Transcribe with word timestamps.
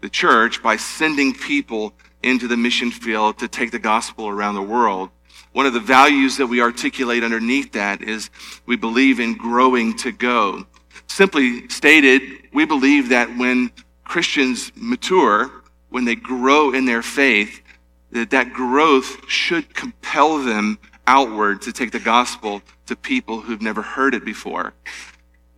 the 0.00 0.08
church 0.08 0.62
by 0.62 0.76
sending 0.76 1.34
people 1.34 1.92
into 2.22 2.46
the 2.46 2.56
mission 2.56 2.92
field 2.92 3.38
to 3.38 3.48
take 3.48 3.72
the 3.72 3.80
gospel 3.80 4.28
around 4.28 4.54
the 4.54 4.62
world. 4.62 5.10
One 5.50 5.66
of 5.66 5.72
the 5.72 5.80
values 5.80 6.36
that 6.36 6.46
we 6.46 6.60
articulate 6.60 7.24
underneath 7.24 7.72
that 7.72 8.00
is 8.00 8.30
we 8.64 8.76
believe 8.76 9.18
in 9.18 9.36
growing 9.36 9.96
to 9.96 10.12
go. 10.12 10.68
Simply 11.08 11.68
stated, 11.68 12.22
we 12.52 12.64
believe 12.64 13.08
that 13.08 13.36
when 13.36 13.72
Christians 14.04 14.70
mature, 14.76 15.50
when 15.90 16.04
they 16.04 16.14
grow 16.14 16.72
in 16.72 16.84
their 16.84 17.02
faith, 17.02 17.62
that 18.10 18.30
that 18.30 18.52
growth 18.52 19.28
should 19.28 19.74
compel 19.74 20.38
them 20.38 20.78
outward 21.06 21.62
to 21.62 21.72
take 21.72 21.90
the 21.90 22.00
gospel 22.00 22.62
to 22.86 22.96
people 22.96 23.40
who've 23.40 23.62
never 23.62 23.82
heard 23.82 24.14
it 24.14 24.24
before. 24.24 24.74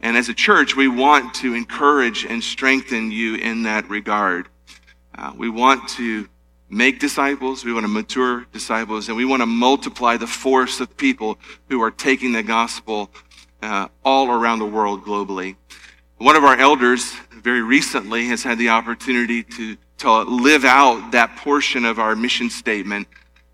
And 0.00 0.16
as 0.16 0.28
a 0.28 0.34
church, 0.34 0.76
we 0.76 0.88
want 0.88 1.34
to 1.34 1.54
encourage 1.54 2.24
and 2.24 2.42
strengthen 2.42 3.10
you 3.10 3.34
in 3.34 3.64
that 3.64 3.88
regard. 3.90 4.48
Uh, 5.14 5.32
we 5.36 5.50
want 5.50 5.88
to 5.90 6.28
make 6.70 7.00
disciples, 7.00 7.64
we 7.64 7.72
want 7.72 7.84
to 7.84 7.88
mature 7.88 8.46
disciples, 8.52 9.08
and 9.08 9.16
we 9.16 9.24
want 9.24 9.42
to 9.42 9.46
multiply 9.46 10.16
the 10.16 10.26
force 10.26 10.80
of 10.80 10.96
people 10.96 11.38
who 11.68 11.82
are 11.82 11.90
taking 11.90 12.32
the 12.32 12.42
gospel 12.42 13.10
uh, 13.60 13.88
all 14.04 14.30
around 14.30 14.60
the 14.60 14.66
world 14.66 15.04
globally. 15.04 15.56
One 16.18 16.36
of 16.36 16.44
our 16.44 16.56
elders 16.56 17.12
very 17.32 17.62
recently 17.62 18.26
has 18.26 18.42
had 18.42 18.58
the 18.58 18.68
opportunity 18.68 19.42
to, 19.42 19.76
to 20.00 20.22
live 20.22 20.64
out 20.64 21.12
that 21.12 21.36
portion 21.36 21.84
of 21.84 21.98
our 21.98 22.16
mission 22.16 22.50
statement 22.50 23.06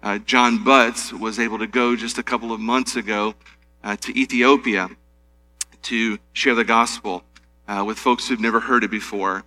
uh, 0.07 0.19
John 0.19 0.59
Butz 0.61 1.13
was 1.13 1.41
able 1.41 1.59
to 1.59 1.67
go 1.67 1.97
just 1.97 2.19
a 2.19 2.23
couple 2.23 2.53
of 2.53 2.61
months 2.61 2.95
ago 2.95 3.35
uh, 3.83 3.97
to 3.97 4.17
Ethiopia 4.17 4.89
to 5.83 6.19
share 6.33 6.55
the 6.55 6.63
gospel 6.63 7.25
uh, 7.67 7.83
with 7.85 7.99
folks 7.99 8.29
who've 8.29 8.39
never 8.39 8.61
heard 8.61 8.85
it 8.85 8.91
before. 8.93 9.43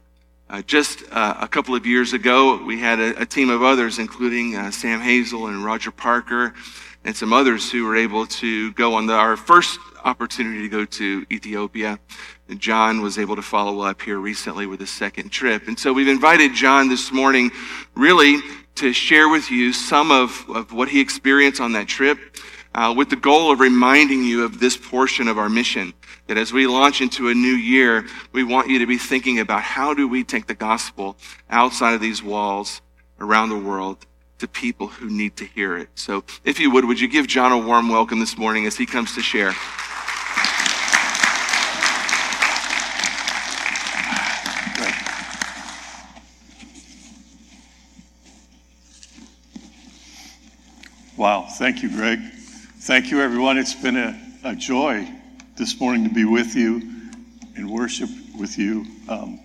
Uh, 0.50 0.61
just 0.64 1.03
uh, 1.11 1.36
a 1.39 1.47
couple 1.47 1.75
of 1.75 1.86
years 1.86 2.11
ago, 2.11 2.61
we 2.66 2.77
had 2.77 3.00
a, 3.00 3.22
a 3.22 3.25
team 3.25 3.50
of 3.50 3.64
others, 3.64 4.00
including 4.00 4.58
uh, 4.58 4.70
Sam 4.70 5.00
Hazel 5.00 5.47
and 5.47 5.64
Roger 5.64 5.92
Parker, 5.92 6.53
and 7.05 7.16
some 7.16 7.31
others 7.31 7.72
who 7.72 7.86
were 7.86 7.95
able 7.95 8.25
to 8.25 8.73
go 8.73 8.95
on 8.95 9.05
the, 9.05 9.14
our 9.14 9.38
first 9.38 9.80
opportunity 10.03 10.61
to 10.61 10.69
go 10.69 10.86
to 10.86 11.25
Ethiopia. 11.31 12.00
And 12.47 12.59
John 12.59 13.02
was 13.02 13.17
able 13.17 13.36
to 13.36 13.42
follow 13.42 13.81
up 13.81 14.02
here 14.02 14.19
recently 14.19 14.66
with 14.66 14.81
a 14.81 14.88
second 14.88 15.30
trip. 15.30 15.67
And 15.67 15.78
so 15.78 15.94
we've 15.94 16.08
invited 16.08 16.53
John 16.53 16.89
this 16.89 17.11
morning 17.11 17.52
really 17.95 18.39
to 18.75 18.94
share 18.94 19.30
with 19.30 19.52
you 19.52 19.73
some 19.73 20.11
of, 20.11 20.45
of 20.50 20.72
what 20.72 20.89
he 20.89 21.00
experienced 21.00 21.59
on 21.59 21.73
that 21.73 21.88
trip 21.88 22.17
uh, 22.73 22.94
with 22.95 23.09
the 23.09 23.16
goal 23.16 23.52
of 23.52 23.59
reminding 23.59 24.23
you 24.23 24.44
of 24.44 24.59
this 24.59 24.77
portion 24.77 25.27
of 25.27 25.38
our 25.38 25.50
mission. 25.50 25.94
That 26.27 26.38
as 26.38 26.53
we 26.53 26.67
launch 26.67 27.02
into 27.02 27.30
a 27.30 27.33
new 27.33 27.55
year, 27.55 28.05
we 28.31 28.43
want 28.43 28.70
you 28.70 28.80
to 28.80 28.86
be 28.86 28.98
thinking 28.98 29.39
about 29.39 29.61
how 29.61 29.93
do 29.93 30.08
we 30.08 30.23
take 30.23 30.48
the 30.48 30.54
gospel 30.54 31.17
outside 31.49 31.93
of 31.93 32.02
these 32.02 32.23
walls 32.23 32.81
around 33.20 33.49
the 33.49 33.58
world 33.58 34.05
to 34.37 34.48
people 34.48 34.87
who 34.87 35.10
need 35.10 35.36
to 35.37 35.45
hear 35.45 35.77
it. 35.77 35.89
So 35.95 36.23
if 36.45 36.60
you 36.60 36.71
would, 36.71 36.86
would 36.86 36.99
you 36.99 37.08
give 37.08 37.27
John 37.27 37.52
a 37.52 37.58
warm 37.58 37.89
welcome 37.89 38.20
this 38.20 38.37
morning 38.37 38.66
as 38.66 38.77
he 38.77 38.86
comes 38.86 39.14
to 39.16 39.21
share? 39.21 39.54
Wow. 51.19 51.41
Thank 51.41 51.83
you, 51.83 51.89
Greg. 51.89 52.21
Thank 52.80 53.11
you, 53.11 53.19
everyone. 53.19 53.57
It's 53.57 53.73
been 53.73 53.97
a, 53.97 54.17
a 54.45 54.55
joy 54.55 55.05
this 55.57 55.77
morning 55.77 56.05
to 56.07 56.09
be 56.09 56.23
with 56.23 56.55
you 56.55 56.81
and 57.57 57.69
worship 57.69 58.09
with 58.37 58.57
you. 58.57 58.85
Um, 59.09 59.41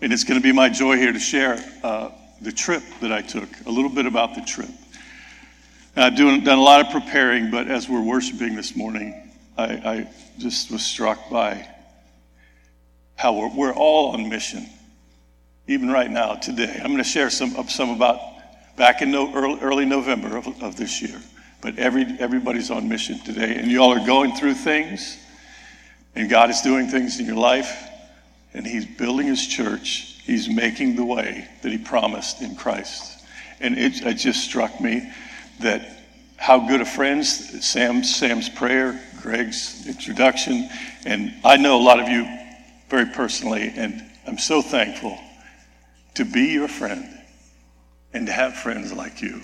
and 0.00 0.10
it's 0.10 0.24
going 0.24 0.40
to 0.40 0.42
be 0.42 0.52
my 0.52 0.70
joy 0.70 0.96
here 0.96 1.12
to 1.12 1.18
share 1.18 1.62
uh, 1.84 2.12
the 2.40 2.50
trip 2.50 2.82
that 3.02 3.12
I 3.12 3.20
took, 3.20 3.46
a 3.66 3.70
little 3.70 3.90
bit 3.90 4.06
about 4.06 4.34
the 4.34 4.40
trip. 4.40 4.70
I've 5.96 6.16
done, 6.16 6.44
done 6.44 6.56
a 6.56 6.62
lot 6.62 6.80
of 6.80 6.90
preparing, 6.90 7.50
but 7.50 7.68
as 7.68 7.90
we're 7.90 8.00
worshiping 8.00 8.56
this 8.56 8.74
morning, 8.74 9.30
I, 9.58 9.64
I 9.64 10.08
just 10.38 10.70
was 10.70 10.82
struck 10.82 11.28
by 11.28 11.68
how 13.16 13.34
we're, 13.34 13.54
we're, 13.54 13.74
all 13.74 14.12
on 14.12 14.30
mission, 14.30 14.66
even 15.66 15.90
right 15.90 16.10
now, 16.10 16.36
today. 16.36 16.74
I'm 16.82 16.86
going 16.90 16.96
to 16.96 17.04
share 17.04 17.28
some, 17.28 17.68
some 17.68 17.90
about 17.90 18.18
back 18.76 19.02
in 19.02 19.10
no, 19.10 19.32
early, 19.34 19.60
early 19.60 19.84
November 19.84 20.36
of, 20.36 20.46
of 20.62 20.76
this 20.76 21.02
year. 21.02 21.20
But 21.60 21.78
every, 21.78 22.04
everybody's 22.18 22.70
on 22.70 22.88
mission 22.88 23.18
today, 23.20 23.54
and 23.56 23.70
y'all 23.70 23.92
are 23.92 24.04
going 24.04 24.34
through 24.34 24.54
things, 24.54 25.16
and 26.14 26.28
God 26.28 26.50
is 26.50 26.60
doing 26.60 26.88
things 26.88 27.20
in 27.20 27.26
your 27.26 27.36
life, 27.36 27.88
and 28.52 28.66
He's 28.66 28.84
building 28.84 29.26
His 29.26 29.46
church. 29.46 30.20
He's 30.24 30.48
making 30.48 30.96
the 30.96 31.04
way 31.04 31.48
that 31.62 31.70
He 31.70 31.78
promised 31.78 32.42
in 32.42 32.56
Christ. 32.56 33.24
And 33.60 33.78
it, 33.78 34.02
it 34.04 34.14
just 34.14 34.44
struck 34.44 34.80
me 34.80 35.12
that 35.60 35.88
how 36.36 36.66
good 36.66 36.80
of 36.80 36.88
friends, 36.88 37.64
Sam's, 37.64 38.12
Sam's 38.14 38.48
prayer, 38.48 39.00
Greg's 39.20 39.86
introduction, 39.86 40.68
and 41.06 41.32
I 41.44 41.56
know 41.56 41.80
a 41.80 41.84
lot 41.84 42.00
of 42.00 42.08
you 42.08 42.26
very 42.88 43.06
personally, 43.06 43.72
and 43.76 44.02
I'm 44.26 44.38
so 44.38 44.60
thankful 44.60 45.16
to 46.14 46.24
be 46.24 46.46
your 46.46 46.66
friend 46.66 47.21
and 48.14 48.26
to 48.26 48.32
have 48.32 48.54
friends 48.54 48.92
like 48.92 49.22
you, 49.22 49.40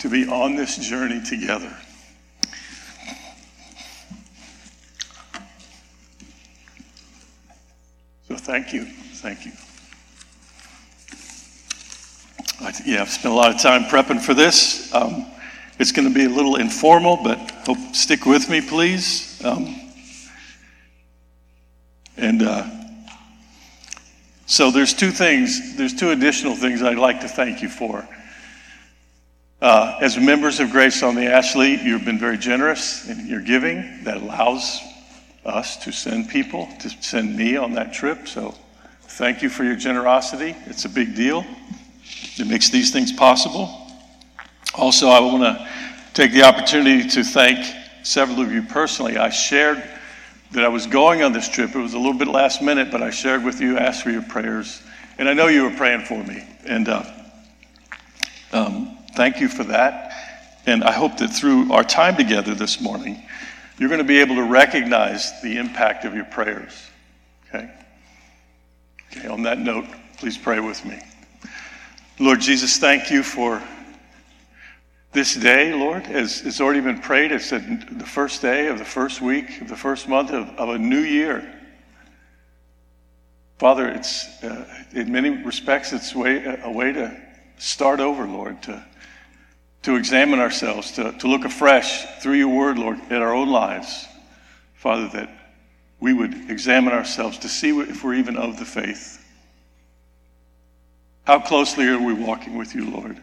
to 0.00 0.08
be 0.08 0.26
on 0.28 0.54
this 0.54 0.76
journey 0.76 1.22
together. 1.24 1.74
So 8.28 8.36
thank 8.36 8.72
you. 8.72 8.84
Thank 8.84 9.44
you. 9.44 9.52
Yeah, 12.86 13.02
I've 13.02 13.10
spent 13.10 13.32
a 13.32 13.36
lot 13.36 13.54
of 13.54 13.60
time 13.60 13.84
prepping 13.84 14.20
for 14.20 14.34
this. 14.34 14.92
Um, 14.94 15.26
it's 15.78 15.92
going 15.92 16.08
to 16.08 16.14
be 16.14 16.24
a 16.24 16.28
little 16.28 16.56
informal, 16.56 17.18
but 17.22 17.38
hope 17.66 17.94
stick 17.94 18.26
with 18.26 18.48
me, 18.48 18.60
please. 18.60 19.42
Um, 19.44 19.80
and 22.16 22.42
uh, 22.42 22.83
so 24.46 24.70
there's 24.70 24.94
two 24.94 25.10
things, 25.10 25.76
there's 25.76 25.94
two 25.94 26.10
additional 26.10 26.54
things 26.54 26.82
I'd 26.82 26.98
like 26.98 27.20
to 27.20 27.28
thank 27.28 27.62
you 27.62 27.68
for. 27.68 28.06
Uh, 29.60 29.96
as 30.02 30.18
members 30.18 30.60
of 30.60 30.70
Grace 30.70 31.02
on 31.02 31.14
the 31.14 31.26
Ashley, 31.26 31.80
you've 31.82 32.04
been 32.04 32.18
very 32.18 32.36
generous 32.36 33.08
in 33.08 33.26
your 33.26 33.40
giving. 33.40 34.04
That 34.04 34.18
allows 34.18 34.80
us 35.44 35.78
to 35.84 35.92
send 35.92 36.28
people, 36.28 36.68
to 36.80 36.90
send 36.90 37.34
me 37.34 37.56
on 37.56 37.72
that 37.72 37.94
trip. 37.94 38.28
So 38.28 38.54
thank 39.02 39.40
you 39.40 39.48
for 39.48 39.64
your 39.64 39.76
generosity. 39.76 40.54
It's 40.66 40.84
a 40.84 40.90
big 40.90 41.14
deal. 41.14 41.46
It 42.36 42.46
makes 42.46 42.68
these 42.68 42.90
things 42.90 43.12
possible. 43.12 43.70
Also, 44.74 45.08
I 45.08 45.20
want 45.20 45.42
to 45.44 45.68
take 46.12 46.32
the 46.32 46.42
opportunity 46.42 47.08
to 47.08 47.24
thank 47.24 47.64
several 48.02 48.40
of 48.40 48.52
you 48.52 48.62
personally. 48.62 49.16
I 49.16 49.30
shared 49.30 49.82
that 50.54 50.64
I 50.64 50.68
was 50.68 50.86
going 50.86 51.22
on 51.22 51.32
this 51.32 51.48
trip. 51.48 51.74
It 51.74 51.78
was 51.80 51.94
a 51.94 51.98
little 51.98 52.14
bit 52.14 52.28
last 52.28 52.62
minute, 52.62 52.90
but 52.92 53.02
I 53.02 53.10
shared 53.10 53.44
with 53.44 53.60
you, 53.60 53.76
asked 53.76 54.04
for 54.04 54.10
your 54.10 54.22
prayers, 54.22 54.80
and 55.18 55.28
I 55.28 55.34
know 55.34 55.48
you 55.48 55.64
were 55.64 55.76
praying 55.76 56.02
for 56.02 56.22
me. 56.22 56.44
And 56.64 56.88
uh, 56.88 57.04
um, 58.52 58.96
thank 59.16 59.40
you 59.40 59.48
for 59.48 59.64
that. 59.64 60.12
And 60.64 60.84
I 60.84 60.92
hope 60.92 61.18
that 61.18 61.28
through 61.28 61.72
our 61.72 61.82
time 61.82 62.16
together 62.16 62.54
this 62.54 62.80
morning, 62.80 63.20
you're 63.78 63.88
going 63.88 63.98
to 63.98 64.04
be 64.04 64.20
able 64.20 64.36
to 64.36 64.44
recognize 64.44 65.42
the 65.42 65.58
impact 65.58 66.04
of 66.04 66.14
your 66.14 66.24
prayers. 66.24 66.72
Okay? 67.48 67.68
Okay, 69.10 69.28
on 69.28 69.42
that 69.42 69.58
note, 69.58 69.86
please 70.18 70.38
pray 70.38 70.60
with 70.60 70.84
me. 70.84 71.00
Lord 72.20 72.40
Jesus, 72.40 72.78
thank 72.78 73.10
you 73.10 73.24
for 73.24 73.60
this 75.14 75.34
day, 75.34 75.72
Lord, 75.72 76.06
as 76.06 76.44
it's 76.44 76.60
already 76.60 76.80
been 76.80 76.98
prayed, 76.98 77.30
it's 77.30 77.50
the 77.50 78.04
first 78.04 78.42
day 78.42 78.66
of 78.66 78.78
the 78.78 78.84
first 78.84 79.22
week 79.22 79.60
of 79.60 79.68
the 79.68 79.76
first 79.76 80.08
month 80.08 80.32
of, 80.32 80.48
of 80.58 80.70
a 80.70 80.78
new 80.78 81.00
year. 81.00 81.50
Father, 83.58 83.88
it's 83.88 84.42
uh, 84.42 84.66
in 84.92 85.12
many 85.12 85.30
respects, 85.30 85.92
it's 85.92 86.14
way, 86.14 86.58
a 86.62 86.70
way 86.70 86.92
to 86.92 87.16
start 87.58 88.00
over, 88.00 88.26
Lord, 88.26 88.60
to, 88.64 88.84
to 89.82 89.94
examine 89.94 90.40
ourselves, 90.40 90.90
to, 90.92 91.12
to 91.12 91.28
look 91.28 91.44
afresh 91.44 92.04
through 92.20 92.34
your 92.34 92.48
word, 92.48 92.76
Lord, 92.76 92.98
at 93.10 93.22
our 93.22 93.32
own 93.32 93.48
lives. 93.48 94.06
Father, 94.74 95.08
that 95.14 95.30
we 96.00 96.12
would 96.12 96.50
examine 96.50 96.92
ourselves 96.92 97.38
to 97.38 97.48
see 97.48 97.70
if 97.70 98.02
we're 98.02 98.14
even 98.14 98.36
of 98.36 98.58
the 98.58 98.64
faith. 98.64 99.24
How 101.22 101.38
closely 101.38 101.86
are 101.86 101.98
we 101.98 102.12
walking 102.12 102.58
with 102.58 102.74
you, 102.74 102.90
Lord? 102.90 103.22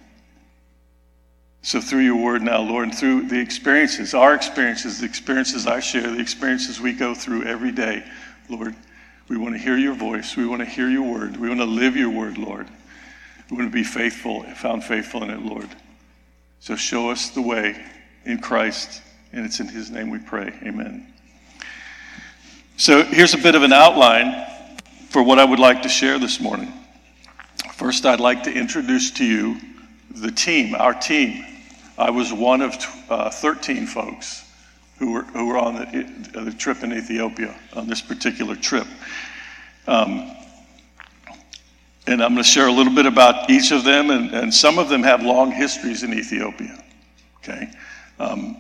So, 1.63 1.79
through 1.79 2.01
your 2.01 2.15
word 2.15 2.41
now, 2.41 2.61
Lord, 2.61 2.85
and 2.85 2.97
through 2.97 3.27
the 3.27 3.39
experiences, 3.39 4.15
our 4.15 4.33
experiences, 4.33 4.99
the 4.99 5.05
experiences 5.05 5.67
I 5.67 5.79
share, 5.79 6.09
the 6.09 6.19
experiences 6.19 6.81
we 6.81 6.91
go 6.91 7.13
through 7.13 7.43
every 7.43 7.71
day, 7.71 8.03
Lord, 8.49 8.75
we 9.27 9.37
want 9.37 9.53
to 9.53 9.59
hear 9.59 9.77
your 9.77 9.93
voice. 9.93 10.35
We 10.35 10.47
want 10.47 10.61
to 10.61 10.65
hear 10.65 10.89
your 10.89 11.03
word. 11.03 11.37
We 11.37 11.47
want 11.47 11.59
to 11.59 11.65
live 11.65 11.95
your 11.95 12.09
word, 12.09 12.39
Lord. 12.39 12.67
We 13.49 13.57
want 13.57 13.69
to 13.69 13.73
be 13.73 13.83
faithful, 13.83 14.43
found 14.55 14.83
faithful 14.83 15.23
in 15.23 15.29
it, 15.29 15.41
Lord. 15.41 15.69
So, 16.61 16.75
show 16.75 17.11
us 17.11 17.29
the 17.29 17.41
way 17.41 17.79
in 18.25 18.39
Christ, 18.39 19.03
and 19.31 19.45
it's 19.45 19.59
in 19.59 19.67
his 19.67 19.91
name 19.91 20.09
we 20.09 20.17
pray. 20.17 20.53
Amen. 20.63 21.13
So, 22.75 23.03
here's 23.03 23.35
a 23.35 23.37
bit 23.37 23.53
of 23.53 23.61
an 23.61 23.71
outline 23.71 24.47
for 25.09 25.21
what 25.21 25.37
I 25.37 25.45
would 25.45 25.59
like 25.59 25.83
to 25.83 25.89
share 25.89 26.17
this 26.17 26.39
morning. 26.39 26.73
First, 27.75 28.07
I'd 28.07 28.19
like 28.19 28.43
to 28.43 28.51
introduce 28.51 29.11
to 29.11 29.25
you 29.25 29.59
the 30.15 30.31
team, 30.31 30.75
our 30.75 30.93
team. 30.93 31.45
I 31.97 32.09
was 32.09 32.33
one 32.33 32.61
of 32.61 32.75
uh, 33.09 33.29
13 33.29 33.85
folks 33.85 34.43
who 34.97 35.11
were, 35.11 35.23
who 35.23 35.47
were 35.47 35.57
on 35.57 35.75
the, 35.75 36.41
the, 36.41 36.51
trip 36.51 36.83
in 36.83 36.93
Ethiopia, 36.93 37.55
on 37.73 37.87
this 37.87 38.01
particular 38.01 38.55
trip. 38.55 38.87
Um, 39.87 40.35
and 42.07 42.21
I'm 42.21 42.33
going 42.33 42.37
to 42.37 42.43
share 42.43 42.67
a 42.67 42.71
little 42.71 42.93
bit 42.93 43.05
about 43.05 43.49
each 43.49 43.71
of 43.71 43.83
them, 43.83 44.09
and, 44.09 44.31
and 44.31 44.53
some 44.53 44.79
of 44.79 44.89
them 44.89 45.03
have 45.03 45.23
long 45.23 45.51
histories 45.51 46.03
in 46.03 46.13
Ethiopia. 46.13 46.83
Okay? 47.37 47.71
Um, 48.19 48.57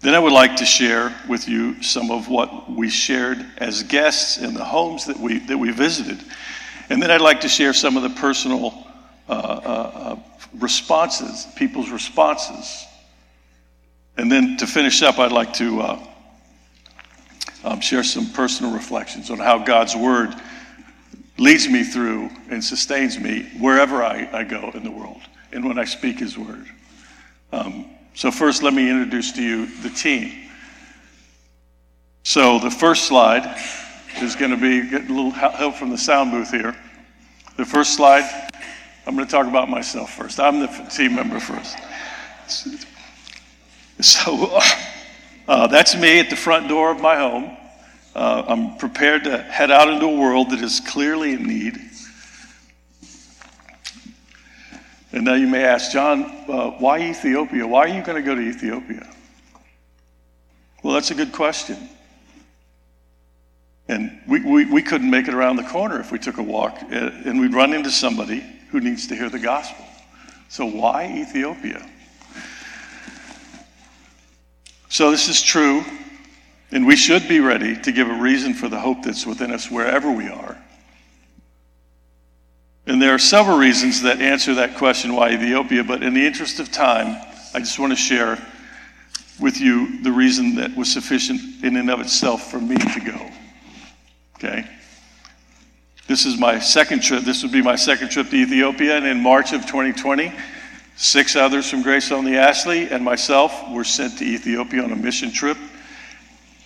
then 0.00 0.14
I 0.14 0.18
would 0.18 0.32
like 0.32 0.56
to 0.56 0.64
share 0.64 1.14
with 1.28 1.48
you 1.48 1.82
some 1.82 2.10
of 2.10 2.28
what 2.28 2.70
we 2.70 2.88
shared 2.88 3.44
as 3.58 3.82
guests 3.82 4.38
in 4.38 4.54
the 4.54 4.64
homes 4.64 5.06
that 5.06 5.18
we, 5.18 5.38
that 5.40 5.58
we 5.58 5.72
visited. 5.72 6.18
And 6.88 7.02
then 7.02 7.10
I'd 7.10 7.20
like 7.20 7.40
to 7.40 7.48
share 7.48 7.72
some 7.72 7.96
of 7.96 8.02
the 8.02 8.10
personal 8.10 8.87
uh, 9.28 9.32
uh, 9.32 9.92
uh 9.94 10.16
responses, 10.54 11.46
people's 11.56 11.90
responses. 11.90 12.86
And 14.16 14.30
then 14.30 14.56
to 14.56 14.66
finish 14.66 15.02
up, 15.02 15.18
I'd 15.18 15.32
like 15.32 15.52
to 15.54 15.80
uh, 15.80 16.06
um, 17.64 17.80
share 17.80 18.02
some 18.02 18.26
personal 18.30 18.72
reflections 18.72 19.30
on 19.30 19.38
how 19.38 19.58
God's 19.58 19.94
Word 19.94 20.34
leads 21.36 21.68
me 21.68 21.84
through 21.84 22.30
and 22.50 22.62
sustains 22.62 23.18
me 23.18 23.48
wherever 23.60 24.02
I, 24.02 24.28
I 24.32 24.44
go 24.44 24.70
in 24.74 24.82
the 24.82 24.90
world 24.90 25.20
and 25.52 25.64
when 25.64 25.78
I 25.78 25.84
speak 25.84 26.18
His 26.18 26.36
Word. 26.36 26.66
Um, 27.52 27.86
so, 28.14 28.30
first, 28.30 28.62
let 28.62 28.74
me 28.74 28.90
introduce 28.90 29.32
to 29.32 29.42
you 29.42 29.66
the 29.82 29.90
team. 29.90 30.32
So, 32.24 32.58
the 32.58 32.70
first 32.70 33.04
slide 33.04 33.56
is 34.20 34.34
going 34.34 34.50
to 34.50 34.56
be 34.56 34.90
getting 34.90 35.10
a 35.10 35.14
little 35.14 35.30
help 35.30 35.76
from 35.76 35.90
the 35.90 35.98
sound 35.98 36.32
booth 36.32 36.50
here. 36.50 36.76
The 37.56 37.64
first 37.64 37.94
slide 37.94 38.47
I'm 39.08 39.14
going 39.14 39.26
to 39.26 39.32
talk 39.32 39.46
about 39.46 39.70
myself 39.70 40.12
first. 40.12 40.38
I'm 40.38 40.60
the 40.60 40.66
team 40.66 41.14
member 41.14 41.40
first. 41.40 41.78
So 44.00 44.60
uh, 45.48 45.66
that's 45.68 45.96
me 45.96 46.20
at 46.20 46.28
the 46.28 46.36
front 46.36 46.68
door 46.68 46.90
of 46.90 47.00
my 47.00 47.16
home. 47.16 47.56
Uh, 48.14 48.44
I'm 48.46 48.76
prepared 48.76 49.24
to 49.24 49.38
head 49.38 49.70
out 49.70 49.88
into 49.88 50.04
a 50.04 50.14
world 50.14 50.50
that 50.50 50.60
is 50.60 50.80
clearly 50.80 51.32
in 51.32 51.44
need. 51.44 51.80
And 55.12 55.24
now 55.24 55.36
you 55.36 55.46
may 55.46 55.64
ask, 55.64 55.90
John, 55.90 56.24
uh, 56.46 56.72
why 56.72 57.00
Ethiopia? 57.00 57.66
Why 57.66 57.84
are 57.84 57.88
you 57.88 58.02
going 58.02 58.22
to 58.22 58.22
go 58.22 58.34
to 58.34 58.42
Ethiopia? 58.42 59.08
Well, 60.82 60.92
that's 60.92 61.10
a 61.10 61.14
good 61.14 61.32
question. 61.32 61.78
And 63.88 64.20
we, 64.28 64.44
we, 64.44 64.64
we 64.66 64.82
couldn't 64.82 65.08
make 65.08 65.28
it 65.28 65.34
around 65.34 65.56
the 65.56 65.62
corner 65.62 65.98
if 65.98 66.12
we 66.12 66.18
took 66.18 66.36
a 66.36 66.42
walk, 66.42 66.78
uh, 66.82 67.10
and 67.24 67.40
we'd 67.40 67.54
run 67.54 67.72
into 67.72 67.90
somebody 67.90 68.44
who 68.70 68.80
needs 68.80 69.06
to 69.08 69.16
hear 69.16 69.30
the 69.30 69.38
gospel. 69.38 69.84
So, 70.48 70.66
why 70.66 71.06
Ethiopia? 71.06 71.86
So, 74.88 75.10
this 75.10 75.28
is 75.28 75.42
true, 75.42 75.84
and 76.70 76.86
we 76.86 76.96
should 76.96 77.28
be 77.28 77.40
ready 77.40 77.76
to 77.82 77.92
give 77.92 78.08
a 78.08 78.14
reason 78.14 78.54
for 78.54 78.68
the 78.68 78.78
hope 78.78 79.02
that's 79.02 79.26
within 79.26 79.52
us 79.52 79.70
wherever 79.70 80.10
we 80.10 80.28
are. 80.28 80.56
And 82.86 83.02
there 83.02 83.14
are 83.14 83.18
several 83.18 83.58
reasons 83.58 84.02
that 84.02 84.20
answer 84.22 84.54
that 84.54 84.76
question, 84.76 85.14
why 85.14 85.30
Ethiopia, 85.32 85.84
but 85.84 86.02
in 86.02 86.14
the 86.14 86.26
interest 86.26 86.58
of 86.58 86.72
time, 86.72 87.20
I 87.52 87.58
just 87.58 87.78
want 87.78 87.92
to 87.92 87.96
share 87.96 88.38
with 89.38 89.60
you 89.60 90.02
the 90.02 90.10
reason 90.10 90.56
that 90.56 90.74
was 90.74 90.90
sufficient 90.90 91.62
in 91.62 91.76
and 91.76 91.90
of 91.90 92.00
itself 92.00 92.50
for 92.50 92.58
me 92.58 92.76
to 92.76 93.00
go. 93.00 93.30
Okay? 94.36 94.66
This 96.08 96.24
is 96.24 96.38
my 96.38 96.58
second 96.58 97.02
trip. 97.02 97.22
This 97.22 97.42
would 97.42 97.52
be 97.52 97.60
my 97.60 97.76
second 97.76 98.08
trip 98.08 98.30
to 98.30 98.36
Ethiopia. 98.36 98.96
And 98.96 99.06
in 99.06 99.20
March 99.20 99.52
of 99.52 99.66
2020, 99.66 100.32
six 100.96 101.36
others 101.36 101.68
from 101.68 101.82
Grace 101.82 102.10
on 102.10 102.24
the 102.24 102.38
Ashley 102.38 102.88
and 102.88 103.04
myself 103.04 103.70
were 103.70 103.84
sent 103.84 104.16
to 104.18 104.24
Ethiopia 104.24 104.82
on 104.82 104.90
a 104.90 104.96
mission 104.96 105.30
trip. 105.30 105.58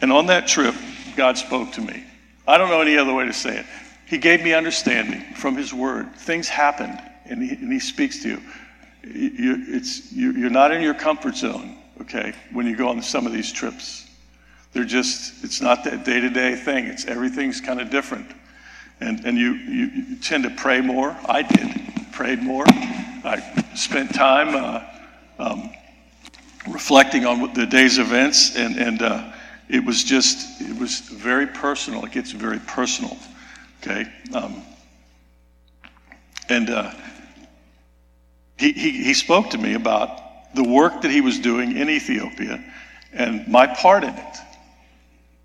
And 0.00 0.12
on 0.12 0.27
that 0.27 0.47
trip, 0.47 0.77
God 1.17 1.37
spoke 1.37 1.73
to 1.73 1.81
me. 1.81 2.05
I 2.47 2.56
don't 2.56 2.69
know 2.69 2.81
any 2.81 2.97
other 2.97 3.12
way 3.12 3.27
to 3.27 3.33
say 3.33 3.59
it. 3.59 3.67
He 4.06 4.17
gave 4.17 4.44
me 4.44 4.55
understanding 4.55 5.23
from 5.35 5.56
His 5.56 5.75
Word. 5.75 6.15
Things 6.15 6.49
happened, 6.49 7.00
and 7.25 7.43
He, 7.43 7.50
and 7.50 7.73
he 7.73 7.81
speaks 7.81 8.23
to 8.23 8.29
you. 8.29 8.41
you 9.03 10.47
are 10.47 10.50
not 10.50 10.71
in 10.71 10.83
your 10.83 10.94
comfort 10.94 11.37
zone, 11.37 11.79
okay, 12.00 12.33
when 12.53 12.67
you 12.67 12.77
go 12.77 12.89
on 12.89 13.03
some 13.03 13.27
of 13.27 13.33
these 13.33 13.50
trips. 13.50 14.06
They're 14.73 14.85
just, 14.85 15.43
it's 15.43 15.61
not 15.61 15.83
that 15.85 16.05
day 16.05 16.21
to 16.21 16.31
day 16.31 16.55
thing. 16.55 16.87
It's 16.87 17.06
everything's 17.06 17.61
kind 17.61 17.81
of 17.81 17.91
different 17.91 18.31
and, 19.02 19.25
and 19.25 19.37
you, 19.37 19.52
you, 19.54 20.16
tend 20.16 20.44
to 20.44 20.50
pray 20.50 20.81
more. 20.81 21.16
I 21.26 21.43
did, 21.43 22.12
prayed 22.12 22.40
more. 22.40 22.64
I 22.69 23.43
spent 23.75 24.14
time 24.14 24.54
uh, 24.54 24.84
um, 25.38 25.70
reflecting 26.69 27.26
on 27.26 27.52
the 27.52 27.66
day's 27.66 27.99
events, 27.99 28.56
and, 28.56 28.76
and 28.76 29.02
uh, 29.02 29.32
it 29.69 29.84
was 29.84 30.04
just, 30.04 30.60
it 30.60 30.78
was 30.78 31.00
very 31.00 31.46
personal. 31.46 32.04
It 32.04 32.12
gets 32.12 32.31
very 32.31 32.60
personal, 32.60 33.16
okay? 33.82 34.06
Um, 34.32 34.62
and 36.48 36.70
uh, 36.70 36.93
he, 38.56 38.72
he, 38.72 38.90
he 38.90 39.14
spoke 39.14 39.50
to 39.50 39.58
me 39.58 39.75
about 39.75 40.55
the 40.55 40.62
work 40.62 41.03
that 41.03 41.10
he 41.10 41.20
was 41.20 41.38
doing 41.41 41.77
in 41.77 41.91
Ethiopia 41.91 42.62
and 43.12 43.48
my 43.48 43.67
part 43.67 44.05
in 44.05 44.15
it. 44.15 44.36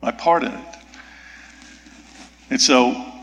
My 0.01 0.11
part 0.11 0.43
in 0.43 0.51
it. 0.51 0.75
And 2.49 2.61
so 2.61 3.13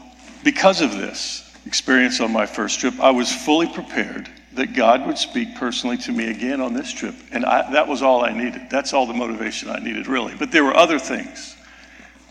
because 0.45 0.81
of 0.81 0.93
this 0.93 1.51
experience 1.67 2.21
on 2.21 2.33
my 2.33 2.47
first 2.47 2.79
trip, 2.79 3.01
I 3.01 3.11
was 3.11 3.33
fully 3.33 3.67
prepared 3.67 4.29
that 4.53 4.75
God 4.75 5.07
would 5.07 5.19
speak 5.19 5.57
personally 5.57 5.97
to 5.99 6.13
me 6.13 6.31
again 6.31 6.61
on 6.61 6.75
this 6.75 6.93
trip. 6.93 7.15
And 7.33 7.45
I, 7.45 7.73
that 7.73 7.89
was 7.89 8.03
all 8.03 8.25
I 8.25 8.33
needed. 8.33 8.71
That's 8.71 8.93
all 8.93 9.07
the 9.07 9.15
motivation 9.15 9.69
I 9.69 9.81
needed, 9.81 10.07
really. 10.07 10.35
But 10.37 10.53
there 10.53 10.63
were 10.63 10.77
other 10.77 10.99
things. 10.99 11.57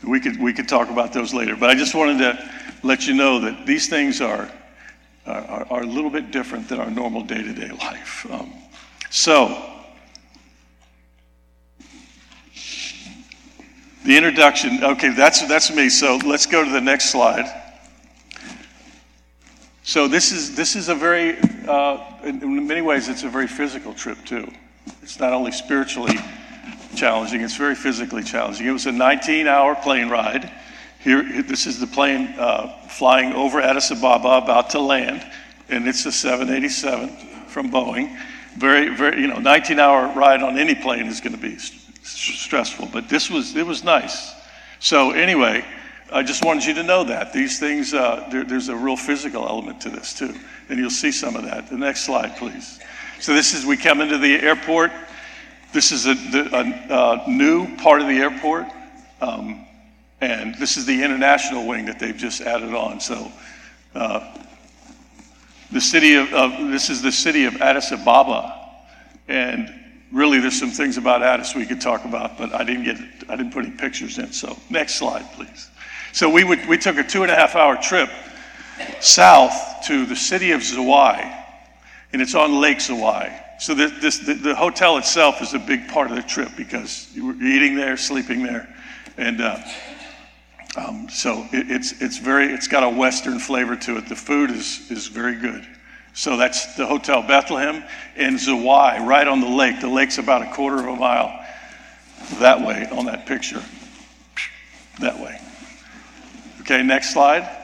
We 0.08 0.20
could, 0.20 0.40
we 0.40 0.54
could 0.54 0.70
talk 0.70 0.90
about 0.90 1.12
those 1.12 1.34
later. 1.34 1.56
But 1.56 1.70
I 1.70 1.76
just 1.76 1.96
wanted 1.96 2.20
to 2.20 2.52
let 2.84 3.08
you 3.08 3.14
know 3.14 3.40
that 3.42 3.66
these 3.66 3.90
things 3.90 4.22
are, 4.22 4.50
are, 5.26 5.68
are 5.70 5.82
a 5.84 5.86
little 5.86 6.10
bit 6.10 6.32
different 6.32 6.70
than 6.70 6.80
our 6.80 6.90
normal 6.90 7.24
day 7.24 7.42
to 7.42 7.54
day 7.54 7.72
life. 7.72 8.26
Um, 8.30 8.54
so, 9.10 9.70
the 14.06 14.18
introduction, 14.18 14.84
okay, 14.84 15.14
that's, 15.14 15.46
that's 15.48 15.74
me. 15.74 15.90
So 15.90 16.20
let's 16.26 16.46
go 16.46 16.64
to 16.64 16.70
the 16.70 16.82
next 16.82 17.10
slide. 17.10 17.63
So 19.86 20.08
this 20.08 20.32
is 20.32 20.56
this 20.56 20.78
is 20.78 20.88
a 20.88 20.96
very, 20.96 21.38
uh, 21.68 21.98
in 22.24 22.66
many 22.66 22.80
ways, 22.80 23.10
it's 23.10 23.24
a 23.24 23.30
very 23.30 23.48
physical 23.48 23.94
trip 23.94 24.18
too. 24.26 24.50
It's 25.02 25.20
not 25.20 25.34
only 25.34 25.52
spiritually 25.52 26.16
challenging; 26.96 27.42
it's 27.42 27.58
very 27.58 27.76
physically 27.76 28.24
challenging. 28.24 28.66
It 28.66 28.72
was 28.72 28.86
a 28.86 28.92
19-hour 28.92 29.76
plane 29.76 30.08
ride. 30.08 30.50
Here, 31.00 31.44
this 31.44 31.68
is 31.68 31.82
the 31.82 31.88
plane 31.88 32.34
uh, 32.38 32.88
flying 32.88 33.34
over 33.34 33.60
Addis 33.60 33.92
Ababa, 33.92 34.38
about 34.42 34.70
to 34.70 34.80
land, 34.80 35.22
and 35.68 35.86
it's 35.86 36.06
a 36.06 36.14
787 36.14 37.10
from 37.48 37.70
Boeing. 37.70 38.18
Very, 38.56 38.88
very, 38.96 39.20
you 39.20 39.28
know, 39.28 39.36
19-hour 39.36 40.18
ride 40.18 40.44
on 40.44 40.58
any 40.58 40.76
plane 40.76 41.08
is 41.08 41.20
going 41.20 41.36
to 41.36 41.42
be 41.42 41.58
st- 41.58 42.06
stressful, 42.06 42.88
but 42.94 43.10
this 43.10 43.30
was 43.30 43.54
it 43.54 43.68
was 43.68 43.84
nice. 43.84 44.34
So 44.80 45.12
anyway. 45.12 45.66
I 46.12 46.24
just 46.24 46.44
wanted 46.44 46.66
you 46.66 46.74
to 46.76 46.84
know 46.84 47.04
that. 47.06 47.34
These 47.34 47.60
things, 47.60 47.94
uh, 47.94 48.28
there, 48.32 48.44
there's 48.44 48.70
a 48.70 48.76
real 48.76 48.98
physical 48.98 49.48
element 49.48 49.82
to 49.82 49.90
this 49.90 50.14
too. 50.14 50.34
And 50.70 50.80
you'll 50.80 50.90
see 50.90 51.12
some 51.12 51.36
of 51.36 51.44
that. 51.46 51.70
The 51.70 51.78
next 51.78 52.02
slide, 52.02 52.38
please. 52.38 52.80
So 53.20 53.34
this 53.34 53.54
is, 53.54 53.66
we 53.66 53.78
come 53.78 54.02
into 54.02 54.18
the 54.18 54.36
airport. 54.36 54.92
This 55.72 55.92
is 55.92 56.06
a, 56.06 56.12
a, 56.12 57.24
a 57.26 57.30
new 57.30 57.76
part 57.78 58.02
of 58.02 58.08
the 58.08 58.18
airport. 58.18 58.68
Um, 59.22 59.66
and 60.22 60.56
this 60.56 60.78
is 60.78 60.86
the 60.86 61.04
international 61.04 61.68
wing 61.68 61.86
that 61.86 62.00
they've 62.00 62.16
just 62.16 62.42
added 62.42 62.74
on. 62.74 63.00
So 63.00 63.32
uh, 63.96 64.38
the 65.72 65.82
city 65.82 66.16
of, 66.16 66.32
of, 66.34 66.72
this 66.72 66.90
is 66.90 67.02
the 67.02 67.12
city 67.12 67.46
of 67.46 67.62
Addis 67.62 67.92
Ababa. 67.92 68.60
And 69.28 69.74
really, 70.12 70.40
there's 70.40 70.60
some 70.60 70.70
things 70.70 70.98
about 70.98 71.24
Addis 71.24 71.56
we 71.56 71.66
could 71.66 71.82
talk 71.82 72.06
about, 72.06 72.38
but 72.38 72.54
I 72.54 72.64
didn't 72.64 72.84
get, 72.84 72.98
I 73.30 73.36
didn't 73.36 73.52
put 73.52 73.66
any 73.66 73.76
pictures 73.76 74.18
in. 74.18 74.32
So 74.32 74.58
next 74.70 74.96
slide, 74.96 75.26
please. 75.34 75.70
So 76.14 76.30
we, 76.30 76.44
would, 76.44 76.68
we 76.68 76.78
took 76.78 76.98
a 76.98 77.04
two 77.04 77.24
and 77.24 77.32
a 77.32 77.36
half 77.36 77.56
hour 77.56 77.76
trip 77.76 78.08
south 79.00 79.84
to 79.88 80.06
the 80.06 80.16
city 80.16 80.52
of 80.52 80.62
Ziway, 80.62 81.44
and 82.14 82.22
it's 82.22 82.36
on 82.36 82.62
Lake 82.62 82.78
Ziway. 82.78 83.40
So 83.60 83.74
the, 83.74 83.88
this, 83.88 84.20
the, 84.20 84.36
the, 84.36 84.56
hotel 84.56 84.98
itself 84.98 85.42
is 85.42 85.56
a 85.56 85.60
big 85.60 85.88
part 85.88 86.12
of 86.12 86.16
the 86.16 86.22
trip 86.22 86.50
because 86.56 87.10
you're 87.16 87.42
eating 87.42 87.76
there, 87.76 87.98
sleeping 87.98 88.44
there, 88.44 88.72
and 89.18 89.42
uh, 89.42 89.58
um, 90.76 91.08
so 91.10 91.48
it, 91.52 91.72
it's 91.72 92.02
it's 92.02 92.18
very 92.18 92.54
it's 92.54 92.68
got 92.68 92.84
a 92.84 92.90
Western 92.90 93.40
flavor 93.40 93.76
to 93.76 93.98
it. 93.98 94.08
The 94.08 94.16
food 94.16 94.52
is 94.52 94.92
is 94.92 95.08
very 95.08 95.36
good. 95.36 95.66
So 96.14 96.38
that's 96.38 96.76
the 96.76 96.86
Hotel 96.86 97.24
Bethlehem 97.24 97.84
in 98.16 98.36
Ziway, 98.36 99.04
right 99.06 99.28
on 99.28 99.40
the 99.40 99.50
lake. 99.50 99.82
The 99.82 99.88
lake's 99.88 100.20
about 100.20 100.44
a 100.44 100.52
quarter 100.52 100.78
of 100.78 100.86
a 100.86 100.96
mile 100.96 101.44
that 102.40 102.62
way 102.62 102.88
on 102.92 103.06
that 103.06 103.26
picture. 103.26 103.64
That 105.00 105.20
way. 105.20 105.40
Okay, 106.64 106.82
next 106.82 107.12
slide. 107.12 107.58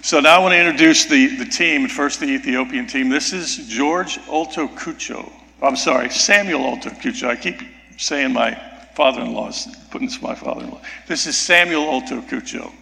So 0.00 0.20
now 0.20 0.36
I 0.36 0.38
want 0.38 0.52
to 0.52 0.58
introduce 0.58 1.04
the, 1.04 1.36
the 1.36 1.44
team, 1.44 1.86
first 1.86 2.18
the 2.18 2.24
Ethiopian 2.24 2.86
team. 2.86 3.10
This 3.10 3.34
is 3.34 3.68
George 3.68 4.16
Oltokucho. 4.20 5.30
I'm 5.60 5.76
sorry, 5.76 6.08
Samuel 6.08 6.60
Oltokucho. 6.60 7.28
I 7.28 7.36
keep 7.36 7.60
saying 7.98 8.32
my 8.32 8.54
father-in-law 8.94 9.48
is 9.48 9.68
putting 9.90 10.08
this 10.08 10.22
my 10.22 10.34
father-in-law. 10.34 10.80
This 11.08 11.26
is 11.26 11.36
Samuel 11.36 11.84
Oltokucho. 11.84 12.72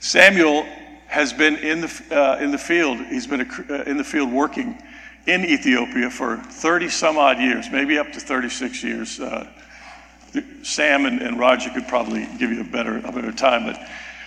Samuel 0.00 0.64
has 1.08 1.34
been 1.34 1.56
in 1.56 1.82
the, 1.82 2.02
uh, 2.10 2.42
in 2.42 2.50
the 2.50 2.56
field. 2.56 2.98
He's 2.98 3.26
been 3.26 3.42
a, 3.42 3.74
uh, 3.74 3.82
in 3.82 3.98
the 3.98 4.04
field 4.04 4.32
working 4.32 4.82
in 5.26 5.44
Ethiopia 5.44 6.08
for 6.08 6.38
30 6.38 6.88
some 6.88 7.18
odd 7.18 7.38
years, 7.38 7.70
maybe 7.70 7.98
up 7.98 8.10
to 8.12 8.20
36 8.20 8.82
years. 8.82 9.20
Uh, 9.20 9.46
Sam 10.62 11.06
and, 11.06 11.20
and, 11.20 11.38
Roger 11.38 11.70
could 11.70 11.88
probably 11.88 12.26
give 12.38 12.50
you 12.50 12.60
a 12.60 12.64
better, 12.64 12.98
a 12.98 13.12
better 13.12 13.32
time, 13.32 13.66
but 13.66 13.78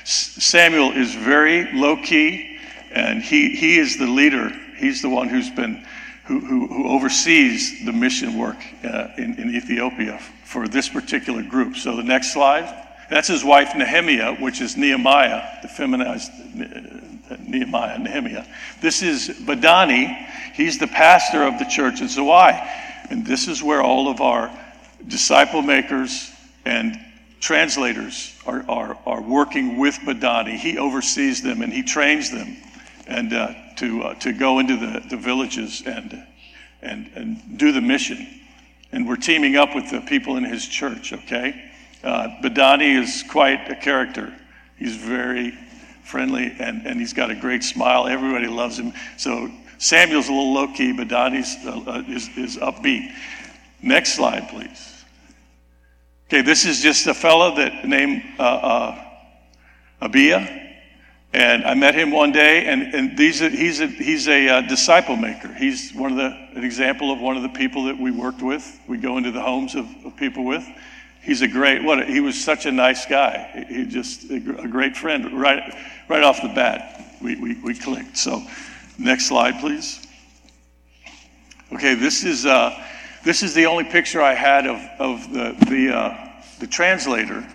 Samuel 0.04 0.92
is 0.92 1.16
very 1.16 1.72
low 1.74 1.98
key, 1.98 2.60
and 2.92 3.24
he, 3.24 3.56
he 3.56 3.78
is 3.80 3.98
the 3.98 4.06
leader. 4.06 4.52
He's 4.78 5.02
the 5.02 5.10
one 5.10 5.30
who's 5.30 5.50
been, 5.50 5.84
who, 6.26 6.40
who, 6.40 6.68
who 6.68 6.88
oversees 6.90 7.86
the 7.86 7.94
mission 7.94 8.38
work 8.38 8.58
uh, 8.84 9.08
in, 9.18 9.36
in 9.36 9.56
Ethiopia 9.56 10.20
for 10.44 10.68
this 10.68 10.90
particular 10.90 11.42
group. 11.42 11.76
So 11.76 11.96
the 11.96 12.04
next 12.04 12.34
slide. 12.34 12.84
That's 13.10 13.28
his 13.28 13.44
wife 13.44 13.76
Nehemiah, 13.76 14.36
which 14.36 14.62
is 14.62 14.78
Nehemiah, 14.78 15.60
the 15.62 15.68
feminized 15.68 16.32
uh, 16.32 17.38
Nehemiah, 17.48 18.00
Nehemiah. 18.00 18.46
This 18.82 19.04
is 19.04 19.30
Badani. 19.30 20.28
He's 20.54 20.78
the 20.80 20.88
pastor 20.88 21.44
of 21.44 21.60
the 21.60 21.66
church 21.66 22.02
in 22.02 22.08
Ziway. 22.08 22.68
And 23.10 23.26
this 23.26 23.48
is 23.48 23.62
where 23.62 23.82
all 23.82 24.10
of 24.10 24.22
our 24.22 24.52
disciple 25.08 25.62
makers 25.62 26.32
and 26.66 27.00
translators 27.40 28.34
are, 28.46 28.66
are, 28.68 28.98
are 29.06 29.22
working 29.22 29.78
with 29.78 29.96
Badani. 30.00 30.58
He 30.58 30.78
oversees 30.78 31.42
them 31.42 31.62
and 31.62 31.72
he 31.72 31.84
trains 31.84 32.32
them 32.32 32.58
and 33.08 33.34
uh, 33.34 33.54
to, 33.78 34.04
uh, 34.04 34.14
to 34.16 34.34
go 34.34 34.60
into 34.60 34.78
the, 34.78 35.04
the 35.10 35.18
villages 35.18 35.84
and, 35.86 36.26
and, 36.82 37.10
and 37.16 37.58
do 37.58 37.72
the 37.72 37.82
mission. 37.82 38.28
And 38.92 39.08
we're 39.08 39.16
teaming 39.18 39.58
up 39.58 39.76
with 39.76 39.90
the 39.92 40.02
people 40.02 40.38
in 40.38 40.44
his 40.44 40.66
church, 40.66 41.14
okay? 41.14 41.72
Uh, 42.04 42.30
Badani 42.42 43.00
is 43.02 43.24
quite 43.30 43.70
a 43.70 43.76
character. 43.76 44.34
He's 44.78 44.96
very 44.96 45.58
friendly 46.04 46.56
and, 46.60 46.86
and 46.86 47.00
he's 47.00 47.14
got 47.14 47.32
a 47.32 47.36
great 47.36 47.64
smile. 47.64 48.08
Everybody 48.08 48.48
loves 48.48 48.80
him. 48.80 48.94
So 49.18 49.52
Samuel's 49.78 50.30
a 50.30 50.32
little 50.32 50.54
low 50.54 50.68
key, 50.68 50.94
Badani's 50.94 51.56
uh, 51.66 51.92
uh, 51.92 52.04
is, 52.08 52.30
is 52.38 52.58
upbeat. 52.58 53.12
Next 53.82 54.14
slide, 54.14 54.50
please. 54.50 55.04
Okay, 56.28 56.42
this 56.42 56.66
is 56.66 56.82
just 56.82 57.06
a 57.08 57.14
fellow 57.14 57.56
that 57.56 57.86
named 57.86 58.24
uh, 58.40 58.44
uh, 58.44 59.06
Abia, 60.02 60.64
and 61.34 61.64
I 61.66 61.74
met 61.74 61.94
him 61.94 62.12
one 62.12 62.32
day, 62.32 62.66
and, 62.66 62.96
and 62.96 63.18
these, 63.18 63.40
he's 63.40 63.82
a, 63.82 63.88
he's 63.88 64.28
a 64.28 64.48
uh, 64.48 64.62
disciple 64.62 65.18
maker. 65.18 65.54
He's 65.54 65.92
one 65.94 66.12
of 66.12 66.18
the, 66.18 66.28
an 66.56 66.64
example 66.64 67.12
of 67.12 67.20
one 67.20 67.38
of 67.38 67.44
the 67.44 67.50
people 67.50 67.84
that 67.84 68.00
we 68.00 68.10
worked 68.10 68.42
with. 68.42 68.80
We 68.88 68.98
go 68.98 69.18
into 69.18 69.32
the 69.32 69.42
homes 69.42 69.76
of, 69.76 69.86
of 70.06 70.16
people 70.16 70.46
with. 70.46 70.66
He's 71.22 71.42
a 71.42 71.48
great, 71.48 71.84
what, 71.84 72.08
he 72.08 72.22
was 72.22 72.42
such 72.42 72.66
a 72.66 72.72
nice 72.72 73.06
guy. 73.06 73.66
He 73.68 73.86
just, 73.86 74.30
a, 74.32 74.36
a 74.36 74.68
great 74.68 74.96
friend. 74.96 75.40
Right, 75.40 75.76
right 76.08 76.24
off 76.24 76.42
the 76.42 76.50
bat, 76.50 77.18
we, 77.22 77.36
we, 77.36 77.56
we 77.62 77.76
clicked. 77.76 78.18
So, 78.18 78.42
next 78.98 79.26
slide, 79.26 79.60
please. 79.60 80.08
Okay, 81.74 81.96
this 81.96 82.24
is, 82.24 82.46
uh, 82.46 82.82
this 83.26 83.42
is 83.42 83.56
the 83.56 83.66
only 83.66 83.84
picture 83.84 84.22
I 84.22 84.36
had 84.36 84.68
of, 84.68 84.80
of 85.00 85.34
the, 85.34 85.56
the, 85.68 85.98
uh, 85.98 86.32
the 86.60 86.68
translator 86.68 87.46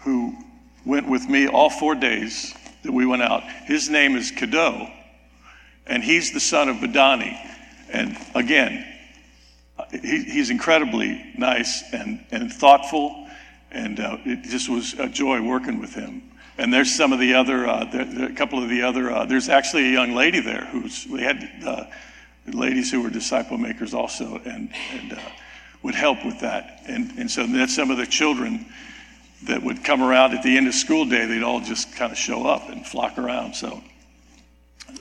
who 0.00 0.36
went 0.84 1.08
with 1.08 1.28
me 1.28 1.46
all 1.46 1.70
four 1.70 1.94
days 1.94 2.52
that 2.82 2.90
we 2.90 3.06
went 3.06 3.22
out. 3.22 3.44
His 3.44 3.88
name 3.88 4.16
is 4.16 4.32
Kado, 4.32 4.92
and 5.86 6.02
he's 6.02 6.32
the 6.32 6.40
son 6.40 6.68
of 6.68 6.78
Badani. 6.78 7.38
And 7.92 8.18
again, 8.34 8.84
he, 9.92 10.24
he's 10.24 10.50
incredibly 10.50 11.24
nice 11.38 11.84
and, 11.92 12.26
and 12.32 12.52
thoughtful, 12.52 13.28
and 13.70 14.00
uh, 14.00 14.18
it 14.24 14.42
just 14.42 14.68
was 14.68 14.94
a 14.94 15.08
joy 15.08 15.40
working 15.40 15.78
with 15.78 15.94
him. 15.94 16.22
And 16.58 16.74
there's 16.74 16.92
some 16.92 17.12
of 17.12 17.20
the 17.20 17.34
other, 17.34 17.68
uh, 17.68 18.28
a 18.28 18.32
couple 18.34 18.60
of 18.60 18.68
the 18.68 18.82
other, 18.82 19.12
uh, 19.12 19.24
there's 19.24 19.48
actually 19.48 19.88
a 19.90 19.92
young 19.92 20.14
lady 20.14 20.40
there 20.40 20.64
who's, 20.66 21.06
we 21.08 21.22
had 21.22 21.48
uh, 21.64 21.84
ladies 22.46 22.90
who 22.90 23.02
were 23.02 23.10
disciple 23.10 23.58
makers 23.58 23.94
also 23.94 24.40
and, 24.44 24.70
and 24.92 25.12
uh, 25.12 25.20
would 25.82 25.94
help 25.94 26.24
with 26.24 26.40
that. 26.40 26.82
And, 26.86 27.12
and 27.18 27.30
so 27.30 27.46
that's 27.46 27.74
some 27.74 27.90
of 27.90 27.96
the 27.96 28.06
children 28.06 28.66
that 29.44 29.62
would 29.62 29.82
come 29.82 30.02
around 30.02 30.34
at 30.34 30.42
the 30.42 30.56
end 30.56 30.68
of 30.68 30.74
school 30.74 31.04
day, 31.04 31.26
they'd 31.26 31.42
all 31.42 31.60
just 31.60 31.94
kind 31.96 32.12
of 32.12 32.18
show 32.18 32.46
up 32.46 32.68
and 32.68 32.86
flock 32.86 33.18
around. 33.18 33.54
So 33.54 33.82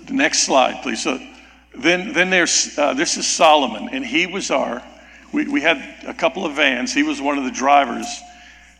the 0.05 0.13
next 0.13 0.43
slide, 0.43 0.81
please. 0.81 1.03
So 1.03 1.19
then, 1.77 2.13
then 2.13 2.29
there's, 2.29 2.77
uh, 2.77 2.93
this 2.93 3.17
is 3.17 3.27
Solomon, 3.27 3.89
and 3.89 4.05
he 4.05 4.25
was 4.25 4.49
our, 4.49 4.83
we, 5.31 5.47
we 5.47 5.61
had 5.61 5.77
a 6.07 6.13
couple 6.13 6.45
of 6.45 6.53
vans. 6.53 6.93
He 6.93 7.03
was 7.03 7.21
one 7.21 7.37
of 7.37 7.43
the 7.43 7.51
drivers, 7.51 8.07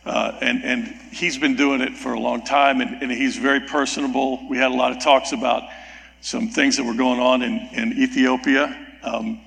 uh, 0.04 0.36
and, 0.40 0.64
and 0.64 0.86
he's 1.12 1.38
been 1.38 1.54
doing 1.54 1.80
it 1.80 1.96
for 1.96 2.12
a 2.12 2.20
long 2.20 2.44
time, 2.44 2.80
and, 2.80 3.02
and 3.02 3.10
he's 3.10 3.36
very 3.36 3.60
personable. 3.60 4.46
We 4.48 4.58
had 4.58 4.72
a 4.72 4.74
lot 4.74 4.92
of 4.92 5.02
talks 5.02 5.32
about 5.32 5.62
some 6.22 6.48
things 6.48 6.76
that 6.76 6.84
were 6.84 6.94
going 6.94 7.20
on 7.20 7.42
in, 7.42 7.58
in 7.72 7.92
Ethiopia 7.98 8.74
um, 9.02 9.40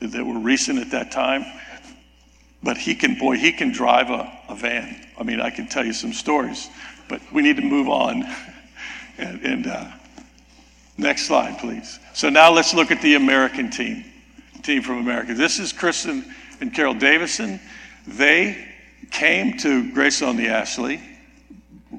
that 0.00 0.24
were 0.24 0.38
recent 0.38 0.78
at 0.78 0.90
that 0.90 1.10
time. 1.10 1.44
But 2.62 2.76
he 2.76 2.94
can, 2.94 3.18
boy, 3.18 3.36
he 3.36 3.52
can 3.52 3.72
drive 3.72 4.10
a, 4.10 4.30
a 4.48 4.54
van. 4.54 5.06
I 5.18 5.22
mean, 5.22 5.40
I 5.40 5.48
can 5.48 5.66
tell 5.66 5.84
you 5.84 5.94
some 5.94 6.12
stories, 6.12 6.68
but 7.08 7.20
we 7.32 7.42
need 7.42 7.56
to 7.56 7.62
move 7.62 7.88
on. 7.88 8.22
and, 9.18 9.40
and 9.40 9.66
uh, 9.66 9.90
next 10.98 11.26
slide, 11.26 11.58
please. 11.58 11.98
So 12.12 12.28
now 12.28 12.52
let's 12.52 12.74
look 12.74 12.90
at 12.90 13.00
the 13.00 13.14
American 13.14 13.70
team, 13.70 14.04
team 14.62 14.82
from 14.82 14.98
America. 14.98 15.32
This 15.32 15.58
is 15.58 15.72
Kristen 15.72 16.34
and 16.60 16.74
Carol 16.74 16.94
Davison. 16.94 17.58
They 18.06 18.68
came 19.10 19.56
to 19.58 19.90
Grace 19.92 20.20
on 20.20 20.36
the 20.36 20.48
Ashley 20.48 21.00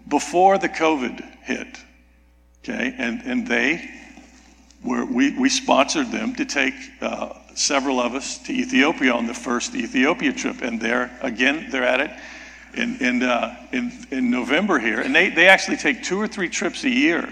before 0.07 0.59
the 0.59 0.69
COVID 0.69 1.41
hit. 1.41 1.67
Okay, 2.63 2.93
and, 2.95 3.21
and 3.23 3.47
they 3.47 3.89
were, 4.83 5.05
we, 5.05 5.37
we 5.37 5.49
sponsored 5.49 6.11
them 6.11 6.35
to 6.35 6.45
take 6.45 6.73
uh, 7.01 7.33
several 7.53 7.99
of 7.99 8.15
us 8.15 8.37
to 8.39 8.53
Ethiopia 8.53 9.13
on 9.13 9.27
the 9.27 9.33
first 9.33 9.75
Ethiopia 9.75 10.33
trip. 10.33 10.61
And 10.61 10.79
there, 10.79 11.17
again, 11.21 11.67
they're 11.69 11.83
at 11.83 12.01
it 12.01 12.11
in, 12.73 12.97
in, 12.97 13.23
uh, 13.23 13.55
in, 13.71 13.91
in 14.11 14.31
November 14.31 14.79
here. 14.79 15.01
And 15.01 15.13
they, 15.13 15.29
they 15.29 15.47
actually 15.47 15.77
take 15.77 16.03
two 16.03 16.19
or 16.19 16.27
three 16.27 16.49
trips 16.49 16.83
a 16.83 16.89
year. 16.89 17.29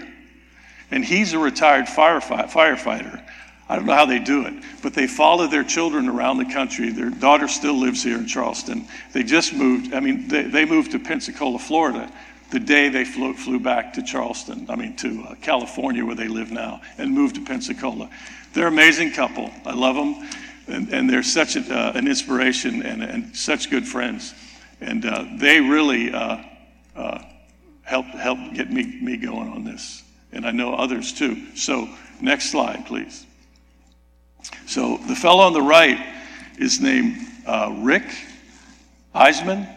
And 0.90 1.04
he's 1.04 1.32
a 1.32 1.38
retired 1.38 1.86
firefighter. 1.86 3.22
I 3.68 3.76
don't 3.76 3.86
know 3.86 3.94
how 3.94 4.06
they 4.06 4.18
do 4.18 4.46
it, 4.46 4.54
but 4.82 4.94
they 4.94 5.06
follow 5.06 5.46
their 5.46 5.62
children 5.62 6.08
around 6.08 6.38
the 6.38 6.52
country. 6.52 6.90
Their 6.90 7.10
daughter 7.10 7.46
still 7.46 7.74
lives 7.74 8.02
here 8.02 8.18
in 8.18 8.26
Charleston. 8.26 8.84
They 9.12 9.22
just 9.22 9.54
moved, 9.54 9.94
I 9.94 10.00
mean, 10.00 10.26
they, 10.26 10.42
they 10.42 10.64
moved 10.64 10.90
to 10.90 10.98
Pensacola, 10.98 11.60
Florida 11.60 12.12
the 12.50 12.60
day 12.60 12.88
they 12.88 13.04
flew, 13.04 13.34
flew 13.34 13.60
back 13.60 13.92
to 13.94 14.02
Charleston, 14.02 14.66
I 14.68 14.76
mean, 14.76 14.96
to 14.96 15.22
uh, 15.28 15.34
California, 15.36 16.04
where 16.04 16.16
they 16.16 16.28
live 16.28 16.50
now, 16.50 16.80
and 16.98 17.12
moved 17.12 17.36
to 17.36 17.44
Pensacola. 17.44 18.10
They're 18.52 18.66
an 18.66 18.72
amazing 18.72 19.12
couple. 19.12 19.50
I 19.64 19.74
love 19.74 19.96
them, 19.96 20.28
and, 20.66 20.92
and 20.92 21.08
they're 21.08 21.22
such 21.22 21.56
a, 21.56 21.60
uh, 21.60 21.92
an 21.94 22.08
inspiration 22.08 22.82
and, 22.82 23.02
and 23.02 23.36
such 23.36 23.70
good 23.70 23.86
friends. 23.86 24.34
And 24.80 25.04
uh, 25.04 25.26
they 25.36 25.60
really 25.60 26.12
uh, 26.12 26.38
uh, 26.96 27.22
helped 27.82 28.10
help 28.10 28.38
get 28.54 28.70
me, 28.70 28.98
me 29.00 29.16
going 29.16 29.48
on 29.48 29.64
this. 29.64 30.02
And 30.32 30.46
I 30.46 30.50
know 30.50 30.74
others 30.74 31.12
too. 31.12 31.54
So, 31.54 31.88
next 32.20 32.50
slide, 32.50 32.86
please. 32.86 33.26
So, 34.66 34.98
the 35.08 35.14
fellow 35.14 35.44
on 35.44 35.52
the 35.52 35.62
right 35.62 36.14
is 36.58 36.80
named 36.80 37.16
uh, 37.46 37.74
Rick 37.78 38.04
Eisman. 39.14 39.68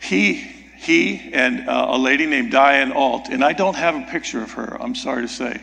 He, 0.00 0.59
he 0.80 1.30
and 1.34 1.68
uh, 1.68 1.88
a 1.90 1.98
lady 1.98 2.24
named 2.24 2.50
Diane 2.50 2.90
Alt, 2.90 3.28
and 3.28 3.44
I 3.44 3.52
don't 3.52 3.76
have 3.76 3.94
a 3.94 4.06
picture 4.10 4.42
of 4.42 4.52
her, 4.52 4.78
I'm 4.80 4.94
sorry 4.94 5.22
to 5.22 5.28
say. 5.28 5.60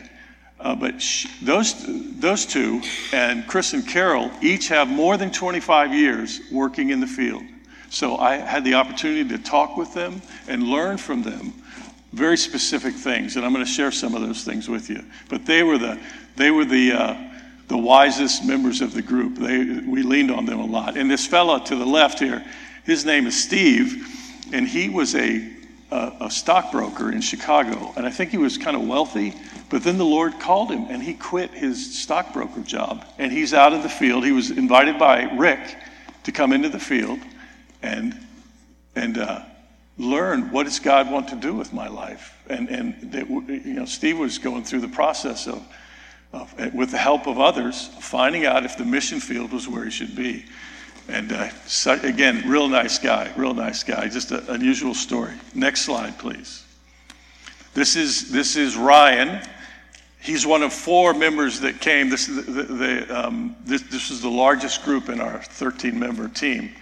Uh, 0.60 0.76
but 0.76 1.02
sh- 1.02 1.26
those, 1.42 1.74
those 2.20 2.46
two 2.46 2.80
and 3.12 3.44
Chris 3.48 3.72
and 3.72 3.86
Carol 3.86 4.30
each 4.40 4.68
have 4.68 4.88
more 4.88 5.16
than 5.16 5.32
25 5.32 5.92
years 5.92 6.40
working 6.52 6.90
in 6.90 7.00
the 7.00 7.06
field. 7.06 7.42
So 7.90 8.16
I 8.16 8.36
had 8.36 8.62
the 8.62 8.74
opportunity 8.74 9.28
to 9.30 9.38
talk 9.38 9.76
with 9.76 9.92
them 9.92 10.22
and 10.46 10.62
learn 10.62 10.98
from 10.98 11.22
them 11.22 11.52
very 12.12 12.36
specific 12.36 12.94
things, 12.94 13.34
and 13.34 13.44
I'm 13.44 13.52
going 13.52 13.64
to 13.64 13.70
share 13.70 13.90
some 13.90 14.14
of 14.14 14.22
those 14.22 14.44
things 14.44 14.68
with 14.68 14.88
you. 14.88 15.04
But 15.28 15.46
they 15.46 15.62
were 15.62 15.78
the 15.78 15.98
they 16.36 16.50
were 16.50 16.64
the 16.64 16.92
uh, 16.92 17.16
the 17.66 17.76
wisest 17.76 18.44
members 18.44 18.80
of 18.80 18.94
the 18.94 19.02
group. 19.02 19.36
They 19.36 19.64
we 19.86 20.02
leaned 20.02 20.30
on 20.30 20.46
them 20.46 20.60
a 20.60 20.64
lot. 20.64 20.96
And 20.96 21.10
this 21.10 21.26
fellow 21.26 21.58
to 21.58 21.76
the 21.76 21.86
left 21.86 22.18
here, 22.18 22.44
his 22.84 23.04
name 23.04 23.26
is 23.26 23.42
Steve, 23.42 24.06
and 24.52 24.66
he 24.66 24.88
was 24.88 25.14
a 25.14 25.56
a, 25.90 26.12
a 26.22 26.30
stockbroker 26.30 27.10
in 27.10 27.20
Chicago, 27.22 27.94
and 27.96 28.04
I 28.06 28.10
think 28.10 28.30
he 28.30 28.36
was 28.36 28.58
kind 28.58 28.76
of 28.76 28.86
wealthy. 28.86 29.34
But 29.70 29.82
then 29.82 29.98
the 29.98 30.04
Lord 30.04 30.38
called 30.38 30.70
him, 30.70 30.86
and 30.88 31.02
he 31.02 31.14
quit 31.14 31.50
his 31.50 31.98
stockbroker 31.98 32.60
job, 32.60 33.04
and 33.18 33.32
he's 33.32 33.54
out 33.54 33.72
in 33.72 33.82
the 33.82 33.88
field. 33.88 34.24
He 34.24 34.32
was 34.32 34.50
invited 34.50 34.98
by 34.98 35.22
Rick 35.36 35.60
to 36.24 36.32
come 36.32 36.52
into 36.52 36.68
the 36.68 36.80
field, 36.80 37.20
and 37.82 38.18
and. 38.94 39.18
Uh, 39.18 39.42
learn 39.98 40.52
what 40.52 40.64
does 40.64 40.78
God 40.78 41.10
want 41.10 41.28
to 41.28 41.36
do 41.36 41.52
with 41.52 41.72
my 41.72 41.88
life. 41.88 42.32
And, 42.48 42.68
and 42.68 43.12
you 43.48 43.74
know, 43.74 43.84
Steve 43.84 44.18
was 44.18 44.38
going 44.38 44.64
through 44.64 44.80
the 44.80 44.88
process 44.88 45.46
of, 45.46 45.66
of, 46.32 46.74
with 46.74 46.92
the 46.92 46.98
help 46.98 47.26
of 47.26 47.40
others, 47.40 47.88
finding 48.00 48.46
out 48.46 48.64
if 48.64 48.78
the 48.78 48.84
mission 48.84 49.20
field 49.20 49.52
was 49.52 49.68
where 49.68 49.84
he 49.84 49.90
should 49.90 50.14
be. 50.14 50.46
And 51.08 51.32
uh, 51.32 51.48
again, 52.02 52.42
real 52.46 52.68
nice 52.68 52.98
guy, 52.98 53.32
real 53.36 53.54
nice 53.54 53.82
guy. 53.82 54.08
Just 54.08 54.30
an 54.30 54.44
unusual 54.48 54.94
story. 54.94 55.32
Next 55.54 55.82
slide, 55.82 56.18
please. 56.18 56.64
This 57.72 57.96
is, 57.96 58.30
this 58.30 58.56
is 58.56 58.76
Ryan. 58.76 59.42
He's 60.20 60.46
one 60.46 60.62
of 60.62 60.72
four 60.72 61.14
members 61.14 61.60
that 61.60 61.80
came. 61.80 62.10
This, 62.10 62.26
the, 62.26 62.42
the, 62.42 63.26
um, 63.26 63.56
this, 63.64 63.82
this 63.82 64.10
is 64.10 64.20
the 64.20 64.28
largest 64.28 64.84
group 64.84 65.08
in 65.08 65.20
our 65.20 65.42
13 65.42 65.98
member 65.98 66.28
team. 66.28 66.74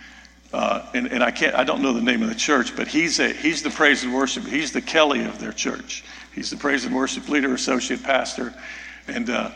Uh, 0.53 0.87
and, 0.95 1.07
and 1.09 1.23
I 1.23 1.31
can't, 1.31 1.55
I 1.55 1.65
don't 1.65 1.83
know 1.83 1.93
the 1.93 2.01
name 2.01 2.23
of 2.23 2.29
the 2.29 2.35
church, 2.35 2.75
but 2.75 2.89
he's 2.89 3.21
a, 3.21 3.33
he's 3.33 3.63
the 3.63 3.71
praise 3.71 4.03
and 4.05 4.15
worship. 4.15 4.45
He's 4.45 4.73
the 4.73 4.81
Kelly 4.81 5.25
of 5.25 5.39
their 5.39 5.53
church. 5.53 6.03
He's 6.35 6.51
the 6.51 6.57
praise 6.57 6.85
and 6.85 6.95
worship 6.95 7.29
leader, 7.29 7.55
associate 7.55 8.03
pastor, 8.03 8.55
and 9.07 9.31
uh, 9.31 9.51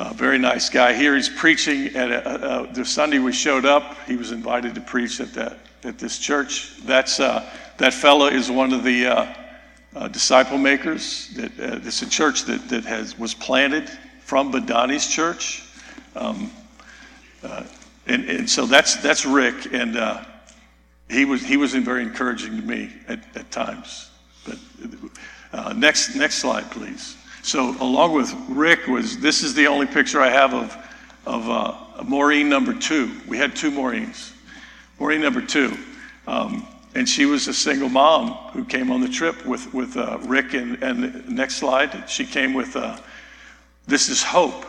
a 0.00 0.14
very 0.14 0.38
nice 0.38 0.68
guy. 0.68 0.94
Here 0.94 1.14
he's 1.14 1.28
preaching 1.28 1.94
at 1.96 2.10
a, 2.10 2.60
a, 2.62 2.72
the 2.72 2.84
Sunday 2.84 3.18
we 3.18 3.32
showed 3.32 3.64
up. 3.64 3.96
He 4.06 4.16
was 4.16 4.32
invited 4.32 4.74
to 4.74 4.80
preach 4.80 5.20
at 5.20 5.34
that 5.34 5.58
at 5.84 5.98
this 5.98 6.18
church. 6.18 6.76
That's 6.84 7.20
uh, 7.20 7.48
that 7.78 7.94
fellow 7.94 8.26
is 8.26 8.50
one 8.50 8.72
of 8.72 8.84
the 8.84 9.06
uh, 9.06 9.34
uh, 9.94 10.08
disciple 10.08 10.58
makers. 10.58 11.28
That 11.36 11.52
it's 11.58 12.02
a 12.02 12.08
church 12.08 12.44
that 12.44 12.68
that 12.68 12.84
has 12.84 13.18
was 13.18 13.34
planted 13.34 13.88
from 14.20 14.52
Badani's 14.52 15.06
church. 15.06 15.62
Um, 16.16 16.50
and, 18.10 18.28
and 18.28 18.50
so 18.50 18.66
that's, 18.66 18.96
that's 18.96 19.24
Rick, 19.24 19.72
and 19.72 19.96
uh, 19.96 20.24
he, 21.08 21.24
was, 21.24 21.42
he 21.42 21.56
was 21.56 21.74
very 21.74 22.02
encouraging 22.02 22.56
to 22.56 22.62
me 22.62 22.90
at, 23.08 23.20
at 23.36 23.50
times. 23.50 24.10
But 24.44 24.58
uh, 25.52 25.72
next, 25.74 26.16
next 26.16 26.36
slide, 26.36 26.70
please. 26.70 27.16
So 27.42 27.76
along 27.80 28.14
with 28.14 28.34
Rick 28.48 28.86
was, 28.86 29.18
this 29.18 29.42
is 29.42 29.54
the 29.54 29.66
only 29.66 29.86
picture 29.86 30.20
I 30.20 30.28
have 30.28 30.54
of, 30.54 30.76
of 31.26 31.48
uh, 31.48 32.04
Maureen 32.04 32.48
number 32.48 32.74
two. 32.74 33.10
We 33.26 33.38
had 33.38 33.56
two 33.56 33.70
Maureens. 33.70 34.32
Maureen 34.98 35.20
number 35.20 35.40
two. 35.40 35.76
Um, 36.26 36.66
and 36.94 37.08
she 37.08 37.24
was 37.24 37.48
a 37.48 37.54
single 37.54 37.88
mom 37.88 38.32
who 38.52 38.64
came 38.64 38.90
on 38.90 39.00
the 39.00 39.08
trip 39.08 39.46
with, 39.46 39.72
with 39.72 39.96
uh, 39.96 40.18
Rick. 40.22 40.54
And, 40.54 40.82
and 40.82 41.28
next 41.28 41.56
slide, 41.56 42.08
she 42.10 42.26
came 42.26 42.52
with, 42.52 42.76
uh, 42.76 42.98
this 43.86 44.08
is 44.08 44.22
Hope. 44.22 44.66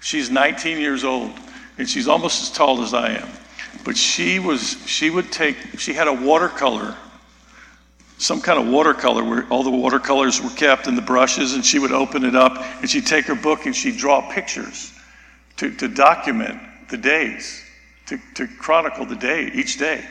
She's 0.00 0.30
19 0.30 0.78
years 0.78 1.04
old 1.04 1.32
and 1.78 1.88
she's 1.88 2.08
almost 2.08 2.42
as 2.42 2.50
tall 2.50 2.82
as 2.82 2.92
I 2.92 3.12
am. 3.12 3.28
But 3.84 3.96
she 3.96 4.38
was, 4.38 4.76
she 4.86 5.08
would 5.08 5.32
take, 5.32 5.56
she 5.78 5.94
had 5.94 6.08
a 6.08 6.12
watercolor, 6.12 6.94
some 8.20 8.40
kind 8.40 8.58
of 8.58 8.68
watercolor 8.68 9.24
where 9.24 9.46
all 9.48 9.62
the 9.62 9.70
watercolors 9.70 10.42
were 10.42 10.50
kept 10.50 10.86
and 10.86 10.96
the 10.96 11.02
brushes, 11.02 11.54
and 11.54 11.64
she 11.64 11.78
would 11.78 11.90
open 11.90 12.24
it 12.24 12.36
up 12.36 12.62
and 12.80 12.90
she'd 12.90 13.06
take 13.06 13.24
her 13.24 13.34
book 13.34 13.64
and 13.64 13.74
she'd 13.74 13.96
draw 13.96 14.30
pictures 14.30 14.92
to, 15.56 15.74
to 15.76 15.88
document 15.88 16.60
the 16.90 16.98
days, 16.98 17.64
to, 18.06 18.18
to 18.34 18.46
chronicle 18.46 19.06
the 19.06 19.16
day, 19.16 19.50
each 19.54 19.78
day. 19.78 20.04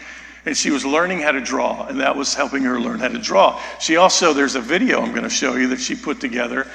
And 0.46 0.58
she 0.58 0.72
was 0.72 0.84
learning 0.86 1.20
how 1.20 1.32
to 1.32 1.42
draw, 1.42 1.86
and 1.86 2.00
that 2.00 2.16
was 2.16 2.34
helping 2.34 2.64
her 2.64 2.80
learn 2.80 3.00
how 3.00 3.10
to 3.10 3.20
draw. 3.20 3.62
She 3.80 3.98
also, 3.98 4.34
there's 4.34 4.56
a 4.56 4.62
video 4.62 5.02
I'm 5.02 5.12
going 5.12 5.24
to 5.24 5.30
show 5.30 5.56
you 5.56 5.68
that 5.68 5.80
she 5.80 5.96
put 5.96 6.20
together 6.20 6.66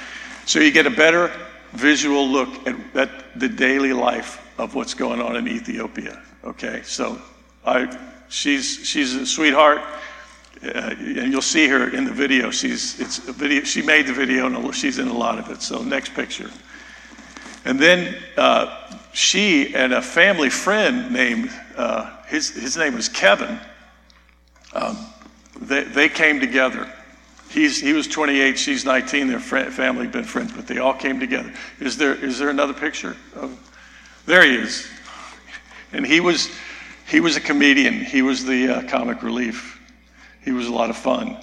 so 0.45 0.59
you 0.59 0.71
get 0.71 0.85
a 0.85 0.91
better 0.91 1.31
visual 1.73 2.27
look 2.27 2.65
at, 2.65 2.75
at 2.95 3.39
the 3.39 3.49
daily 3.49 3.91
life 3.91 4.41
of 4.57 4.73
what's 4.73 4.93
going 4.93 5.19
on 5.19 5.35
in 5.35 5.47
Ethiopia. 5.49 6.21
Okay, 6.45 6.81
so 6.83 7.19
I, 7.65 7.97
she's 8.29 8.87
she's 8.87 9.15
a 9.15 9.25
sweetheart, 9.25 9.81
and 10.73 11.31
you'll 11.31 11.41
see 11.41 11.67
her 11.67 11.89
in 11.89 12.05
the 12.05 12.11
video. 12.11 12.51
She's 12.51 12.99
it's 12.99 13.27
a 13.27 13.31
video. 13.31 13.63
She 13.63 13.81
made 13.81 14.07
the 14.07 14.13
video, 14.13 14.47
and 14.47 14.75
she's 14.75 14.99
in 14.99 15.07
a 15.07 15.17
lot 15.17 15.39
of 15.39 15.49
it. 15.49 15.61
So 15.61 15.83
next 15.83 16.13
picture, 16.13 16.49
and 17.65 17.79
then 17.79 18.15
uh, 18.37 18.91
she 19.13 19.75
and 19.75 19.93
a 19.93 20.01
family 20.01 20.49
friend 20.49 21.11
named 21.11 21.51
uh, 21.77 22.23
his 22.27 22.49
his 22.49 22.77
name 22.77 22.95
was 22.95 23.09
Kevin. 23.09 23.59
Um, 24.73 24.97
they 25.61 25.83
they 25.83 26.09
came 26.09 26.39
together. 26.39 26.91
He's, 27.47 27.79
he 27.79 27.93
was 27.93 28.07
28, 28.07 28.59
she's 28.59 28.83
19. 28.83 29.27
Their 29.27 29.39
friend, 29.39 29.71
family 29.71 30.07
been 30.07 30.25
friends, 30.25 30.51
but 30.51 30.67
they 30.67 30.79
all 30.79 30.95
came 30.95 31.21
together. 31.21 31.53
Is 31.79 31.95
there, 31.95 32.13
is 32.13 32.37
there 32.37 32.49
another 32.49 32.73
picture 32.73 33.15
of 33.33 33.57
there 34.25 34.43
he 34.43 34.55
is. 34.55 34.87
And 35.93 36.05
he 36.05 36.19
was, 36.19 36.49
he 37.07 37.19
was 37.19 37.37
a 37.37 37.41
comedian. 37.41 37.93
He 37.93 38.21
was 38.21 38.43
the 38.43 38.69
uh, 38.69 38.87
comic 38.89 39.21
relief. 39.21 39.79
He 40.45 40.51
was 40.51 40.67
a 40.67 40.73
lot 40.73 40.89
of 40.89 40.95
fun. 40.95 41.37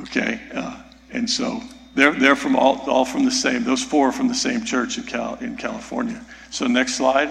Okay? 0.00 0.40
Uh, 0.54 0.82
and 1.10 1.28
so 1.28 1.60
they're, 1.94 2.14
they're 2.14 2.36
from 2.36 2.56
all, 2.56 2.78
all 2.88 3.04
from 3.04 3.26
the 3.26 3.30
same, 3.30 3.64
those 3.64 3.82
four 3.82 4.08
are 4.08 4.12
from 4.12 4.28
the 4.28 4.34
same 4.34 4.64
church 4.64 4.96
in, 4.96 5.04
Cal, 5.04 5.34
in 5.40 5.56
California. 5.56 6.24
So 6.50 6.66
next 6.66 6.94
slide. 6.94 7.30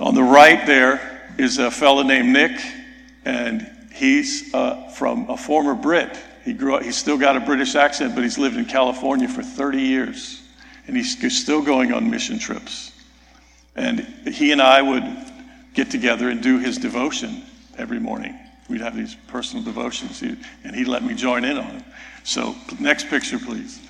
On 0.00 0.14
the 0.14 0.22
right 0.22 0.66
there 0.66 1.34
is 1.38 1.58
a 1.58 1.70
fellow 1.70 2.02
named 2.02 2.28
Nick, 2.28 2.58
and 3.24 3.70
he's 3.92 4.54
uh, 4.54 4.88
from 4.90 5.28
a 5.28 5.36
former 5.36 5.74
Brit. 5.74 6.16
He 6.44 6.54
grew 6.54 6.76
up, 6.76 6.82
he's 6.82 6.96
still 6.96 7.18
got 7.18 7.36
a 7.36 7.40
British 7.40 7.74
accent, 7.74 8.14
but 8.14 8.24
he's 8.24 8.38
lived 8.38 8.56
in 8.56 8.64
California 8.64 9.28
for 9.28 9.42
30 9.42 9.82
years 9.82 10.40
and 10.88 10.96
he's 10.96 11.38
still 11.40 11.62
going 11.62 11.92
on 11.92 12.10
mission 12.10 12.38
trips. 12.38 12.92
And 13.76 14.00
he 14.26 14.50
and 14.50 14.60
I 14.60 14.82
would 14.82 15.04
get 15.74 15.90
together 15.90 16.30
and 16.30 16.42
do 16.42 16.58
his 16.58 16.78
devotion 16.78 17.44
every 17.76 18.00
morning. 18.00 18.36
We'd 18.68 18.80
have 18.82 18.96
these 18.96 19.14
personal 19.28 19.64
devotions, 19.64 20.22
and 20.22 20.74
he'd 20.74 20.88
let 20.88 21.02
me 21.02 21.14
join 21.14 21.44
in 21.44 21.56
on 21.56 21.68
them. 21.68 21.84
So, 22.22 22.54
next 22.78 23.08
picture, 23.08 23.38
please. 23.38 23.80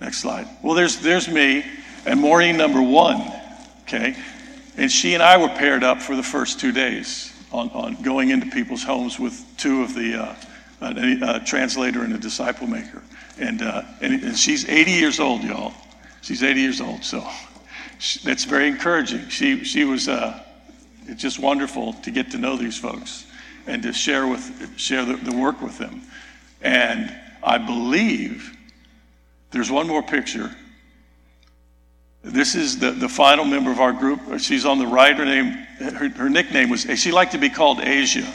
Next 0.00 0.18
slide. 0.18 0.46
Well, 0.62 0.74
there's, 0.74 0.98
there's 0.98 1.28
me 1.28 1.64
and 2.04 2.20
Maureen 2.20 2.56
number 2.56 2.82
one, 2.82 3.32
okay? 3.82 4.14
And 4.76 4.90
she 4.90 5.14
and 5.14 5.22
I 5.22 5.36
were 5.38 5.48
paired 5.48 5.82
up 5.82 6.02
for 6.02 6.16
the 6.16 6.22
first 6.22 6.60
two 6.60 6.72
days 6.72 7.32
on, 7.50 7.70
on 7.70 8.02
going 8.02 8.30
into 8.30 8.46
people's 8.46 8.82
homes 8.82 9.18
with 9.18 9.44
two 9.56 9.82
of 9.82 9.94
the, 9.94 10.22
uh, 10.22 10.34
a, 10.82 11.36
a, 11.36 11.40
translator 11.44 12.02
and 12.02 12.14
a 12.14 12.18
disciple 12.18 12.66
maker. 12.66 13.02
And, 13.38 13.62
uh, 13.62 13.82
and, 14.00 14.22
and 14.22 14.38
she's 14.38 14.68
80 14.68 14.90
years 14.90 15.20
old, 15.20 15.42
y'all. 15.42 15.72
She's 16.22 16.42
80 16.42 16.60
years 16.60 16.80
old, 16.82 17.02
so 17.02 17.26
that's 18.22 18.44
very 18.44 18.68
encouraging. 18.68 19.28
She, 19.28 19.64
she 19.64 19.84
was 19.84 20.08
uh, 20.08 20.42
it's 21.06 21.22
just 21.22 21.38
wonderful 21.38 21.94
to 21.94 22.10
get 22.10 22.30
to 22.32 22.38
know 22.38 22.56
these 22.56 22.78
folks 22.78 23.26
and 23.70 23.84
to 23.84 23.92
share, 23.92 24.26
with, 24.26 24.76
share 24.76 25.04
the, 25.04 25.14
the 25.14 25.36
work 25.36 25.62
with 25.62 25.78
them. 25.78 26.02
And 26.60 27.14
I 27.42 27.56
believe 27.58 28.56
there's 29.52 29.70
one 29.70 29.86
more 29.86 30.02
picture. 30.02 30.50
This 32.22 32.56
is 32.56 32.80
the, 32.80 32.90
the 32.90 33.08
final 33.08 33.44
member 33.44 33.70
of 33.70 33.78
our 33.78 33.92
group. 33.92 34.20
She's 34.40 34.66
on 34.66 34.78
the 34.78 34.86
right. 34.86 35.16
Her 35.16 35.24
name, 35.24 35.52
her, 35.78 36.08
her 36.10 36.28
nickname 36.28 36.68
was, 36.68 36.82
she 36.96 37.12
liked 37.12 37.32
to 37.32 37.38
be 37.38 37.48
called 37.48 37.78
Aja, 37.78 38.26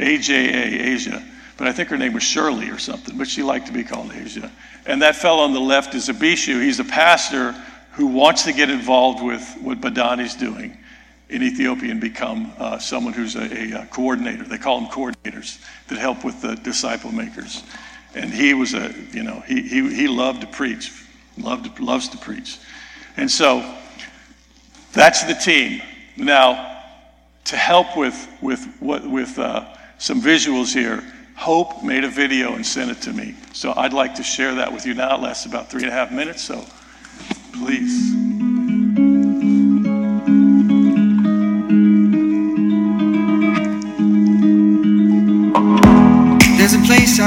A 0.00 0.18
J 0.18 0.32
A, 0.52 0.94
Aja. 0.94 1.22
But 1.56 1.68
I 1.68 1.72
think 1.72 1.88
her 1.88 1.96
name 1.96 2.12
was 2.12 2.24
Shirley 2.24 2.68
or 2.68 2.78
something, 2.78 3.16
but 3.16 3.28
she 3.28 3.42
liked 3.42 3.66
to 3.68 3.72
be 3.72 3.84
called 3.84 4.10
Aja. 4.10 4.50
And 4.86 5.02
that 5.02 5.16
fellow 5.16 5.44
on 5.44 5.52
the 5.52 5.60
left 5.60 5.94
is 5.94 6.08
Abishu. 6.08 6.62
He's 6.62 6.80
a 6.80 6.84
pastor 6.84 7.52
who 7.92 8.08
wants 8.08 8.42
to 8.44 8.52
get 8.52 8.70
involved 8.70 9.22
with 9.22 9.56
what 9.62 9.80
Badani's 9.80 10.34
doing 10.34 10.76
in 11.28 11.42
Ethiopia 11.42 11.90
and 11.90 12.00
become 12.00 12.52
uh, 12.58 12.78
someone 12.78 13.12
who's 13.12 13.36
a, 13.36 13.42
a, 13.42 13.82
a, 13.82 13.86
coordinator. 13.86 14.44
They 14.44 14.58
call 14.58 14.80
them 14.80 14.90
coordinators 14.90 15.62
that 15.88 15.98
help 15.98 16.24
with 16.24 16.40
the 16.40 16.56
disciple 16.56 17.12
makers. 17.12 17.62
And 18.14 18.32
he 18.32 18.54
was 18.54 18.74
a, 18.74 18.94
you 19.12 19.22
know, 19.22 19.40
he, 19.46 19.62
he, 19.62 19.94
he 19.94 20.08
loved 20.08 20.40
to 20.40 20.46
preach, 20.46 20.92
loved 21.36 21.78
loves 21.78 22.08
to 22.08 22.18
preach. 22.18 22.58
And 23.16 23.30
so 23.30 23.76
that's 24.92 25.24
the 25.24 25.34
team. 25.34 25.82
Now, 26.16 26.82
to 27.44 27.56
help 27.56 27.96
with, 27.96 28.28
with, 28.40 28.66
what, 28.80 29.08
with 29.08 29.38
uh, 29.38 29.66
some 29.98 30.20
visuals 30.20 30.72
here, 30.72 31.04
Hope 31.38 31.84
made 31.84 32.02
a 32.02 32.08
video 32.08 32.54
and 32.54 32.66
sent 32.66 32.90
it 32.90 33.00
to 33.02 33.12
me. 33.12 33.36
So 33.52 33.72
I'd 33.76 33.92
like 33.92 34.16
to 34.16 34.24
share 34.24 34.56
that 34.56 34.72
with 34.72 34.84
you 34.84 34.94
now. 34.94 35.14
It 35.14 35.22
lasts 35.22 35.46
about 35.46 35.70
three 35.70 35.82
and 35.82 35.90
a 35.90 35.94
half 35.94 36.10
minutes, 36.10 36.42
so 36.42 36.64
please. 37.52 38.57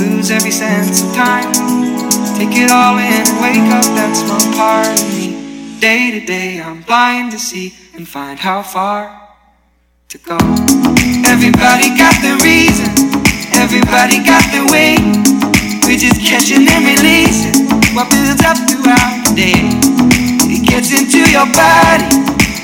lose 0.00 0.30
every 0.30 0.50
sense 0.50 1.02
of 1.04 1.14
time. 1.14 1.52
Take 2.40 2.56
it 2.56 2.70
all 2.72 2.96
in 2.96 3.24
wake 3.44 3.68
up 3.68 3.84
that 4.00 4.16
small 4.16 4.40
part 4.56 4.88
of 4.88 5.08
me. 5.12 5.76
Day 5.78 6.10
to 6.16 6.24
day, 6.24 6.60
I'm 6.60 6.80
blind 6.82 7.32
to 7.32 7.38
see 7.38 7.74
and 7.94 8.08
find 8.08 8.38
how 8.38 8.62
far 8.62 9.12
to 10.08 10.18
go. 10.18 10.38
Everybody 11.28 11.92
got 12.00 12.16
the 12.24 12.40
reason, 12.40 12.88
everybody 13.60 14.24
got 14.24 14.44
the 14.56 14.64
way. 14.72 14.96
We're 15.84 16.00
just 16.00 16.24
catching 16.24 16.64
and 16.64 16.82
releasing 16.88 17.68
what 17.92 18.08
builds 18.08 18.40
up 18.40 18.56
throughout 18.56 19.20
the 19.28 19.32
day. 19.36 19.68
It 20.48 20.64
gets 20.64 20.96
into 20.96 21.28
your 21.28 21.48
body 21.52 22.08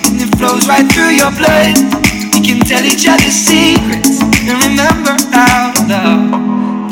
and 0.09 0.16
it 0.25 0.33
flows 0.40 0.64
right 0.68 0.88
through 0.88 1.12
your 1.20 1.33
blood. 1.37 1.77
We 2.33 2.40
can 2.40 2.64
tell 2.64 2.85
each 2.85 3.05
other 3.05 3.29
secrets 3.29 4.25
and 4.25 4.57
remember 4.64 5.20
how 5.37 5.77
to 5.77 5.83
love. 5.85 6.65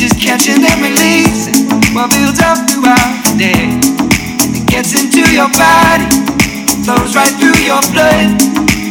Just 0.00 0.16
catching 0.18 0.64
and 0.64 0.80
releasing 0.80 1.68
what 1.92 2.08
builds 2.08 2.40
up 2.40 2.56
throughout 2.70 3.20
the 3.20 3.36
day. 3.36 3.68
It 4.56 4.64
gets 4.66 4.96
into 4.96 5.20
your 5.30 5.50
body, 5.52 6.08
flows 6.88 7.14
right 7.14 7.28
through 7.36 7.60
your 7.60 7.84
blood. 7.92 8.40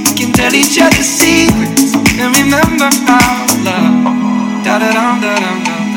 We 0.06 0.14
can 0.14 0.32
tell 0.38 0.54
each 0.54 0.78
other 0.78 1.02
secrets 1.02 1.96
and 2.14 2.30
remember 2.38 2.94
how 3.10 3.42
love. 3.66 4.06
Da 4.64 4.78
da 4.78 4.92
dum 4.94 5.20
da 5.20 5.34
dum 5.34 5.64
dum. 5.66 5.88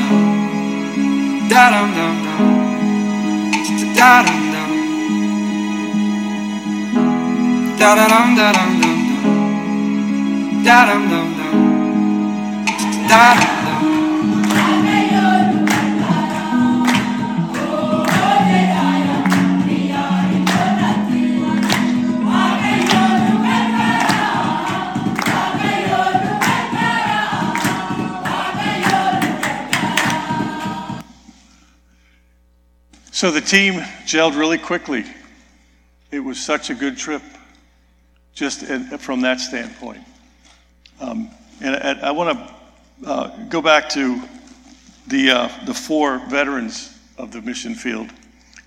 Da 1.51 1.62
dum 1.68 1.92
dum. 1.92 2.16
Da 3.94 4.25
dum 4.25 4.42
dum. 4.48 4.70
Da 7.77 7.94
da 7.96 8.05
dum 8.09 8.29
da 8.35 8.48
dum 8.57 8.81
dum. 8.81 8.98
Da 10.64 10.79
dum 10.88 11.03
dum. 11.11 11.29
Da. 13.11 13.62
So 33.22 33.30
the 33.30 33.40
team 33.40 33.74
gelled 34.04 34.37
really 34.37 34.58
quickly. 34.58 35.04
It 36.11 36.18
was 36.18 36.40
such 36.40 36.70
a 36.70 36.74
good 36.74 36.96
trip, 36.96 37.22
just 38.35 38.64
from 38.98 39.20
that 39.20 39.38
standpoint. 39.38 40.00
Um, 41.00 41.30
and 41.61 41.76
I, 41.76 42.08
I 42.08 42.11
want 42.11 42.37
to 42.37 43.08
uh, 43.08 43.44
go 43.44 43.62
back 43.62 43.88
to 43.90 44.20
the, 45.06 45.30
uh, 45.30 45.64
the 45.66 45.72
four 45.72 46.18
veterans 46.30 46.98
of 47.16 47.30
the 47.30 47.40
mission 47.42 47.76
field 47.76 48.11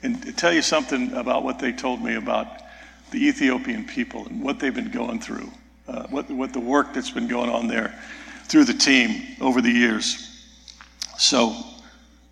and 0.03 0.37
tell 0.37 0.53
you 0.53 0.61
something 0.61 1.11
about 1.11 1.43
what 1.43 1.59
they 1.59 1.73
told 1.73 2.01
me 2.01 2.15
about 2.15 2.47
the 3.11 3.27
Ethiopian 3.27 3.83
people 3.83 4.25
and 4.25 4.41
what 4.41 4.61
they've 4.61 4.73
been 4.73 4.89
going 4.89 5.19
through, 5.19 5.51
uh, 5.89 6.07
what, 6.07 6.31
what 6.31 6.53
the 6.53 6.61
work 6.61 6.93
that's 6.93 7.11
been 7.11 7.27
going 7.27 7.49
on 7.49 7.67
there 7.67 7.93
through 8.45 8.63
the 8.63 8.73
team 8.73 9.35
over 9.41 9.59
the 9.59 9.69
years. 9.69 10.47
So, 11.17 11.53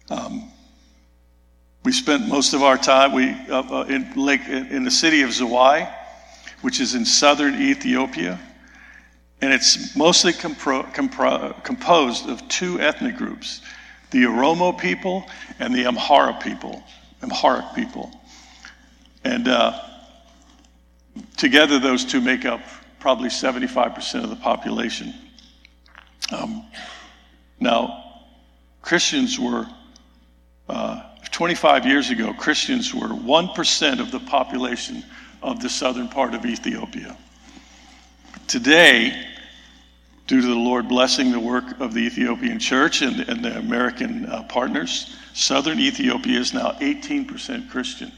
um, 0.09 0.52
we 1.83 1.91
spent 1.91 2.27
most 2.27 2.53
of 2.53 2.63
our 2.63 2.77
time 2.77 3.11
we, 3.11 3.29
uh, 3.49 3.81
uh, 3.81 3.85
in, 3.89 4.13
Lake, 4.15 4.47
in, 4.47 4.83
the 4.83 4.91
city 4.91 5.21
of 5.21 5.31
Ziway, 5.31 5.93
which 6.61 6.79
is 6.79 6.95
in 6.95 7.05
southern 7.05 7.61
Ethiopia. 7.61 8.39
And 9.41 9.51
it's 9.51 9.95
mostly 9.95 10.31
compro, 10.31 10.83
compro, 10.93 11.61
composed 11.63 12.29
of 12.29 12.47
two 12.47 12.79
ethnic 12.79 13.17
groups 13.17 13.61
the 14.11 14.23
Oromo 14.25 14.77
people 14.77 15.25
and 15.57 15.73
the 15.73 15.85
Amhara 15.85 16.39
people, 16.39 16.83
Amharic 17.23 17.73
people. 17.73 18.11
And 19.23 19.47
uh, 19.47 19.81
together, 21.35 21.79
those 21.79 22.05
two 22.05 22.21
make 22.21 22.45
up 22.45 22.61
probably 22.99 23.29
75% 23.29 24.23
of 24.23 24.29
the 24.29 24.35
population. 24.35 25.15
Um, 26.31 26.65
now, 27.59 28.21
Christians 28.83 29.39
were. 29.39 29.65
Uh, 30.69 31.09
25 31.31 31.85
years 31.85 32.09
ago, 32.09 32.33
Christians 32.33 32.93
were 32.93 33.07
1% 33.07 33.99
of 33.99 34.11
the 34.11 34.19
population 34.19 35.03
of 35.41 35.61
the 35.61 35.69
southern 35.69 36.07
part 36.07 36.33
of 36.33 36.45
Ethiopia. 36.45 37.17
Today, 38.47 39.27
due 40.27 40.41
to 40.41 40.47
the 40.47 40.55
Lord 40.55 40.87
blessing 40.87 41.31
the 41.31 41.39
work 41.39 41.79
of 41.79 41.93
the 41.93 42.01
Ethiopian 42.01 42.59
church 42.59 43.01
and, 43.01 43.21
and 43.21 43.43
the 43.43 43.57
American 43.57 44.25
uh, 44.25 44.43
partners, 44.43 45.15
southern 45.33 45.79
Ethiopia 45.79 46.39
is 46.39 46.53
now 46.53 46.71
18% 46.79 47.69
Christian. 47.69 48.11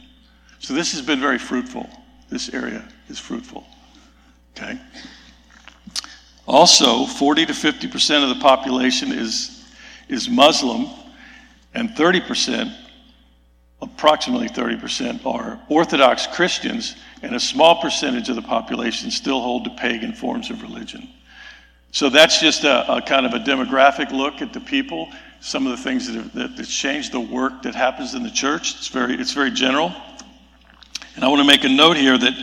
So 0.59 0.73
this 0.73 0.91
has 0.93 1.01
been 1.01 1.19
very 1.19 1.37
fruitful. 1.37 1.89
This 2.29 2.53
area 2.53 2.87
is 3.09 3.19
fruitful. 3.19 3.65
Okay? 4.55 4.79
Also, 6.47 7.05
40 7.05 7.47
to 7.47 7.53
50% 7.53 8.23
of 8.23 8.29
the 8.29 8.41
population 8.41 9.11
is, 9.11 9.63
is 10.07 10.29
Muslim, 10.29 10.87
and 11.73 11.89
30% 11.89 12.73
approximately 13.95 14.49
30% 14.49 15.25
are 15.25 15.59
Orthodox 15.69 16.27
Christians, 16.27 16.95
and 17.21 17.33
a 17.33 17.39
small 17.39 17.81
percentage 17.81 18.27
of 18.29 18.35
the 18.35 18.41
population 18.41 19.09
still 19.09 19.41
hold 19.41 19.63
to 19.63 19.69
pagan 19.71 20.13
forms 20.13 20.49
of 20.49 20.61
religion. 20.61 21.07
So 21.91 22.09
that's 22.09 22.41
just 22.41 22.65
a, 22.65 22.97
a 22.97 23.01
kind 23.01 23.25
of 23.25 23.33
a 23.33 23.39
demographic 23.39 24.11
look 24.11 24.41
at 24.41 24.51
the 24.51 24.59
people, 24.59 25.07
some 25.39 25.65
of 25.65 25.71
the 25.77 25.81
things 25.81 26.07
that 26.07 26.15
have 26.15 26.33
that, 26.33 26.57
that 26.57 26.65
changed 26.65 27.13
the 27.13 27.21
work 27.21 27.61
that 27.61 27.73
happens 27.73 28.15
in 28.15 28.23
the 28.23 28.29
church. 28.29 28.75
It's 28.75 28.89
very, 28.89 29.15
it's 29.15 29.31
very 29.31 29.51
general. 29.51 29.93
And 31.15 31.23
I 31.23 31.29
want 31.29 31.39
to 31.39 31.47
make 31.47 31.63
a 31.63 31.69
note 31.69 31.95
here 31.95 32.17
that 32.17 32.33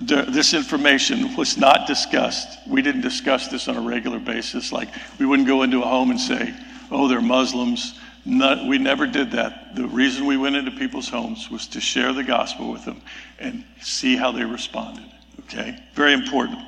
this 0.00 0.52
information 0.52 1.36
was 1.36 1.56
not 1.56 1.86
discussed. 1.86 2.58
We 2.66 2.82
didn't 2.82 3.02
discuss 3.02 3.46
this 3.46 3.68
on 3.68 3.76
a 3.76 3.80
regular 3.80 4.18
basis. 4.18 4.72
Like, 4.72 4.88
we 5.20 5.26
wouldn't 5.26 5.46
go 5.46 5.62
into 5.62 5.80
a 5.80 5.86
home 5.86 6.10
and 6.10 6.20
say, 6.20 6.52
oh, 6.90 7.06
they're 7.06 7.20
Muslims. 7.20 8.00
No, 8.24 8.66
we 8.68 8.78
never 8.78 9.06
did 9.06 9.32
that. 9.32 9.74
The 9.74 9.86
reason 9.86 10.26
we 10.26 10.36
went 10.36 10.54
into 10.54 10.70
people's 10.70 11.08
homes 11.08 11.50
was 11.50 11.66
to 11.68 11.80
share 11.80 12.12
the 12.12 12.22
gospel 12.22 12.70
with 12.70 12.84
them 12.84 13.00
and 13.38 13.64
see 13.80 14.16
how 14.16 14.30
they 14.30 14.44
responded. 14.44 15.04
Okay? 15.40 15.76
Very 15.94 16.12
important. 16.12 16.58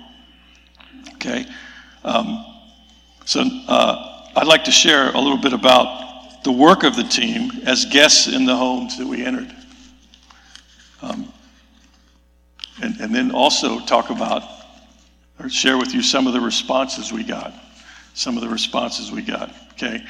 Okay? 1.14 1.46
Um, 2.04 2.44
so, 3.24 3.42
uh, 3.68 4.28
I'd 4.36 4.48
like 4.48 4.64
to 4.64 4.72
share 4.72 5.10
a 5.12 5.18
little 5.18 5.38
bit 5.38 5.52
about 5.52 6.42
the 6.42 6.52
work 6.52 6.82
of 6.82 6.96
the 6.96 7.04
team 7.04 7.50
as 7.66 7.84
guests 7.84 8.26
in 8.26 8.44
the 8.44 8.56
homes 8.56 8.98
that 8.98 9.06
we 9.06 9.24
entered. 9.24 9.54
Um, 11.02 11.32
and, 12.82 13.00
and 13.00 13.14
then 13.14 13.30
also 13.30 13.78
talk 13.80 14.10
about 14.10 14.42
or 15.38 15.48
share 15.48 15.78
with 15.78 15.94
you 15.94 16.02
some 16.02 16.26
of 16.26 16.32
the 16.32 16.40
responses 16.40 17.12
we 17.12 17.24
got. 17.24 17.54
Some 18.14 18.36
of 18.36 18.42
the 18.42 18.48
responses 18.48 19.10
we 19.10 19.22
got. 19.22 19.54
Okay. 19.72 20.04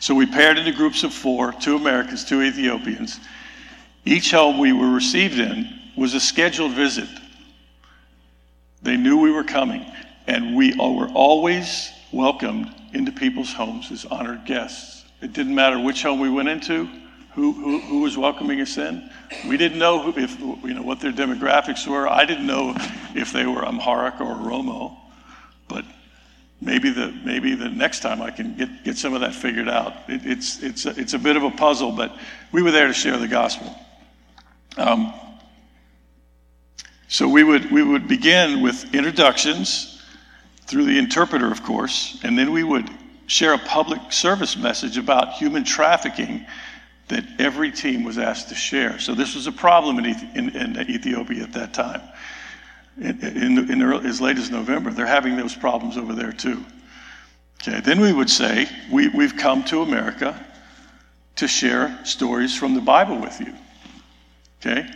So 0.00 0.14
we 0.14 0.26
paired 0.26 0.58
into 0.58 0.72
groups 0.72 1.02
of 1.02 1.12
four 1.12 1.52
two 1.52 1.76
Americans, 1.76 2.24
two 2.24 2.42
Ethiopians. 2.42 3.18
Each 4.04 4.30
home 4.30 4.58
we 4.58 4.72
were 4.72 4.90
received 4.90 5.38
in 5.38 5.68
was 5.96 6.14
a 6.14 6.20
scheduled 6.20 6.72
visit. 6.72 7.08
They 8.82 8.96
knew 8.96 9.18
we 9.18 9.32
were 9.32 9.44
coming, 9.44 9.84
and 10.26 10.56
we 10.56 10.74
were 10.74 11.08
always 11.08 11.90
welcomed 12.12 12.72
into 12.92 13.12
people's 13.12 13.52
homes 13.52 13.90
as 13.90 14.04
honored 14.04 14.44
guests. 14.44 15.04
It 15.20 15.32
didn't 15.32 15.54
matter 15.54 15.80
which 15.80 16.04
home 16.04 16.20
we 16.20 16.30
went 16.30 16.48
into, 16.48 16.88
who, 17.34 17.52
who, 17.52 17.80
who 17.80 18.00
was 18.00 18.16
welcoming 18.16 18.60
us 18.60 18.78
in. 18.78 19.10
We 19.48 19.56
didn't 19.56 19.78
know 19.78 20.12
if 20.16 20.40
you 20.40 20.74
know 20.74 20.82
what 20.82 21.00
their 21.00 21.12
demographics 21.12 21.86
were. 21.86 22.08
I 22.08 22.24
didn't 22.24 22.46
know 22.46 22.74
if 23.14 23.32
they 23.32 23.46
were 23.46 23.64
Amharic 23.64 24.20
or 24.20 24.36
Oromo, 24.36 24.96
but 24.96 25.07
maybe 26.68 26.90
the 26.90 27.10
maybe 27.24 27.54
the 27.54 27.70
next 27.70 28.00
time 28.00 28.20
I 28.20 28.30
can 28.30 28.54
get 28.54 28.84
get 28.84 28.98
some 28.98 29.14
of 29.14 29.22
that 29.22 29.34
figured 29.34 29.68
out. 29.68 29.94
It, 30.06 30.20
it's 30.24 30.62
it's 30.62 30.84
a, 30.84 30.90
it's 31.00 31.14
a 31.14 31.18
bit 31.18 31.36
of 31.36 31.42
a 31.42 31.50
puzzle, 31.50 31.92
but 31.92 32.14
we 32.52 32.60
were 32.62 32.70
there 32.70 32.86
to 32.86 32.92
share 32.92 33.16
the 33.16 33.26
gospel. 33.26 33.74
Um, 34.76 35.14
so 37.08 37.26
we 37.26 37.42
would 37.42 37.70
we 37.70 37.82
would 37.82 38.06
begin 38.06 38.60
with 38.60 38.94
introductions 38.94 40.02
through 40.66 40.84
the 40.84 40.98
interpreter, 40.98 41.50
of 41.50 41.62
course, 41.62 42.20
and 42.22 42.38
then 42.38 42.52
we 42.52 42.62
would 42.62 42.90
share 43.26 43.54
a 43.54 43.58
public 43.58 44.12
service 44.12 44.54
message 44.56 44.98
about 44.98 45.32
human 45.32 45.64
trafficking 45.64 46.46
that 47.08 47.24
every 47.38 47.72
team 47.72 48.04
was 48.04 48.18
asked 48.18 48.50
to 48.50 48.54
share. 48.54 48.98
So 48.98 49.14
this 49.14 49.34
was 49.34 49.46
a 49.46 49.52
problem 49.52 49.98
in, 49.98 50.04
in, 50.34 50.54
in 50.54 50.90
Ethiopia 50.90 51.44
at 51.44 51.52
that 51.54 51.72
time. 51.72 52.02
In, 53.00 53.70
in, 53.70 53.82
early, 53.82 54.08
as 54.08 54.20
late 54.20 54.38
as 54.38 54.50
November, 54.50 54.90
they're 54.90 55.06
having 55.06 55.36
those 55.36 55.54
problems 55.54 55.96
over 55.96 56.14
there 56.14 56.32
too. 56.32 56.64
Okay, 57.62 57.80
then 57.80 58.00
we 58.00 58.12
would 58.12 58.30
say, 58.30 58.68
we, 58.90 59.08
we've 59.08 59.36
come 59.36 59.64
to 59.64 59.82
America 59.82 60.44
to 61.36 61.46
share 61.46 61.98
stories 62.04 62.56
from 62.56 62.74
the 62.74 62.80
Bible 62.80 63.18
with 63.18 63.40
you. 63.40 63.54
Okay? 64.60 64.88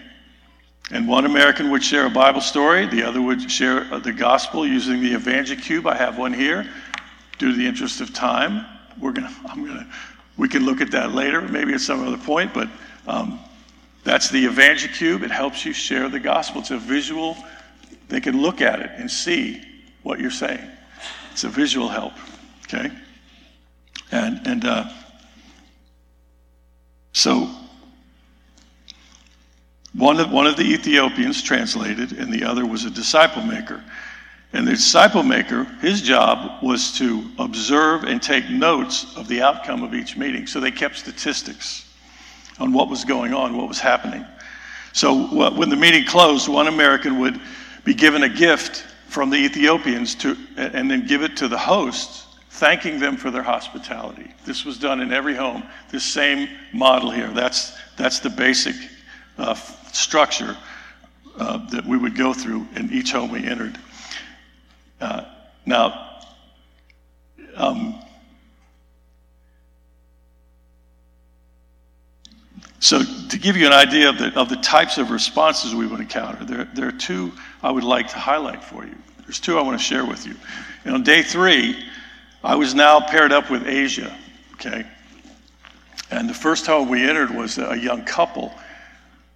And 0.90 1.08
one 1.08 1.24
American 1.24 1.70
would 1.70 1.82
share 1.82 2.06
a 2.06 2.10
Bible 2.10 2.40
story, 2.40 2.86
the 2.86 3.02
other 3.04 3.22
would 3.22 3.50
share 3.50 3.84
the 4.00 4.12
gospel 4.12 4.66
using 4.66 5.00
the 5.00 5.14
EvangeCube. 5.14 5.86
I 5.86 5.96
have 5.96 6.18
one 6.18 6.32
here. 6.32 6.68
Due 7.38 7.52
to 7.52 7.56
the 7.56 7.66
interest 7.66 8.00
of 8.00 8.12
time, 8.12 8.66
we're 9.00 9.12
gonna, 9.12 9.32
I'm 9.46 9.66
to 9.66 9.86
we 10.36 10.48
can 10.48 10.64
look 10.64 10.80
at 10.80 10.90
that 10.92 11.12
later, 11.12 11.40
maybe 11.40 11.74
at 11.74 11.80
some 11.80 12.06
other 12.06 12.16
point, 12.16 12.52
but 12.54 12.68
um, 13.06 13.38
that's 14.02 14.30
the 14.30 14.46
EvangeCube. 14.46 15.22
It 15.22 15.30
helps 15.30 15.64
you 15.64 15.72
share 15.72 16.08
the 16.08 16.20
gospel. 16.20 16.60
It's 16.60 16.70
a 16.70 16.78
visual, 16.78 17.36
they 18.12 18.20
can 18.20 18.40
look 18.40 18.60
at 18.60 18.80
it 18.80 18.90
and 18.96 19.10
see 19.10 19.62
what 20.02 20.20
you're 20.20 20.30
saying. 20.30 20.68
It's 21.32 21.44
a 21.44 21.48
visual 21.48 21.88
help, 21.88 22.12
okay? 22.64 22.90
And, 24.10 24.46
and 24.46 24.64
uh, 24.64 24.90
so 27.12 27.48
one 29.94 30.20
of, 30.20 30.30
one 30.30 30.46
of 30.46 30.56
the 30.56 30.64
Ethiopians 30.64 31.42
translated, 31.42 32.12
and 32.12 32.32
the 32.32 32.44
other 32.44 32.66
was 32.66 32.84
a 32.84 32.90
disciple 32.90 33.42
maker. 33.42 33.82
And 34.54 34.66
the 34.66 34.72
disciple 34.72 35.22
maker, 35.22 35.64
his 35.80 36.02
job 36.02 36.62
was 36.62 36.92
to 36.98 37.30
observe 37.38 38.04
and 38.04 38.20
take 38.20 38.50
notes 38.50 39.16
of 39.16 39.28
the 39.28 39.40
outcome 39.40 39.82
of 39.82 39.94
each 39.94 40.16
meeting. 40.16 40.46
So 40.46 40.60
they 40.60 40.70
kept 40.70 40.96
statistics 40.96 41.88
on 42.58 42.72
what 42.72 42.90
was 42.90 43.04
going 43.04 43.32
on, 43.32 43.56
what 43.56 43.68
was 43.68 43.80
happening. 43.80 44.26
So 44.92 45.26
when 45.54 45.70
the 45.70 45.76
meeting 45.76 46.04
closed, 46.04 46.48
one 46.48 46.68
American 46.68 47.18
would 47.20 47.40
be 47.84 47.94
given 47.94 48.22
a 48.22 48.28
gift 48.28 48.86
from 49.08 49.30
the 49.30 49.36
Ethiopians 49.36 50.14
to, 50.16 50.36
and 50.56 50.90
then 50.90 51.06
give 51.06 51.22
it 51.22 51.36
to 51.36 51.48
the 51.48 51.58
hosts, 51.58 52.26
thanking 52.50 52.98
them 52.98 53.16
for 53.16 53.30
their 53.30 53.42
hospitality. 53.42 54.32
This 54.46 54.64
was 54.64 54.78
done 54.78 55.00
in 55.00 55.12
every 55.12 55.34
home. 55.34 55.64
This 55.90 56.04
same 56.04 56.48
model 56.72 57.10
here. 57.10 57.28
That's, 57.28 57.76
that's 57.96 58.20
the 58.20 58.30
basic 58.30 58.74
uh, 59.36 59.54
structure 59.92 60.56
uh, 61.38 61.66
that 61.70 61.84
we 61.84 61.96
would 61.96 62.16
go 62.16 62.32
through 62.32 62.66
in 62.76 62.90
each 62.92 63.12
home 63.12 63.30
we 63.30 63.46
entered. 63.46 63.78
Uh, 65.00 65.24
now, 65.66 66.20
um, 67.54 68.00
so 72.78 73.02
to 73.28 73.38
give 73.38 73.56
you 73.56 73.66
an 73.66 73.72
idea 73.72 74.08
of 74.08 74.18
the, 74.18 74.32
of 74.38 74.48
the 74.48 74.56
types 74.56 74.98
of 74.98 75.10
responses 75.10 75.74
we 75.74 75.86
would 75.86 76.00
encounter, 76.00 76.44
there, 76.44 76.64
there 76.74 76.88
are 76.88 76.92
two 76.92 77.32
I 77.62 77.70
would 77.70 77.84
like 77.84 78.08
to 78.08 78.18
highlight 78.18 78.62
for 78.62 78.84
you. 78.84 78.94
There's 79.22 79.40
two 79.40 79.58
I 79.58 79.62
want 79.62 79.78
to 79.78 79.84
share 79.84 80.04
with 80.04 80.26
you. 80.26 80.34
And 80.84 80.94
on 80.94 81.02
day 81.02 81.22
three, 81.22 81.76
I 82.42 82.56
was 82.56 82.74
now 82.74 83.00
paired 83.00 83.32
up 83.32 83.50
with 83.50 83.66
Aja, 83.66 84.16
okay? 84.54 84.84
And 86.10 86.28
the 86.28 86.34
first 86.34 86.66
home 86.66 86.88
we 86.88 87.08
entered 87.08 87.30
was 87.30 87.58
a 87.58 87.78
young 87.78 88.04
couple 88.04 88.52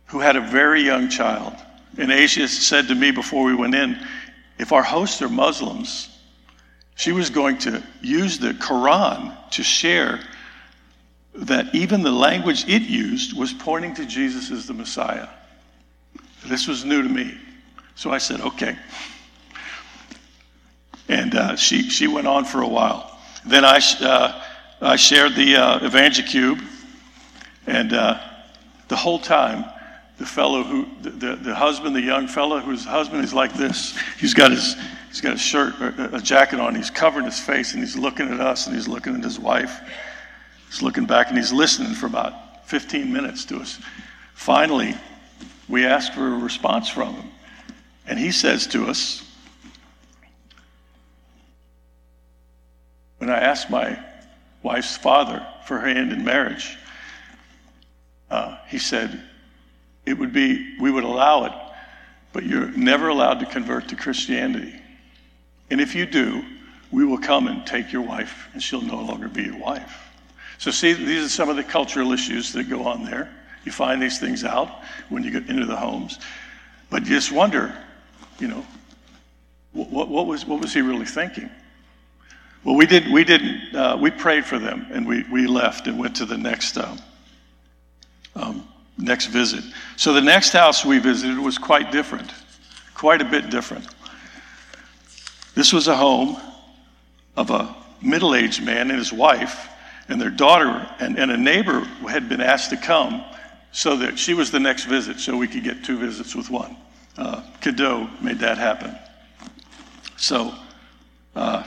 who 0.07 0.19
had 0.19 0.37
a 0.37 0.41
very 0.41 0.83
young 0.83 1.09
child. 1.09 1.55
And 1.99 2.13
Aja 2.13 2.49
said 2.49 2.89
to 2.89 2.95
me 2.95 3.11
before 3.13 3.45
we 3.45 3.55
went 3.55 3.75
in, 3.75 3.99
if 4.59 4.73
our 4.73 4.83
hosts 4.83 5.23
are 5.23 5.29
Muslims, 5.29 6.09
she 6.97 7.13
was 7.13 7.31
going 7.31 7.59
to 7.59 7.83
use 8.03 8.39
the 8.39 8.53
Quran 8.53 9.35
to 9.51 9.63
share 9.63 10.21
that 11.35 11.75
even 11.75 12.03
the 12.03 12.11
language 12.11 12.65
it 12.69 12.83
used 12.83 13.37
was 13.37 13.53
pointing 13.53 13.95
to 13.95 14.07
Jesus 14.07 14.51
as 14.51 14.67
the 14.67 14.75
Messiah. 14.75 15.29
This 16.47 16.67
was 16.67 16.85
new 16.85 17.03
to 17.03 17.09
me. 17.09 17.39
So 17.97 18.11
I 18.11 18.19
said, 18.19 18.41
okay. 18.41 18.77
And 21.09 21.35
uh, 21.35 21.57
she, 21.57 21.89
she 21.91 22.07
went 22.07 22.27
on 22.27 22.45
for 22.45 22.63
a 22.63 22.69
while. 22.69 23.19
Then 23.45 23.65
I, 23.65 23.81
uh, 24.01 24.43
I 24.81 24.97
shared 24.97 25.35
the 25.35 25.57
uh, 25.57 25.79
EvangeCube, 25.81 26.63
and 27.67 27.93
uh, 27.93 28.21
the 28.89 28.97
whole 28.97 29.19
time 29.19 29.65
the 30.19 30.27
fellow 30.27 30.63
who, 30.63 30.87
the, 31.03 31.11
the, 31.11 31.37
the, 31.37 31.55
husband, 31.55 31.95
the 31.95 32.01
young 32.01 32.27
fellow 32.27 32.59
whose 32.59 32.85
husband 32.85 33.23
is 33.23 33.35
like 33.35 33.53
this. 33.53 33.99
He's 34.19 34.33
got 34.33 34.51
his, 34.51 34.77
he's 35.09 35.21
got 35.21 35.35
a 35.35 35.39
shirt, 35.39 35.75
a 35.81 36.21
jacket 36.21 36.59
on. 36.59 36.75
He's 36.75 36.91
covering 36.91 37.27
his 37.27 37.39
face 37.39 37.75
and 37.75 37.83
he's 37.83 37.97
looking 37.97 38.29
at 38.29 38.41
us 38.41 38.67
and 38.67 38.75
he's 38.75 38.89
looking 38.89 39.15
at 39.15 39.23
his 39.23 39.39
wife. 39.39 39.81
He's 40.69 40.81
looking 40.81 41.05
back 41.05 41.29
and 41.29 41.37
he's 41.37 41.53
listening 41.53 41.93
for 41.93 42.07
about 42.07 42.67
15 42.67 43.13
minutes 43.13 43.45
to 43.47 43.59
us. 43.59 43.79
Finally, 44.35 44.95
we 45.69 45.85
asked 45.85 46.15
for 46.15 46.27
a 46.27 46.39
response 46.39 46.89
from 46.89 47.15
him. 47.15 47.31
And 48.07 48.19
he 48.19 48.31
says 48.31 48.67
to 48.69 48.87
us, 48.87 49.23
When 53.19 53.31
I 53.31 53.41
asked 53.41 53.71
my 53.71 53.99
wife's 54.63 54.97
father 54.97 55.45
for 55.65 55.79
her 55.79 55.89
hand 55.89 56.13
in 56.13 56.25
marriage, 56.25 56.77
uh, 58.31 58.59
he 58.69 58.79
said, 58.79 59.23
it 60.05 60.17
would 60.17 60.33
be, 60.33 60.79
we 60.79 60.91
would 60.91 61.05
allow 61.05 61.45
it, 61.45 61.53
but 62.33 62.45
you're 62.45 62.71
never 62.71 63.09
allowed 63.09 63.41
to 63.41 63.47
convert 63.47 63.89
to 63.89 63.97
Christianity. 63.97 64.81
And 65.71 65.81
if 65.81 65.95
you 65.95 66.07
do, 66.07 66.45
we 66.93 67.05
will 67.05 67.19
come 67.19 67.49
and 67.49 67.67
take 67.67 67.93
your 67.93 68.03
wife, 68.03 68.49
and 68.53 68.63
she'll 68.63 68.81
no 68.81 69.01
longer 69.01 69.29
be 69.29 69.43
your 69.43 69.59
wife. 69.59 70.13
So, 70.59 70.71
see, 70.71 70.93
these 70.93 71.25
are 71.25 71.29
some 71.29 71.49
of 71.49 71.57
the 71.57 71.65
cultural 71.65 72.13
issues 72.13 72.53
that 72.53 72.71
go 72.71 72.87
on 72.87 73.05
there. 73.05 73.35
You 73.65 73.73
find 73.73 74.01
these 74.01 74.21
things 74.21 74.45
out 74.45 74.71
when 75.09 75.25
you 75.25 75.31
get 75.31 75.49
into 75.49 75.67
the 75.67 75.77
homes. 75.77 76.19
But 76.89 77.03
you 77.03 77.17
just 77.17 77.33
wonder, 77.33 77.77
you 78.39 78.49
know, 78.49 78.67
what, 79.73 80.09
what 80.09 80.27
was, 80.27 80.47
what 80.47 80.61
was 80.61 80.73
he 80.73 80.81
really 80.81 81.07
thinking? 81.07 81.51
Well, 82.65 82.77
we, 82.77 82.87
didn't, 82.87 83.13
we 83.13 83.25
didn't, 83.25 83.75
uh, 83.75 83.97
we 84.01 84.11
prayed 84.11 84.45
for 84.45 84.59
them 84.59 84.87
and 84.91 85.07
we, 85.07 85.25
we 85.31 85.47
left 85.47 85.87
and 85.87 85.99
went 85.99 86.17
to 86.17 86.27
the 86.27 86.37
next 86.37 86.77
um, 86.79 86.99
um, 88.35 88.69
next 88.99 89.27
visit. 89.27 89.65
So 89.97 90.13
the 90.13 90.21
next 90.21 90.53
house 90.53 90.85
we 90.85 90.99
visited 90.99 91.39
was 91.39 91.59
quite 91.59 91.91
different, 91.93 92.33
quite 92.95 93.21
a 93.21 93.25
bit 93.25 93.51
different. 93.51 93.87
This 95.55 95.73
was 95.73 95.89
a 95.89 95.97
home 95.97 96.37
of 97.37 97.51
a 97.51 97.75
middle 98.03 98.35
aged 98.35 98.63
man 98.63 98.91
and 98.91 98.99
his 98.99 99.13
wife 99.13 99.69
and 100.09 100.21
their 100.21 100.31
daughter, 100.31 100.89
and, 101.01 101.19
and 101.19 101.31
a 101.31 101.37
neighbor 101.37 101.81
had 102.09 102.29
been 102.29 102.41
asked 102.41 102.71
to 102.71 102.77
come 102.77 103.25
so 103.73 103.97
that 103.97 104.19
she 104.19 104.35
was 104.35 104.51
the 104.51 104.61
next 104.61 104.85
visit, 104.85 105.19
so 105.19 105.37
we 105.37 105.49
could 105.49 105.65
get 105.65 105.85
two 105.85 105.99
visits 105.99 106.35
with 106.35 106.49
one. 106.49 106.77
Uh, 107.17 107.43
Cadeau 107.61 108.09
made 108.21 108.39
that 108.41 108.59
happen. 108.59 108.97
So, 110.17 110.55
uh, 111.35 111.67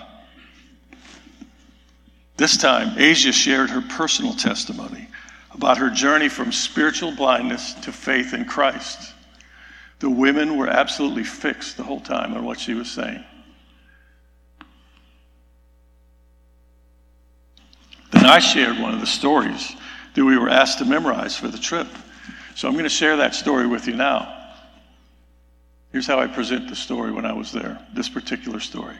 this 2.38 2.56
time, 2.58 2.98
Aja 2.98 3.32
shared 3.32 3.70
her 3.70 3.82
personal 3.82 4.34
testimony 4.34 5.08
about 5.52 5.78
her 5.78 5.90
journey 5.90 6.30
from 6.30 6.52
spiritual 6.52 7.14
blindness 7.14 7.74
to 7.76 7.92
faith 7.92 8.34
in 8.34 8.46
Christ. 8.46 9.14
The 10.00 10.10
women 10.10 10.58
were 10.58 10.70
absolutely 10.70 11.26
fixed 11.26 11.76
the 11.76 11.84
whole 11.84 12.00
time 12.00 12.34
on 12.34 12.46
what 12.46 12.60
she 12.60 12.74
was 12.74 12.90
saying. 12.90 13.24
Then 18.12 18.26
I 18.26 18.40
shared 18.40 18.80
one 18.80 18.94
of 18.94 19.02
the 19.02 19.08
stories 19.08 19.76
that 20.14 20.24
we 20.24 20.38
were 20.38 20.50
asked 20.50 20.80
to 20.80 20.86
memorize 20.86 21.36
for 21.36 21.50
the 21.50 21.58
trip. 21.58 21.88
So 22.56 22.68
I'm 22.68 22.74
going 22.74 22.84
to 22.84 22.90
share 22.90 23.18
that 23.18 23.36
story 23.36 23.68
with 23.68 23.88
you 23.88 23.96
now. 23.96 24.39
Here's 25.92 26.06
how 26.06 26.20
I 26.20 26.28
present 26.28 26.70
the 26.70 26.76
story 26.76 27.12
when 27.12 27.26
I 27.26 27.34
was 27.34 27.52
there, 27.52 27.80
this 27.94 28.10
particular 28.10 28.60
story. 28.60 28.96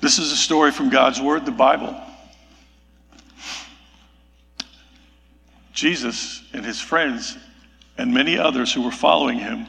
This 0.00 0.18
is 0.18 0.32
a 0.32 0.36
story 0.36 0.70
from 0.70 0.90
God's 0.90 1.20
Word, 1.20 1.46
the 1.46 1.50
Bible. 1.50 1.98
Jesus 5.72 6.42
and 6.52 6.64
his 6.64 6.80
friends 6.80 7.38
and 7.96 8.12
many 8.12 8.38
others 8.38 8.72
who 8.72 8.82
were 8.82 8.90
following 8.90 9.38
him 9.38 9.66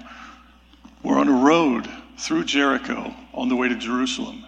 were 1.03 1.17
on 1.17 1.29
a 1.29 1.43
road 1.43 1.87
through 2.17 2.43
Jericho 2.43 3.13
on 3.33 3.47
the 3.47 3.55
way 3.55 3.69
to 3.69 3.75
Jerusalem. 3.75 4.43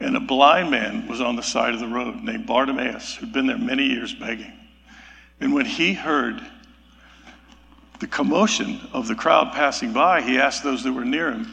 And 0.00 0.16
a 0.16 0.20
blind 0.20 0.70
man 0.70 1.06
was 1.08 1.20
on 1.20 1.36
the 1.36 1.42
side 1.42 1.74
of 1.74 1.80
the 1.80 1.86
road 1.86 2.22
named 2.22 2.46
Bartimaeus, 2.46 3.16
who'd 3.16 3.32
been 3.32 3.46
there 3.46 3.58
many 3.58 3.84
years 3.84 4.14
begging. 4.14 4.52
And 5.40 5.52
when 5.52 5.66
he 5.66 5.92
heard 5.92 6.40
the 8.00 8.06
commotion 8.06 8.80
of 8.92 9.06
the 9.06 9.14
crowd 9.14 9.52
passing 9.52 9.92
by, 9.92 10.22
he 10.22 10.38
asked 10.38 10.64
those 10.64 10.82
that 10.84 10.92
were 10.92 11.04
near 11.04 11.30
him, 11.30 11.52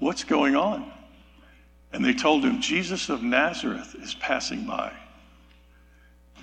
What's 0.00 0.24
going 0.24 0.54
on? 0.54 0.92
And 1.92 2.04
they 2.04 2.12
told 2.12 2.44
him, 2.44 2.60
Jesus 2.60 3.08
of 3.08 3.22
Nazareth 3.22 3.96
is 4.00 4.14
passing 4.14 4.66
by. 4.66 4.92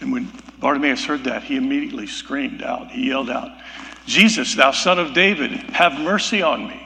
And 0.02 0.12
when 0.12 0.32
Bartimaeus 0.60 1.06
heard 1.06 1.24
that, 1.26 1.44
he 1.44 1.56
immediately 1.56 2.08
screamed 2.08 2.64
out. 2.64 2.92
He 2.92 3.08
yelled 3.08 3.30
out, 3.30 3.50
Jesus, 4.06 4.56
thou 4.56 4.72
son 4.72 5.00
of 5.00 5.14
David, 5.14 5.52
have 5.52 6.00
mercy 6.00 6.42
on 6.42 6.68
me. 6.68 6.82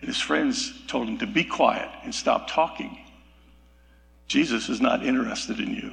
And 0.00 0.08
his 0.08 0.20
friends 0.20 0.72
told 0.86 1.08
him 1.08 1.18
to 1.18 1.26
be 1.26 1.44
quiet 1.44 1.88
and 2.02 2.14
stop 2.14 2.48
talking. 2.50 2.98
Jesus 4.26 4.68
is 4.68 4.80
not 4.80 5.04
interested 5.04 5.60
in 5.60 5.72
you. 5.72 5.92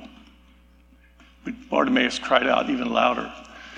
But 1.43 1.53
Bartimaeus 1.69 2.19
cried 2.19 2.47
out 2.47 2.69
even 2.69 2.91
louder, 2.91 3.31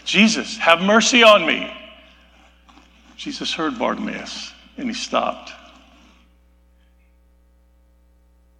Jesus, 0.06 0.58
have 0.58 0.82
mercy 0.82 1.24
on 1.24 1.46
me. 1.46 1.76
Jesus 3.18 3.54
heard 3.54 3.78
Bartimaeus 3.80 4.54
and 4.78 4.88
he 4.88 4.94
stopped. 4.94 5.52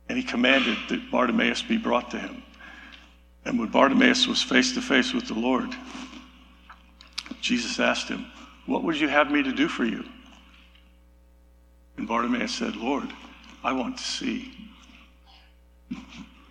And 0.10 0.18
he 0.18 0.24
commanded 0.24 0.78
that 0.90 1.12
Bartimaeus 1.12 1.62
be 1.62 1.78
brought 1.78 2.12
to 2.12 2.20
him. 2.20 2.42
And 3.46 3.60
when 3.60 3.70
Bartimaeus 3.70 4.28
was 4.28 4.42
face 4.42 4.74
to 4.74 4.82
face 4.82 5.14
with 5.14 5.28
the 5.28 5.36
Lord, 5.36 5.70
Jesus 7.42 7.80
asked 7.80 8.08
him, 8.08 8.26
What 8.66 8.84
would 8.84 9.00
you 9.00 9.08
have 9.08 9.30
me 9.30 9.44
to 9.44 9.52
do 9.52 9.68
for 9.68 9.86
you? 9.86 10.04
And 11.98 12.08
Bartimaeus 12.08 12.54
said, 12.54 12.76
Lord, 12.76 13.08
I 13.64 13.72
want 13.72 13.98
to 13.98 14.04
see. 14.04 14.52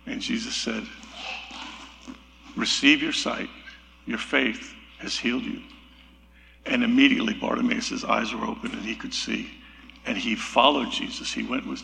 And 0.05 0.21
Jesus 0.21 0.55
said, 0.55 0.83
Receive 2.55 3.01
your 3.01 3.13
sight. 3.13 3.49
Your 4.05 4.19
faith 4.19 4.74
has 4.99 5.17
healed 5.17 5.43
you. 5.43 5.61
And 6.65 6.83
immediately 6.83 7.33
Bartimaeus' 7.33 8.03
eyes 8.03 8.33
were 8.33 8.45
open 8.45 8.71
and 8.71 8.81
he 8.81 8.95
could 8.95 9.13
see. 9.13 9.49
And 10.05 10.17
he 10.17 10.35
followed 10.35 10.91
Jesus. 10.91 11.33
He 11.33 11.43
went 11.43 11.67
with, 11.67 11.83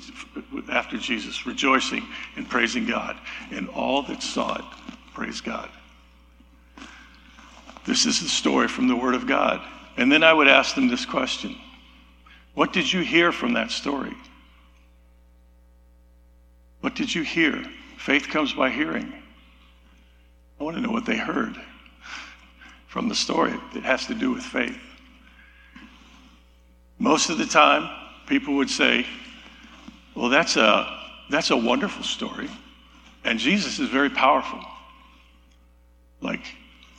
after 0.70 0.98
Jesus, 0.98 1.46
rejoicing 1.46 2.06
and 2.36 2.48
praising 2.50 2.86
God. 2.86 3.18
And 3.52 3.70
all 3.70 4.04
that 4.04 4.22
saw 4.22 4.56
it 4.56 4.66
praised 5.14 5.44
God. 5.44 5.70
This 7.86 8.06
is 8.06 8.20
the 8.22 8.30
story 8.30 8.68
from 8.68 8.88
the 8.88 8.96
Word 8.96 9.16
of 9.16 9.28
God. 9.28 9.62
And 9.98 10.12
then 10.12 10.24
I 10.24 10.34
would 10.34 10.48
ask 10.48 10.76
them 10.76 10.88
this 10.88 11.06
question 11.06 11.56
What 12.54 12.74
did 12.74 12.92
you 12.92 13.02
hear 13.02 13.32
from 13.32 13.54
that 13.54 13.72
story? 13.72 14.16
What 16.82 16.96
did 16.96 17.14
you 17.14 17.24
hear? 17.24 17.64
Faith 17.98 18.28
comes 18.30 18.54
by 18.54 18.70
hearing. 18.70 19.14
I 20.60 20.64
want 20.64 20.76
to 20.76 20.82
know 20.82 20.92
what 20.92 21.06
they 21.06 21.18
heard 21.18 21.60
from 22.92 23.08
the 23.08 23.16
story 23.16 23.54
that 23.74 23.84
has 23.84 24.06
to 24.06 24.14
do 24.14 24.32
with 24.32 24.44
faith. 24.44 24.78
Most 27.00 27.30
of 27.30 27.38
the 27.38 27.46
time, 27.46 27.90
people 28.28 28.56
would 28.56 28.70
say, 28.70 29.06
Well, 30.14 30.28
that's 30.28 30.58
a, 30.58 31.00
that's 31.30 31.52
a 31.52 31.56
wonderful 31.56 32.04
story. 32.04 32.50
And 33.24 33.40
Jesus 33.40 33.80
is 33.80 33.88
very 33.88 34.10
powerful. 34.10 34.60
Like, 36.20 36.42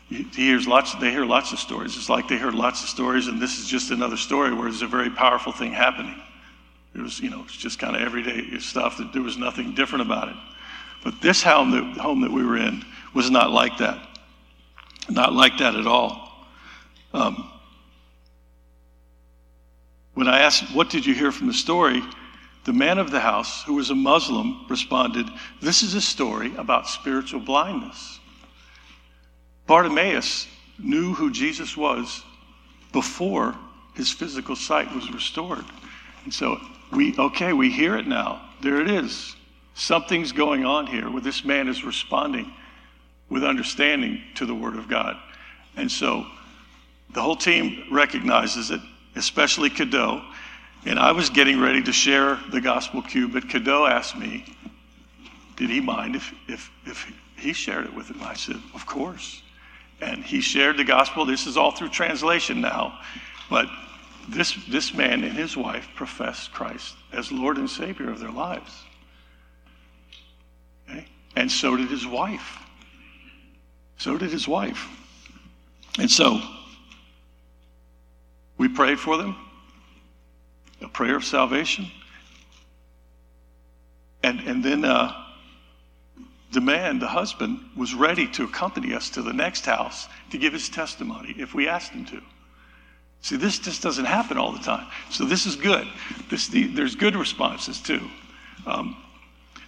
he 0.09 0.23
hears 0.33 0.67
lots, 0.67 0.95
they 0.95 1.11
hear 1.11 1.27
lots 1.27 1.53
of 1.53 1.59
stories. 1.59 1.95
It's 1.99 2.09
like 2.09 2.27
they 2.27 2.39
heard 2.39 2.55
lots 2.55 2.83
of 2.83 2.89
stories, 2.89 3.27
and 3.27 3.41
this 3.41 3.59
is 3.59 3.67
just 3.67 3.91
another 3.91 4.17
story 4.17 4.51
where 4.55 4.63
there's 4.63 4.81
a 4.81 4.87
very 4.87 5.11
powerful 5.11 5.53
thing 5.53 5.73
happening. 5.73 6.19
It 6.95 7.03
was, 7.03 7.21
you 7.21 7.29
know, 7.29 7.43
it's 7.45 7.57
just 7.57 7.79
kind 7.79 7.97
of 7.97 8.01
everyday 8.01 8.59
stuff 8.61 8.97
that 8.97 9.13
there 9.13 9.23
was 9.23 9.37
nothing 9.37 9.75
different 9.75 10.07
about 10.07 10.29
it. 10.29 10.37
But 11.05 11.21
this 11.21 11.43
home 11.43 11.71
that, 11.73 12.01
home 12.01 12.23
that 12.23 12.33
we 12.33 12.43
were 12.43 12.57
in 12.57 12.83
was 13.13 13.31
not 13.31 13.51
like 13.51 13.77
that. 13.77 14.09
Not 15.09 15.33
like 15.33 15.59
that 15.59 15.75
at 15.75 15.87
all. 15.87 16.47
Um, 17.13 17.51
when 20.15 20.29
I 20.29 20.41
asked, 20.41 20.75
What 20.75 20.91
did 20.91 21.05
you 21.05 21.15
hear 21.15 21.33
from 21.33 21.49
the 21.49 21.55
story? 21.55 22.03
the 22.65 22.73
man 22.73 22.99
of 22.99 23.11
the 23.11 23.21
house, 23.21 23.65
who 23.65 23.75
was 23.75 23.91
a 23.91 23.95
Muslim, 23.95 24.67
responded, 24.69 25.27
This 25.61 25.83
is 25.83 25.95
a 25.95 26.01
story 26.01 26.55
about 26.57 26.89
spiritual 26.89 27.41
blindness. 27.41 28.21
Bartimaeus 29.67 30.47
knew 30.79 31.15
who 31.15 31.31
Jesus 31.33 31.77
was 31.77 32.23
before 32.93 33.57
his 33.95 34.11
physical 34.13 34.57
sight 34.57 34.93
was 34.95 35.11
restored. 35.13 35.65
And 36.25 36.33
so 36.33 36.59
we, 36.93 37.17
okay, 37.19 37.53
we 37.53 37.71
hear 37.71 37.97
it 37.97 38.07
now. 38.07 38.49
There 38.61 38.81
it 38.81 38.91
is. 38.91 39.35
Something's 39.75 40.33
going 40.33 40.65
on 40.65 40.87
here 40.87 41.11
where 41.11 41.23
this 41.23 41.45
man 41.45 41.69
is 41.69 41.85
responding 41.85 42.53
with 43.33 43.43
understanding 43.43 44.21
to 44.35 44.45
the 44.45 44.55
Word 44.55 44.77
of 44.77 44.89
God. 44.89 45.17
And 45.75 45.91
so 45.91 46.27
the 47.15 47.23
whole 47.23 47.35
team 47.35 47.85
recognizes 47.91 48.71
it, 48.71 48.81
especially 49.17 49.71
Cadeau. 49.71 50.23
And 50.85 50.99
I 50.99 51.13
was 51.13 51.31
getting 51.31 51.59
ready 51.59 51.83
to 51.83 51.93
share 51.93 52.39
the 52.51 52.61
gospel 52.61 53.01
cue, 53.01 53.29
but 53.29 53.49
Cadeau 53.49 53.87
asked 53.87 54.19
me, 54.19 54.45
did 55.57 55.71
he 55.71 55.81
mind 55.81 56.15
if, 56.15 56.35
if, 56.47 56.71
if 56.85 57.11
he 57.39 57.55
shared 57.55 57.87
it 57.87 57.95
with 57.95 58.09
him? 58.09 58.21
I 58.23 58.35
said, 58.35 58.61
of 58.75 58.85
course. 58.85 59.43
And 60.03 60.23
he 60.23 60.43
shared 60.43 60.77
the 60.77 60.85
gospel. 60.85 61.25
This 61.25 61.47
is 61.47 61.57
all 61.57 61.71
through 61.71 61.89
translation 61.89 62.61
now. 62.61 62.99
But 63.49 63.67
this, 64.29 64.55
this 64.69 64.93
man 64.93 65.25
and 65.25 65.33
his 65.33 65.57
wife 65.57 65.89
professed 65.95 66.53
Christ 66.53 66.97
as 67.13 67.33
Lord 67.33 67.57
and 67.57 67.71
Savior 67.71 68.11
of 68.11 68.21
their 68.21 68.31
lives. 68.31 68.73
Okay? 70.91 71.07
And 71.35 71.51
so 71.51 71.77
did 71.77 71.89
his 71.89 72.07
wife. 72.07 72.62
So 74.03 74.19
did 74.19 74.33
his 74.33 74.49
wife. 74.49 74.89
And 75.97 76.11
so 76.11 76.41
we 78.59 78.67
prayed 78.67 78.99
for 78.99 79.17
them, 79.17 79.37
a 80.81 80.89
prayer 80.89 81.15
of 81.15 81.25
salvation. 81.25 81.87
And, 84.25 84.41
and 84.41 84.65
then 84.65 84.85
uh, 84.85 85.13
the 86.51 86.61
man, 86.61 86.99
the 86.99 87.07
husband, 87.07 87.61
was 87.77 87.95
ready 87.95 88.27
to 88.33 88.43
accompany 88.43 88.93
us 88.93 89.09
to 89.11 89.23
the 89.23 89.33
next 89.33 89.67
house 89.67 90.09
to 90.31 90.37
give 90.37 90.53
his 90.53 90.69
testimony 90.69 91.37
if 91.39 91.55
we 91.55 91.69
asked 91.69 91.93
him 91.93 92.05
to. 92.07 92.21
See, 93.21 93.37
this 93.37 93.61
just 93.61 93.85
doesn't 93.85 94.07
happen 94.07 94.37
all 94.37 94.51
the 94.51 94.65
time. 94.65 94.89
So 95.11 95.25
this 95.25 95.47
is 95.47 95.55
good. 95.55 95.87
This, 96.29 96.49
the, 96.49 96.67
there's 96.67 96.97
good 96.97 97.15
responses 97.15 97.81
too. 97.81 98.11
Um, 98.67 98.97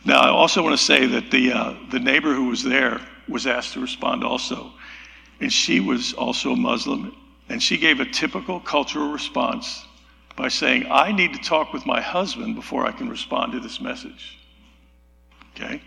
now, 0.05 0.19
I 0.19 0.29
also 0.31 0.61
want 0.61 0.77
to 0.77 0.85
say 0.85 1.07
that 1.07 1.31
the, 1.31 1.53
uh, 1.53 1.75
the 1.93 2.01
neighbor 2.01 2.35
who 2.35 2.49
was 2.49 2.65
there 2.65 3.01
was 3.29 3.47
asked 3.47 3.75
to 3.75 3.81
respond 3.81 4.25
also. 4.25 4.73
And 5.41 5.53
she 5.53 5.81
was 5.81 6.13
also 6.13 6.53
a 6.53 6.57
Muslim. 6.57 7.15
And 7.49 7.63
she 7.63 7.77
gave 7.77 8.01
a 8.01 8.05
typical 8.07 8.61
cultural 8.61 9.11
response 9.11 9.85
by 10.37 10.49
saying, 10.49 10.87
I 10.91 11.13
need 11.13 11.35
to 11.35 11.41
talk 11.41 11.73
with 11.73 11.87
my 11.87 12.01
husband 12.01 12.55
before 12.55 12.87
I 12.87 12.93
can 12.93 13.09
respond 13.09 13.53
to 13.53 13.61
this 13.61 13.81
message. 13.81 14.39
Okay? 15.55 15.81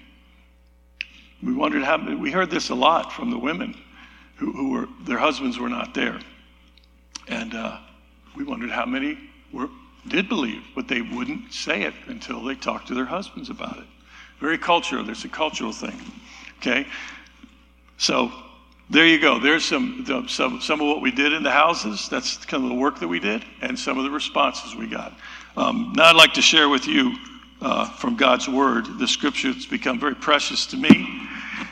We 1.43 1.53
wondered 1.53 1.83
how, 1.83 1.97
we 2.15 2.31
heard 2.31 2.49
this 2.49 2.69
a 2.69 2.75
lot 2.75 3.11
from 3.11 3.29
the 3.29 3.37
women. 3.37 3.75
who, 4.37 4.51
who 4.51 4.71
were, 4.71 4.87
their 5.01 5.17
husbands 5.17 5.59
were 5.59 5.69
not 5.69 5.93
there. 5.93 6.19
And 7.27 7.53
uh, 7.53 7.79
we 8.35 8.43
wondered 8.43 8.69
how 8.69 8.85
many 8.85 9.17
were, 9.51 9.69
did 10.07 10.29
believe, 10.29 10.63
but 10.75 10.87
they 10.87 11.01
wouldn't 11.01 11.53
say 11.53 11.83
it 11.83 11.93
until 12.07 12.43
they 12.43 12.55
talked 12.55 12.87
to 12.87 12.95
their 12.95 13.05
husbands 13.05 13.49
about 13.49 13.77
it. 13.77 13.85
Very 14.39 14.57
cultural. 14.57 15.03
There's 15.03 15.25
a 15.25 15.29
cultural 15.29 15.73
thing. 15.73 15.99
Okay? 16.59 16.87
So 17.97 18.31
there 18.89 19.05
you 19.05 19.19
go. 19.19 19.39
There's 19.39 19.65
some, 19.65 20.05
some, 20.27 20.61
some 20.61 20.81
of 20.81 20.87
what 20.87 21.01
we 21.01 21.11
did 21.11 21.33
in 21.33 21.43
the 21.43 21.51
houses. 21.51 22.07
That's 22.09 22.37
kind 22.45 22.63
of 22.63 22.69
the 22.69 22.75
work 22.75 22.99
that 22.99 23.07
we 23.07 23.19
did, 23.19 23.43
and 23.61 23.77
some 23.77 23.97
of 23.97 24.03
the 24.03 24.11
responses 24.11 24.75
we 24.75 24.87
got. 24.87 25.13
Um, 25.57 25.93
now 25.95 26.05
I'd 26.05 26.15
like 26.15 26.33
to 26.33 26.41
share 26.41 26.69
with 26.69 26.87
you 26.87 27.15
uh, 27.61 27.89
from 27.97 28.15
God's 28.15 28.47
Word 28.47 28.99
the 28.99 29.07
scripture 29.07 29.51
that's 29.51 29.65
become 29.65 29.99
very 29.99 30.15
precious 30.15 30.65
to 30.67 30.77
me, 30.77 31.27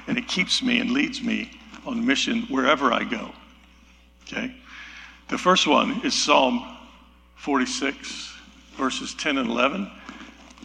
and 0.07 0.17
it 0.17 0.27
keeps 0.27 0.61
me 0.61 0.79
and 0.79 0.91
leads 0.91 1.21
me 1.21 1.51
on 1.85 2.05
mission 2.05 2.41
wherever 2.49 2.91
I 2.91 3.03
go. 3.03 3.31
Okay? 4.23 4.55
The 5.29 5.37
first 5.37 5.67
one 5.67 6.01
is 6.03 6.13
Psalm 6.13 6.77
46, 7.35 8.33
verses 8.77 9.13
10 9.13 9.37
and 9.37 9.49
11. 9.49 9.89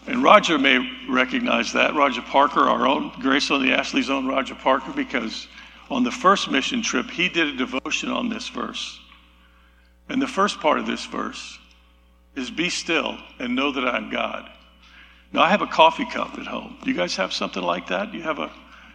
And 0.06 0.22
Roger 0.22 0.58
may 0.58 0.78
recognize 1.08 1.72
that. 1.74 1.94
Roger 1.94 2.22
Parker, 2.22 2.60
our 2.60 2.86
own, 2.86 3.12
Grace 3.20 3.50
on 3.50 3.62
the 3.62 3.72
Ashley's 3.72 4.10
own 4.10 4.26
Roger 4.26 4.54
Parker, 4.54 4.92
because 4.92 5.46
on 5.90 6.04
the 6.04 6.10
first 6.10 6.50
mission 6.50 6.82
trip, 6.82 7.10
he 7.10 7.28
did 7.28 7.48
a 7.48 7.56
devotion 7.56 8.10
on 8.10 8.28
this 8.28 8.48
verse. 8.48 8.98
And 10.08 10.20
the 10.20 10.26
first 10.26 10.60
part 10.60 10.78
of 10.78 10.86
this 10.86 11.04
verse 11.04 11.58
is 12.34 12.50
Be 12.50 12.70
still 12.70 13.18
and 13.38 13.54
know 13.54 13.72
that 13.72 13.86
I'm 13.86 14.10
God. 14.10 14.50
Now, 15.32 15.42
I 15.42 15.50
have 15.50 15.62
a 15.62 15.66
coffee 15.66 16.06
cup 16.06 16.38
at 16.38 16.46
home. 16.46 16.78
Do 16.82 16.90
you 16.90 16.96
guys 16.96 17.14
have 17.16 17.32
something 17.32 17.62
like 17.62 17.88
that? 17.88 18.12
You 18.12 18.22
have 18.22 18.38
a 18.38 18.50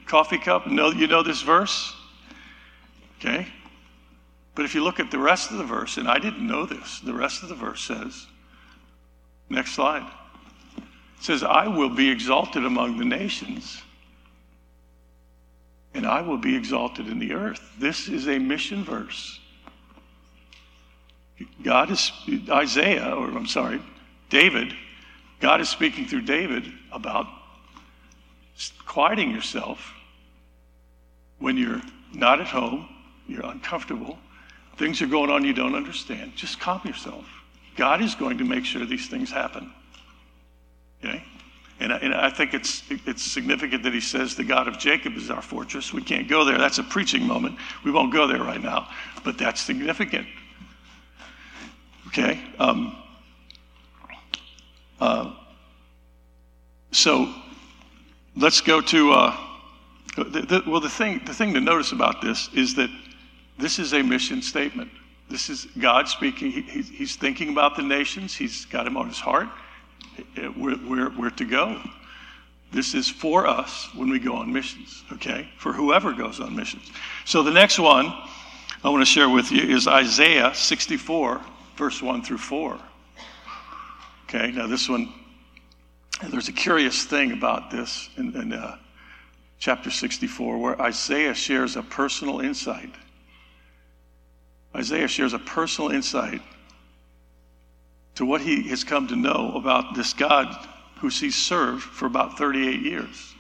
coffee 0.06 0.38
cup? 0.38 0.68
Know, 0.68 0.91
you 0.91 1.08
know 1.08 1.24
this 1.24 1.41
verse? 1.41 1.95
Okay? 3.20 3.47
But 4.53 4.66
if 4.66 4.76
you 4.76 4.84
look 4.84 4.99
at 4.99 5.12
the 5.12 5.20
rest 5.20 5.51
of 5.51 5.58
the 5.58 5.64
verse, 5.64 5.97
and 5.97 6.08
I 6.08 6.20
didn't 6.20 6.45
know 6.45 6.66
this, 6.66 6.99
the 6.99 7.14
rest 7.14 7.43
of 7.43 7.49
the 7.49 7.56
verse 7.56 7.82
says, 7.82 8.26
next 9.49 9.74
slide, 9.74 10.10
says, 11.20 11.43
I 11.43 11.68
will 11.68 11.89
be 11.89 12.09
exalted 12.09 12.66
among 12.66 12.97
the 12.97 13.05
nations, 13.05 13.82
and 15.93 16.05
I 16.05 16.22
will 16.22 16.38
be 16.38 16.55
exalted 16.55 17.07
in 17.07 17.20
the 17.20 17.34
earth. 17.34 17.61
This 17.80 18.07
is 18.07 18.28
a 18.28 18.38
mission 18.38 18.84
verse. 18.84 19.39
God 21.63 21.91
is, 21.91 22.11
Isaiah, 22.49 23.16
or 23.16 23.30
I'm 23.30 23.47
sorry, 23.47 23.82
David, 24.30 24.74
God 25.39 25.61
is 25.61 25.70
speaking 25.70 26.05
through 26.05 26.22
David 26.22 26.72
about 26.91 27.28
quieting 28.86 29.32
yourself 29.32 29.93
when 31.39 31.57
you're 31.57 31.82
not 32.13 32.39
at 32.39 32.47
home, 32.47 32.88
you're 33.28 33.45
uncomfortable, 33.45 34.18
things 34.78 35.01
are 35.01 35.07
going 35.07 35.30
on 35.30 35.43
you 35.43 35.53
don't 35.53 35.76
understand. 35.76 36.34
Just 36.36 36.59
calm 36.59 36.82
yourself. 36.86 37.26
God 37.76 38.01
is 38.01 38.16
going 38.16 38.38
to 38.38 38.45
make 38.45 38.63
sure 38.63 38.86
these 38.86 39.07
things 39.07 39.32
happen. 39.32 39.72
Okay? 41.06 41.24
And 41.80 41.91
I, 41.91 41.97
and 41.97 42.14
I 42.14 42.30
think 42.30 42.53
it's, 42.53 42.84
it's 42.89 43.22
significant 43.22 43.84
that 43.84 43.93
he 43.93 43.99
says 43.99 44.36
the 44.36 44.43
God 44.43 44.68
of 44.68 44.78
Jacob 44.78 45.18
is 45.18 45.30
our 45.30 45.41
fortress. 45.41 45.91
We 45.91 46.01
can't 46.01 46.28
go 46.28 46.45
there. 46.45 46.58
That's 46.58 46.78
a 46.78 46.84
preaching 46.84 47.28
moment. 47.28 47.58
We 47.84 47.91
won't 47.91 48.14
go 48.14 48.28
there 48.28 48.41
right 48.41 48.62
now. 48.62 48.88
But 49.24 49.38
that's 49.38 49.60
significant. 49.62 50.26
Okay? 52.08 52.39
Um, 52.60 52.95
uh, 55.01 55.34
so 56.91 57.34
let's 58.38 58.62
go 58.62 58.80
to, 58.80 59.12
uh, 59.12 59.38
the, 60.16 60.24
the, 60.24 60.64
well, 60.66 60.80
the 60.80 60.89
thing, 60.89 61.22
the 61.26 61.34
thing 61.34 61.53
to 61.56 61.60
notice 61.60 61.91
about 61.91 62.22
this 62.22 62.49
is 62.53 62.74
that 62.76 62.89
this 63.58 63.80
is 63.80 63.93
a 63.93 64.01
mission 64.01 64.41
statement. 64.41 64.89
This 65.30 65.49
is 65.49 65.68
God 65.78 66.08
speaking. 66.08 66.51
He, 66.51 66.62
he, 66.62 66.82
he's 66.84 67.18
thinking 67.18 67.49
about 67.49 67.76
the 67.76 67.84
nations, 67.84 68.34
He's 68.34 68.64
got 68.66 68.86
them 68.86 68.95
on 68.95 69.10
His 69.10 69.20
heart. 69.20 69.49
We're, 70.58 71.10
we're 71.18 71.30
to 71.32 71.45
go. 71.45 71.82
This 72.72 72.93
is 72.93 73.10
for 73.10 73.47
us 73.47 73.88
when 73.95 74.10
we 74.10 74.20
go 74.20 74.36
on 74.36 74.51
missions, 74.51 75.03
okay? 75.14 75.47
For 75.58 75.72
whoever 75.72 76.12
goes 76.14 76.39
on 76.39 76.56
missions. 76.56 76.91
So 77.24 77.41
the 77.41 77.51
next 77.51 77.80
one 77.80 78.14
I 78.84 78.89
want 78.89 79.01
to 79.01 79.10
share 79.10 79.30
with 79.30 79.51
you 79.51 79.62
is 79.62 79.88
Isaiah 79.88 80.53
64, 80.53 81.41
verse 81.78 82.01
1 82.01 82.22
through 82.24 82.38
4. 82.39 82.78
Okay, 84.28 84.51
now 84.51 84.68
this 84.68 84.89
one, 84.89 85.14
there's 86.30 86.49
a 86.49 86.53
curious 86.53 87.06
thing 87.06 87.32
about 87.32 87.72
this 87.72 88.10
in, 88.18 88.36
in 88.36 88.53
uh, 88.53 88.78
chapter 89.60 89.89
64 89.89 90.58
where 90.58 90.82
Isaiah 90.82 91.34
shares 91.34 91.76
a 91.76 91.84
personal 91.84 92.41
insight. 92.41 92.93
Isaiah 94.76 95.08
shares 95.08 95.34
a 95.34 95.39
personal 95.39 95.91
insight 95.91 96.41
to 98.16 98.26
what 98.26 98.41
he 98.41 98.63
has 98.70 98.84
come 98.84 99.07
to 99.07 99.16
know 99.16 99.53
about 99.55 99.95
this 99.95 100.13
God 100.13 100.47
who 100.99 101.09
he's 101.09 101.36
served 101.36 101.84
for 101.84 102.05
about 102.05 102.38
38 102.38 102.82
years. 102.82 103.34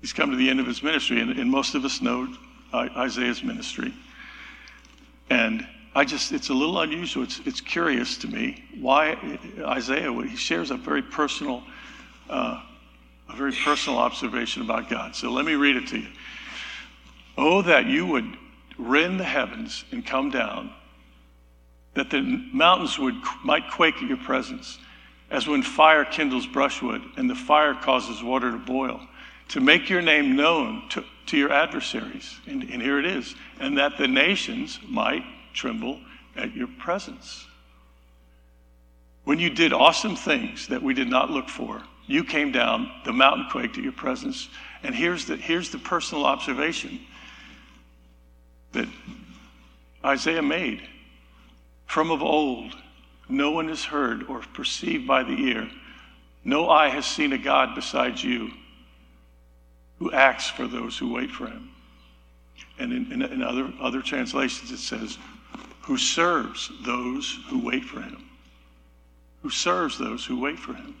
He's 0.00 0.12
come 0.12 0.30
to 0.30 0.36
the 0.36 0.48
end 0.48 0.60
of 0.60 0.66
his 0.66 0.82
ministry, 0.82 1.20
and, 1.20 1.30
and 1.38 1.50
most 1.50 1.74
of 1.74 1.84
us 1.84 2.00
know 2.00 2.28
Isaiah's 2.72 3.42
ministry. 3.42 3.92
And 5.30 5.66
I 5.94 6.04
just, 6.04 6.32
it's 6.32 6.48
a 6.48 6.54
little 6.54 6.80
unusual. 6.80 7.22
It's, 7.22 7.40
it's 7.44 7.60
curious 7.60 8.18
to 8.18 8.28
me 8.28 8.64
why 8.80 9.38
Isaiah, 9.60 10.12
he 10.22 10.36
shares 10.36 10.70
a 10.70 10.76
very 10.76 11.02
personal, 11.02 11.62
uh, 12.28 12.62
a 13.28 13.36
very 13.36 13.52
personal 13.52 13.98
observation 13.98 14.62
about 14.62 14.90
God. 14.90 15.14
So 15.14 15.30
let 15.30 15.44
me 15.44 15.54
read 15.54 15.76
it 15.76 15.86
to 15.88 15.98
you. 15.98 16.08
Oh, 17.38 17.62
that 17.62 17.86
you 17.86 18.06
would 18.06 18.36
rend 18.78 19.20
the 19.20 19.24
heavens 19.24 19.84
and 19.92 20.04
come 20.04 20.30
down, 20.30 20.72
that 21.94 22.10
the 22.10 22.20
mountains 22.52 22.98
would, 22.98 23.14
might 23.44 23.70
quake 23.70 23.96
at 23.96 24.08
your 24.08 24.16
presence, 24.16 24.78
as 25.30 25.46
when 25.46 25.62
fire 25.62 26.04
kindles 26.04 26.46
brushwood 26.46 27.02
and 27.16 27.28
the 27.28 27.34
fire 27.34 27.74
causes 27.74 28.22
water 28.22 28.52
to 28.52 28.58
boil, 28.58 29.00
to 29.48 29.60
make 29.60 29.88
your 29.88 30.02
name 30.02 30.36
known 30.36 30.88
to, 30.90 31.04
to 31.26 31.36
your 31.36 31.52
adversaries. 31.52 32.38
And, 32.46 32.62
and 32.64 32.82
here 32.82 32.98
it 32.98 33.06
is, 33.06 33.34
and 33.60 33.78
that 33.78 33.96
the 33.96 34.08
nations 34.08 34.78
might 34.88 35.24
tremble 35.52 36.00
at 36.36 36.54
your 36.54 36.68
presence. 36.78 37.46
When 39.24 39.38
you 39.38 39.50
did 39.50 39.72
awesome 39.72 40.16
things 40.16 40.68
that 40.68 40.82
we 40.82 40.94
did 40.94 41.08
not 41.08 41.30
look 41.30 41.48
for, 41.48 41.82
you 42.06 42.24
came 42.24 42.52
down, 42.52 42.90
the 43.04 43.12
mountain 43.12 43.46
quaked 43.50 43.78
at 43.78 43.84
your 43.84 43.92
presence. 43.92 44.48
And 44.82 44.94
here's 44.94 45.24
the, 45.24 45.36
here's 45.36 45.70
the 45.70 45.78
personal 45.78 46.26
observation 46.26 47.00
that 48.72 48.88
Isaiah 50.04 50.42
made. 50.42 50.82
From 51.86 52.10
of 52.10 52.22
old, 52.22 52.74
no 53.28 53.50
one 53.50 53.68
has 53.68 53.84
heard 53.84 54.24
or 54.24 54.40
perceived 54.52 55.06
by 55.06 55.22
the 55.22 55.32
ear, 55.32 55.68
no 56.44 56.68
eye 56.68 56.88
has 56.88 57.06
seen 57.06 57.32
a 57.32 57.38
God 57.38 57.74
besides 57.74 58.22
you 58.22 58.50
who 59.98 60.12
acts 60.12 60.50
for 60.50 60.66
those 60.66 60.98
who 60.98 61.12
wait 61.12 61.30
for 61.30 61.46
him. 61.46 61.70
And 62.78 62.92
in, 62.92 63.12
in, 63.12 63.22
in 63.22 63.42
other, 63.42 63.72
other 63.80 64.02
translations, 64.02 64.70
it 64.70 64.78
says, 64.78 65.18
who 65.82 65.96
serves 65.96 66.70
those 66.82 67.38
who 67.48 67.64
wait 67.64 67.84
for 67.84 68.00
him. 68.00 68.28
Who 69.42 69.50
serves 69.50 69.98
those 69.98 70.24
who 70.24 70.40
wait 70.40 70.58
for 70.58 70.74
him. 70.74 70.96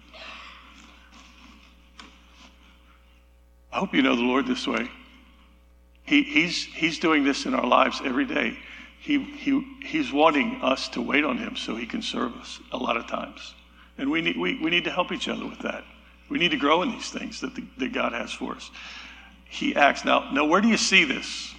I 3.72 3.78
hope 3.78 3.94
you 3.94 4.02
know 4.02 4.14
the 4.14 4.22
Lord 4.22 4.46
this 4.46 4.66
way. 4.66 4.88
He, 6.04 6.22
he's, 6.22 6.64
he's 6.64 6.98
doing 6.98 7.24
this 7.24 7.46
in 7.46 7.54
our 7.54 7.66
lives 7.66 8.00
every 8.04 8.26
day. 8.26 8.56
He, 9.04 9.22
he, 9.22 9.62
he's 9.84 10.10
wanting 10.10 10.62
us 10.62 10.88
to 10.88 11.02
wait 11.02 11.24
on 11.24 11.36
him 11.36 11.56
so 11.56 11.76
he 11.76 11.84
can 11.84 12.00
serve 12.00 12.34
us 12.36 12.58
a 12.72 12.78
lot 12.78 12.96
of 12.96 13.06
times. 13.06 13.54
And 13.98 14.10
we 14.10 14.22
need, 14.22 14.38
we, 14.38 14.58
we 14.62 14.70
need 14.70 14.84
to 14.84 14.90
help 14.90 15.12
each 15.12 15.28
other 15.28 15.46
with 15.46 15.58
that. 15.58 15.84
We 16.30 16.38
need 16.38 16.52
to 16.52 16.56
grow 16.56 16.80
in 16.80 16.90
these 16.90 17.10
things 17.10 17.38
that, 17.42 17.54
the, 17.54 17.66
that 17.76 17.92
God 17.92 18.14
has 18.14 18.32
for 18.32 18.54
us. 18.54 18.70
He 19.44 19.76
acts. 19.76 20.06
Now, 20.06 20.30
now, 20.32 20.46
where 20.46 20.62
do 20.62 20.68
you 20.68 20.78
see 20.78 21.04
this? 21.04 21.54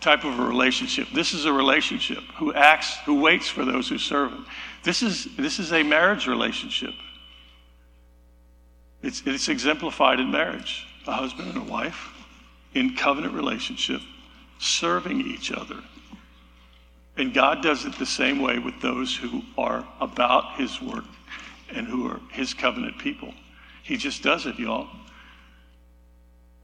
type 0.00 0.24
of 0.24 0.38
a 0.38 0.42
relationship. 0.42 1.08
This 1.14 1.34
is 1.34 1.44
a 1.44 1.52
relationship 1.52 2.22
who 2.38 2.54
acts, 2.54 2.96
who 3.04 3.20
waits 3.20 3.48
for 3.48 3.66
those 3.66 3.86
who 3.86 3.98
serve 3.98 4.32
him. 4.32 4.46
This 4.82 5.02
is, 5.02 5.28
this 5.36 5.58
is 5.58 5.74
a 5.74 5.82
marriage 5.82 6.26
relationship. 6.26 6.94
It's, 9.02 9.22
it's 9.26 9.50
exemplified 9.50 10.18
in 10.18 10.30
marriage 10.30 10.86
a 11.06 11.12
husband 11.12 11.54
and 11.54 11.68
a 11.68 11.70
wife 11.70 12.14
in 12.72 12.96
covenant 12.96 13.34
relationship, 13.34 14.00
serving 14.58 15.20
each 15.20 15.52
other. 15.52 15.76
And 17.20 17.34
God 17.34 17.62
does 17.62 17.84
it 17.84 17.98
the 17.98 18.06
same 18.06 18.40
way 18.40 18.58
with 18.58 18.80
those 18.80 19.14
who 19.14 19.42
are 19.58 19.86
about 20.00 20.54
his 20.54 20.80
work 20.80 21.04
and 21.68 21.86
who 21.86 22.08
are 22.08 22.18
his 22.30 22.54
covenant 22.54 22.96
people. 22.96 23.34
He 23.82 23.98
just 23.98 24.22
does 24.22 24.46
it, 24.46 24.58
y'all. 24.58 24.88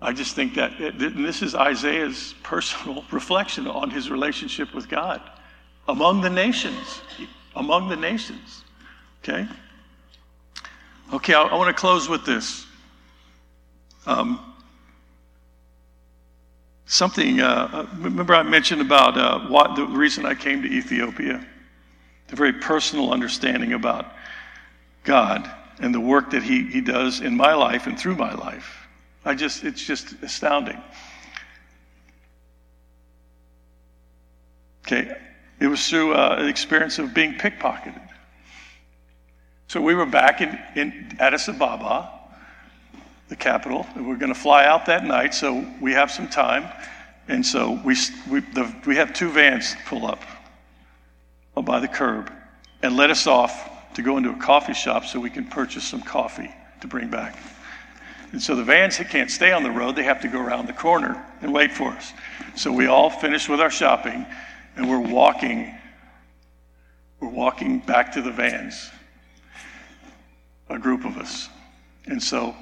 I 0.00 0.14
just 0.14 0.34
think 0.34 0.54
that 0.54 0.78
this 0.98 1.42
is 1.42 1.54
Isaiah's 1.54 2.34
personal 2.42 3.04
reflection 3.10 3.66
on 3.66 3.90
his 3.90 4.10
relationship 4.10 4.72
with 4.72 4.88
God 4.88 5.20
among 5.88 6.22
the 6.22 6.30
nations. 6.30 7.02
Among 7.54 7.90
the 7.90 7.96
nations. 7.96 8.64
Okay? 9.22 9.46
Okay, 11.12 11.34
I, 11.34 11.42
I 11.42 11.54
want 11.54 11.68
to 11.68 11.78
close 11.78 12.08
with 12.08 12.24
this. 12.24 12.64
Um, 14.06 14.55
something, 16.86 17.40
uh, 17.40 17.68
uh, 17.72 17.86
remember 17.98 18.34
I 18.34 18.42
mentioned 18.42 18.80
about 18.80 19.18
uh, 19.18 19.40
what 19.48 19.76
the 19.76 19.84
reason 19.86 20.24
I 20.24 20.34
came 20.34 20.62
to 20.62 20.68
Ethiopia? 20.68 21.44
The 22.28 22.36
very 22.36 22.54
personal 22.54 23.12
understanding 23.12 23.72
about 23.72 24.12
God 25.04 25.50
and 25.78 25.94
the 25.94 26.00
work 26.00 26.30
that 26.30 26.42
he, 26.42 26.64
he 26.64 26.80
does 26.80 27.20
in 27.20 27.36
my 27.36 27.54
life 27.54 27.86
and 27.86 27.98
through 27.98 28.16
my 28.16 28.32
life. 28.34 28.86
I 29.24 29.34
just, 29.34 29.64
it's 29.64 29.84
just 29.84 30.14
astounding. 30.22 30.80
Okay, 34.86 35.16
it 35.60 35.66
was 35.66 35.88
through 35.88 36.14
uh, 36.14 36.36
an 36.38 36.48
experience 36.48 36.98
of 36.98 37.12
being 37.12 37.34
pickpocketed. 37.34 38.00
So 39.66 39.80
we 39.80 39.94
were 39.96 40.06
back 40.06 40.40
in, 40.40 40.58
in 40.76 41.16
Addis 41.18 41.48
Ababa, 41.48 42.15
the 43.28 43.36
capital, 43.36 43.86
we're 43.96 44.16
going 44.16 44.32
to 44.32 44.38
fly 44.38 44.64
out 44.64 44.86
that 44.86 45.04
night, 45.04 45.34
so 45.34 45.66
we 45.80 45.92
have 45.92 46.10
some 46.10 46.28
time. 46.28 46.70
And 47.28 47.44
so 47.44 47.80
we, 47.84 47.96
we, 48.30 48.40
the, 48.40 48.72
we 48.86 48.96
have 48.96 49.12
two 49.12 49.30
vans 49.30 49.74
pull 49.86 50.06
up 50.06 50.22
by 51.56 51.80
the 51.80 51.88
curb 51.88 52.32
and 52.82 52.96
let 52.96 53.10
us 53.10 53.26
off 53.26 53.94
to 53.94 54.02
go 54.02 54.16
into 54.16 54.30
a 54.30 54.36
coffee 54.36 54.74
shop 54.74 55.04
so 55.04 55.18
we 55.18 55.30
can 55.30 55.46
purchase 55.46 55.84
some 55.84 56.02
coffee 56.02 56.54
to 56.80 56.86
bring 56.86 57.08
back. 57.08 57.36
And 58.32 58.40
so 58.40 58.54
the 58.54 58.62
vans 58.62 58.98
can't 58.98 59.30
stay 59.30 59.52
on 59.52 59.62
the 59.62 59.70
road, 59.70 59.96
they 59.96 60.04
have 60.04 60.20
to 60.20 60.28
go 60.28 60.40
around 60.40 60.66
the 60.66 60.72
corner 60.72 61.24
and 61.40 61.52
wait 61.52 61.72
for 61.72 61.90
us. 61.90 62.12
So 62.54 62.72
we 62.72 62.86
all 62.86 63.10
finish 63.10 63.48
with 63.48 63.60
our 63.60 63.70
shopping 63.70 64.26
and 64.76 64.88
we're 64.88 65.00
walking 65.00 65.72
we're 67.20 67.28
walking 67.28 67.78
back 67.80 68.12
to 68.12 68.22
the 68.22 68.30
vans. 68.30 68.90
A 70.68 70.78
group 70.78 71.04
of 71.04 71.16
us. 71.16 71.48
And 72.04 72.22
so 72.22 72.54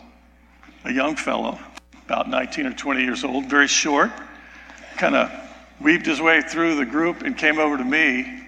a 0.84 0.92
young 0.92 1.16
fellow, 1.16 1.58
about 2.06 2.28
19 2.28 2.66
or 2.66 2.72
20 2.72 3.02
years 3.02 3.24
old, 3.24 3.46
very 3.46 3.68
short, 3.68 4.10
kind 4.96 5.16
of 5.16 5.30
weaved 5.80 6.06
his 6.06 6.20
way 6.20 6.40
through 6.42 6.76
the 6.76 6.86
group 6.86 7.22
and 7.22 7.36
came 7.36 7.58
over 7.58 7.76
to 7.76 7.84
me 7.84 8.44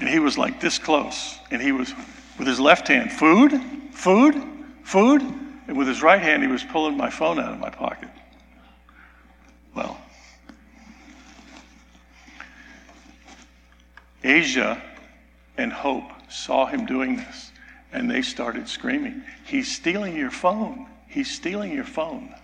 and 0.00 0.08
he 0.08 0.18
was 0.18 0.36
like 0.36 0.60
this 0.60 0.78
close. 0.78 1.38
And 1.50 1.60
he 1.60 1.72
was, 1.72 1.92
with 2.38 2.46
his 2.46 2.60
left 2.60 2.88
hand, 2.88 3.12
food, 3.12 3.60
food, 3.92 4.42
food. 4.82 5.22
And 5.68 5.76
with 5.76 5.88
his 5.88 6.02
right 6.02 6.20
hand, 6.20 6.42
he 6.42 6.48
was 6.48 6.62
pulling 6.64 6.96
my 6.96 7.10
phone 7.10 7.38
out 7.38 7.52
of 7.52 7.58
my 7.58 7.70
pocket. 7.70 8.08
Well, 9.74 9.98
Aja 14.24 14.80
and 15.56 15.72
Hope 15.72 16.10
saw 16.28 16.66
him 16.66 16.86
doing 16.86 17.16
this, 17.16 17.52
and 17.92 18.10
they 18.10 18.22
started 18.22 18.68
screaming, 18.68 19.22
He's 19.44 19.74
stealing 19.74 20.16
your 20.16 20.30
phone. 20.30 20.86
He's 21.16 21.30
stealing 21.30 21.72
your 21.72 21.82
phone. 21.82 22.34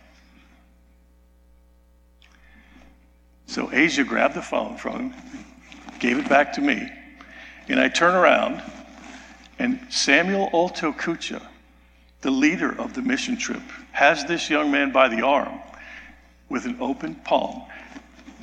So 3.44 3.70
Aja 3.70 4.02
grabbed 4.02 4.32
the 4.32 4.40
phone 4.40 4.78
from 4.78 5.10
him, 5.10 5.14
gave 5.98 6.16
it 6.16 6.26
back 6.26 6.54
to 6.54 6.62
me, 6.62 6.88
and 7.68 7.78
I 7.78 7.90
turn 7.90 8.14
around, 8.14 8.62
and 9.58 9.78
Samuel 9.90 10.48
Olto 10.54 10.90
Kucha, 10.90 11.42
the 12.22 12.30
leader 12.30 12.74
of 12.80 12.94
the 12.94 13.02
mission 13.02 13.36
trip, 13.36 13.60
has 13.90 14.24
this 14.24 14.48
young 14.48 14.70
man 14.70 14.90
by 14.90 15.06
the 15.06 15.20
arm 15.20 15.60
with 16.48 16.64
an 16.64 16.78
open 16.80 17.14
palm 17.16 17.64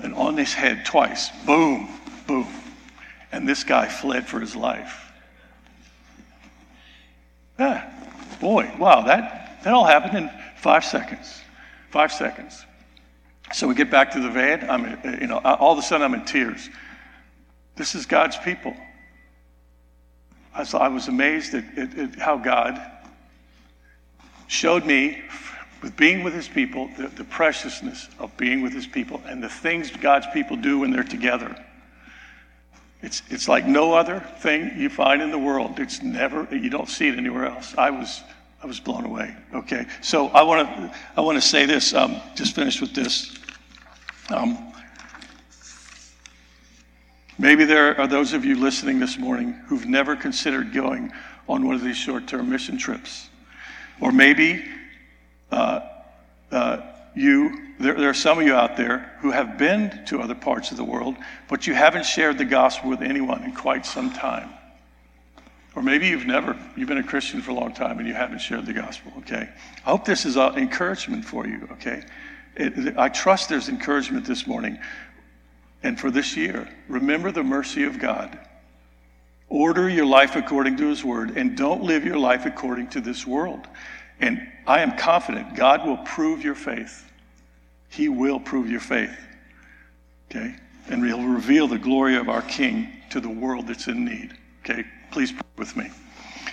and 0.03 0.13
on 0.13 0.37
his 0.37 0.53
head 0.53 0.85
twice. 0.85 1.31
Boom, 1.47 1.89
boom. 2.27 2.45
And 3.31 3.49
this 3.49 3.63
guy 3.63 3.87
fled 3.87 4.27
for 4.27 4.39
his 4.39 4.55
life. 4.55 5.11
Ah, 7.57 7.83
boy, 8.39 8.71
wow, 8.77 9.01
that, 9.07 9.38
that 9.63 9.73
all 9.73 9.85
happened 9.85 10.17
in 10.17 10.29
five 10.57 10.85
seconds. 10.85 11.41
Five 11.91 12.11
seconds. 12.11 12.65
So 13.51 13.67
we 13.67 13.75
get 13.75 13.89
back 13.89 14.11
to 14.11 14.19
the 14.19 14.29
van. 14.29 14.69
I'm, 14.69 15.19
you 15.19 15.27
know, 15.27 15.39
all 15.39 15.73
of 15.73 15.79
a 15.79 15.81
sudden 15.81 16.05
I'm 16.05 16.13
in 16.13 16.25
tears. 16.25 16.69
This 17.75 17.95
is 17.95 18.05
God's 18.05 18.37
people. 18.37 18.75
I, 20.53 20.65
I 20.73 20.87
was 20.89 21.07
amazed 21.07 21.53
at, 21.53 21.77
at, 21.77 21.97
at 21.97 22.15
how 22.19 22.37
God 22.37 22.79
showed 24.47 24.85
me, 24.85 25.21
with 25.81 25.95
being 25.95 26.23
with 26.23 26.33
his 26.33 26.47
people, 26.47 26.89
the, 26.97 27.07
the 27.07 27.23
preciousness 27.23 28.09
of 28.19 28.35
being 28.35 28.61
with 28.61 28.73
his 28.73 28.85
people 28.85 29.21
and 29.25 29.41
the 29.41 29.49
things 29.49 29.91
God's 29.91 30.27
people 30.33 30.57
do 30.57 30.79
when 30.79 30.91
they're 30.91 31.03
together. 31.03 31.55
It's, 33.01 33.21
it's 33.29 33.47
like 33.47 33.65
no 33.65 33.93
other 33.93 34.19
thing 34.39 34.73
you 34.77 34.89
find 34.89 35.21
in 35.21 35.31
the 35.31 35.39
world. 35.39 35.79
It's 35.79 36.03
never, 36.03 36.47
you 36.53 36.69
don't 36.69 36.89
see 36.89 37.07
it 37.07 37.17
anywhere 37.17 37.45
else. 37.45 37.73
I 37.77 37.91
was, 37.91 38.21
I 38.61 38.67
was 38.67 38.79
blown 38.79 39.05
away. 39.05 39.35
Okay, 39.53 39.85
so 40.01 40.27
I 40.27 40.43
want 40.43 40.67
to, 40.67 40.95
I 41.15 41.21
want 41.21 41.37
to 41.37 41.41
say 41.41 41.65
this. 41.65 41.93
Um, 41.93 42.21
just 42.35 42.55
finish 42.55 42.81
with 42.81 42.93
this. 42.93 43.37
Um, 44.29 44.69
Maybe 47.39 47.63
there 47.63 47.97
are 47.97 48.05
those 48.05 48.33
of 48.33 48.43
you 48.43 48.55
listening 48.55 48.99
this 48.99 49.17
morning 49.17 49.53
who've 49.67 49.85
never 49.85 50.17
considered 50.17 50.73
going 50.73 51.13
on 51.47 51.65
one 51.65 51.73
of 51.73 51.81
these 51.81 51.95
short 51.95 52.27
term 52.27 52.49
mission 52.49 52.77
trips. 52.77 53.29
Or 54.01 54.11
maybe 54.11 54.65
uh, 55.49 55.79
uh, 56.51 56.81
you, 57.15 57.73
there, 57.79 57.93
there, 57.93 58.09
are 58.09 58.13
some 58.13 58.39
of 58.39 58.45
you 58.45 58.53
out 58.53 58.75
there 58.75 59.15
who 59.21 59.31
have 59.31 59.57
been 59.57 60.03
to 60.07 60.19
other 60.19 60.35
parts 60.35 60.71
of 60.71 60.75
the 60.77 60.83
world, 60.83 61.15
but 61.47 61.65
you 61.65 61.73
haven't 61.73 62.05
shared 62.05 62.37
the 62.37 62.43
gospel 62.43 62.89
with 62.89 63.01
anyone 63.01 63.41
in 63.45 63.53
quite 63.53 63.85
some 63.85 64.11
time. 64.11 64.49
Or 65.79 65.81
maybe 65.81 66.09
you've 66.09 66.25
never, 66.25 66.59
you've 66.75 66.89
been 66.89 66.97
a 66.97 67.03
Christian 67.03 67.41
for 67.41 67.51
a 67.51 67.53
long 67.53 67.73
time 67.73 67.99
and 67.99 68.07
you 68.07 68.13
haven't 68.13 68.39
shared 68.39 68.65
the 68.65 68.73
gospel, 68.73 69.13
okay? 69.19 69.47
I 69.85 69.89
hope 69.89 70.03
this 70.03 70.25
is 70.25 70.35
an 70.35 70.57
encouragement 70.57 71.23
for 71.23 71.47
you, 71.47 71.69
okay? 71.71 72.03
It, 72.57 72.97
I 72.97 73.07
trust 73.07 73.47
there's 73.47 73.69
encouragement 73.69 74.25
this 74.25 74.45
morning 74.45 74.77
and 75.81 75.97
for 75.97 76.11
this 76.11 76.35
year. 76.35 76.67
Remember 76.89 77.31
the 77.31 77.43
mercy 77.43 77.85
of 77.85 77.97
God. 77.97 78.37
Order 79.47 79.87
your 79.87 80.05
life 80.05 80.35
according 80.35 80.75
to 80.77 80.87
His 80.89 81.01
word, 81.01 81.37
and 81.37 81.55
don't 81.55 81.81
live 81.81 82.03
your 82.03 82.19
life 82.19 82.45
according 82.45 82.89
to 82.89 82.99
this 82.99 83.25
world. 83.25 83.65
And 84.19 84.51
I 84.67 84.81
am 84.81 84.97
confident 84.97 85.55
God 85.55 85.87
will 85.87 85.99
prove 85.99 86.43
your 86.43 86.55
faith. 86.55 87.09
He 87.87 88.09
will 88.09 88.41
prove 88.41 88.69
your 88.69 88.81
faith. 88.81 89.17
Okay? 90.29 90.55
And 90.89 91.05
He'll 91.05 91.23
reveal 91.23 91.69
the 91.69 91.79
glory 91.79 92.17
of 92.17 92.27
our 92.27 92.41
King 92.41 92.89
to 93.11 93.21
the 93.21 93.29
world 93.29 93.67
that's 93.67 93.87
in 93.87 94.03
need. 94.03 94.37
Okay? 94.65 94.83
Please 95.11 95.31
pray 95.31 95.41
with 95.57 95.75
me. 95.75 95.89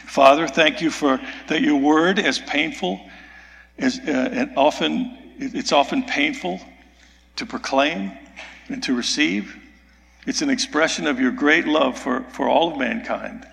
Father, 0.06 0.48
thank 0.48 0.80
you 0.80 0.90
for 0.90 1.20
that 1.48 1.60
your 1.60 1.76
word, 1.76 2.18
as 2.18 2.38
painful 2.38 3.00
as 3.78 3.98
uh, 3.98 4.30
and 4.32 4.52
often 4.56 5.34
it's 5.38 5.72
often 5.72 6.02
painful 6.02 6.60
to 7.36 7.44
proclaim 7.44 8.12
and 8.68 8.82
to 8.82 8.94
receive. 8.94 9.54
It's 10.26 10.42
an 10.42 10.50
expression 10.50 11.06
of 11.06 11.20
your 11.20 11.30
great 11.30 11.66
love 11.66 11.98
for, 11.98 12.22
for 12.30 12.48
all 12.48 12.72
of 12.72 12.78
mankind. 12.78 13.46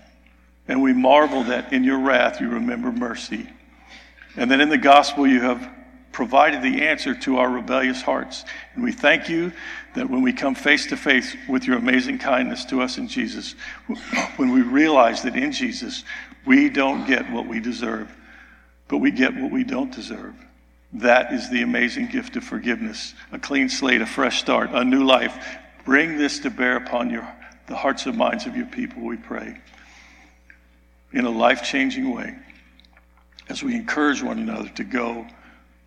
And 0.68 0.82
we 0.82 0.94
marvel 0.94 1.44
that 1.44 1.74
in 1.74 1.84
your 1.84 2.00
wrath 2.00 2.40
you 2.40 2.50
remember 2.50 2.92
mercy. 2.92 3.50
And 4.38 4.50
that 4.50 4.62
in 4.62 4.70
the 4.70 4.78
gospel 4.78 5.28
you 5.28 5.42
have 5.42 5.70
provided 6.14 6.62
the 6.62 6.84
answer 6.84 7.14
to 7.14 7.38
our 7.38 7.50
rebellious 7.50 8.02
hearts. 8.02 8.46
And 8.76 8.84
we 8.84 8.94
thank 8.94 9.28
you 9.28 9.52
that 9.96 10.10
when 10.10 10.22
we 10.22 10.34
come 10.34 10.56
face 10.56 10.88
to 10.88 10.98
face 10.98 11.36
with 11.48 11.66
your 11.66 11.78
amazing 11.78 12.18
kindness 12.18 12.66
to 12.66 12.82
us 12.82 12.98
in 12.98 13.08
Jesus, 13.08 13.56
when 14.38 14.52
we 14.52 14.62
realize 14.62 15.22
that 15.24 15.36
in 15.36 15.52
Jesus 15.52 16.04
we 16.46 16.70
don't 16.70 17.06
get 17.06 17.32
what 17.32 17.48
we 17.48 17.60
deserve, 17.60 18.14
but 18.88 18.98
we 18.98 19.12
get 19.12 19.36
what 19.36 19.52
we 19.52 19.64
don't 19.64 19.94
deserve. 19.94 20.34
That 20.94 21.34
is 21.34 21.50
the 21.50 21.62
amazing 21.62 22.08
gift 22.08 22.36
of 22.36 22.44
forgiveness 22.44 23.14
a 23.32 23.40
clean 23.40 23.70
slate, 23.70 24.02
a 24.02 24.06
fresh 24.06 24.40
start, 24.40 24.70
a 24.74 24.84
new 24.84 25.04
life. 25.04 25.58
Bring 25.86 26.18
this 26.18 26.40
to 26.40 26.50
bear 26.50 26.78
upon 26.78 27.10
your, 27.10 27.28
the 27.68 27.76
hearts 27.76 28.06
and 28.06 28.18
minds 28.18 28.46
of 28.46 28.56
your 28.56 28.68
people, 28.68 29.04
we 29.04 29.18
pray, 29.18 29.58
in 31.12 31.26
a 31.26 31.30
life 31.30 31.64
changing 31.64 32.14
way 32.14 32.36
as 33.50 33.64
we 33.64 33.76
encourage 33.76 34.24
one 34.24 34.40
another 34.40 34.70
to 34.70 34.84
go 34.84 35.28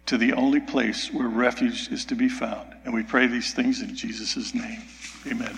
to 0.07 0.17
the 0.17 0.33
only 0.33 0.61
place 0.61 1.13
where 1.13 1.29
refuge 1.29 1.91
is 1.91 2.05
to 2.07 2.15
be 2.15 2.29
found. 2.29 2.69
And 2.85 2.95
we 2.95 3.03
pray 3.03 3.27
these 3.27 3.53
things 3.53 3.83
in 3.83 3.95
Jesus' 3.95 4.55
name. 4.55 4.81
Amen. 5.27 5.57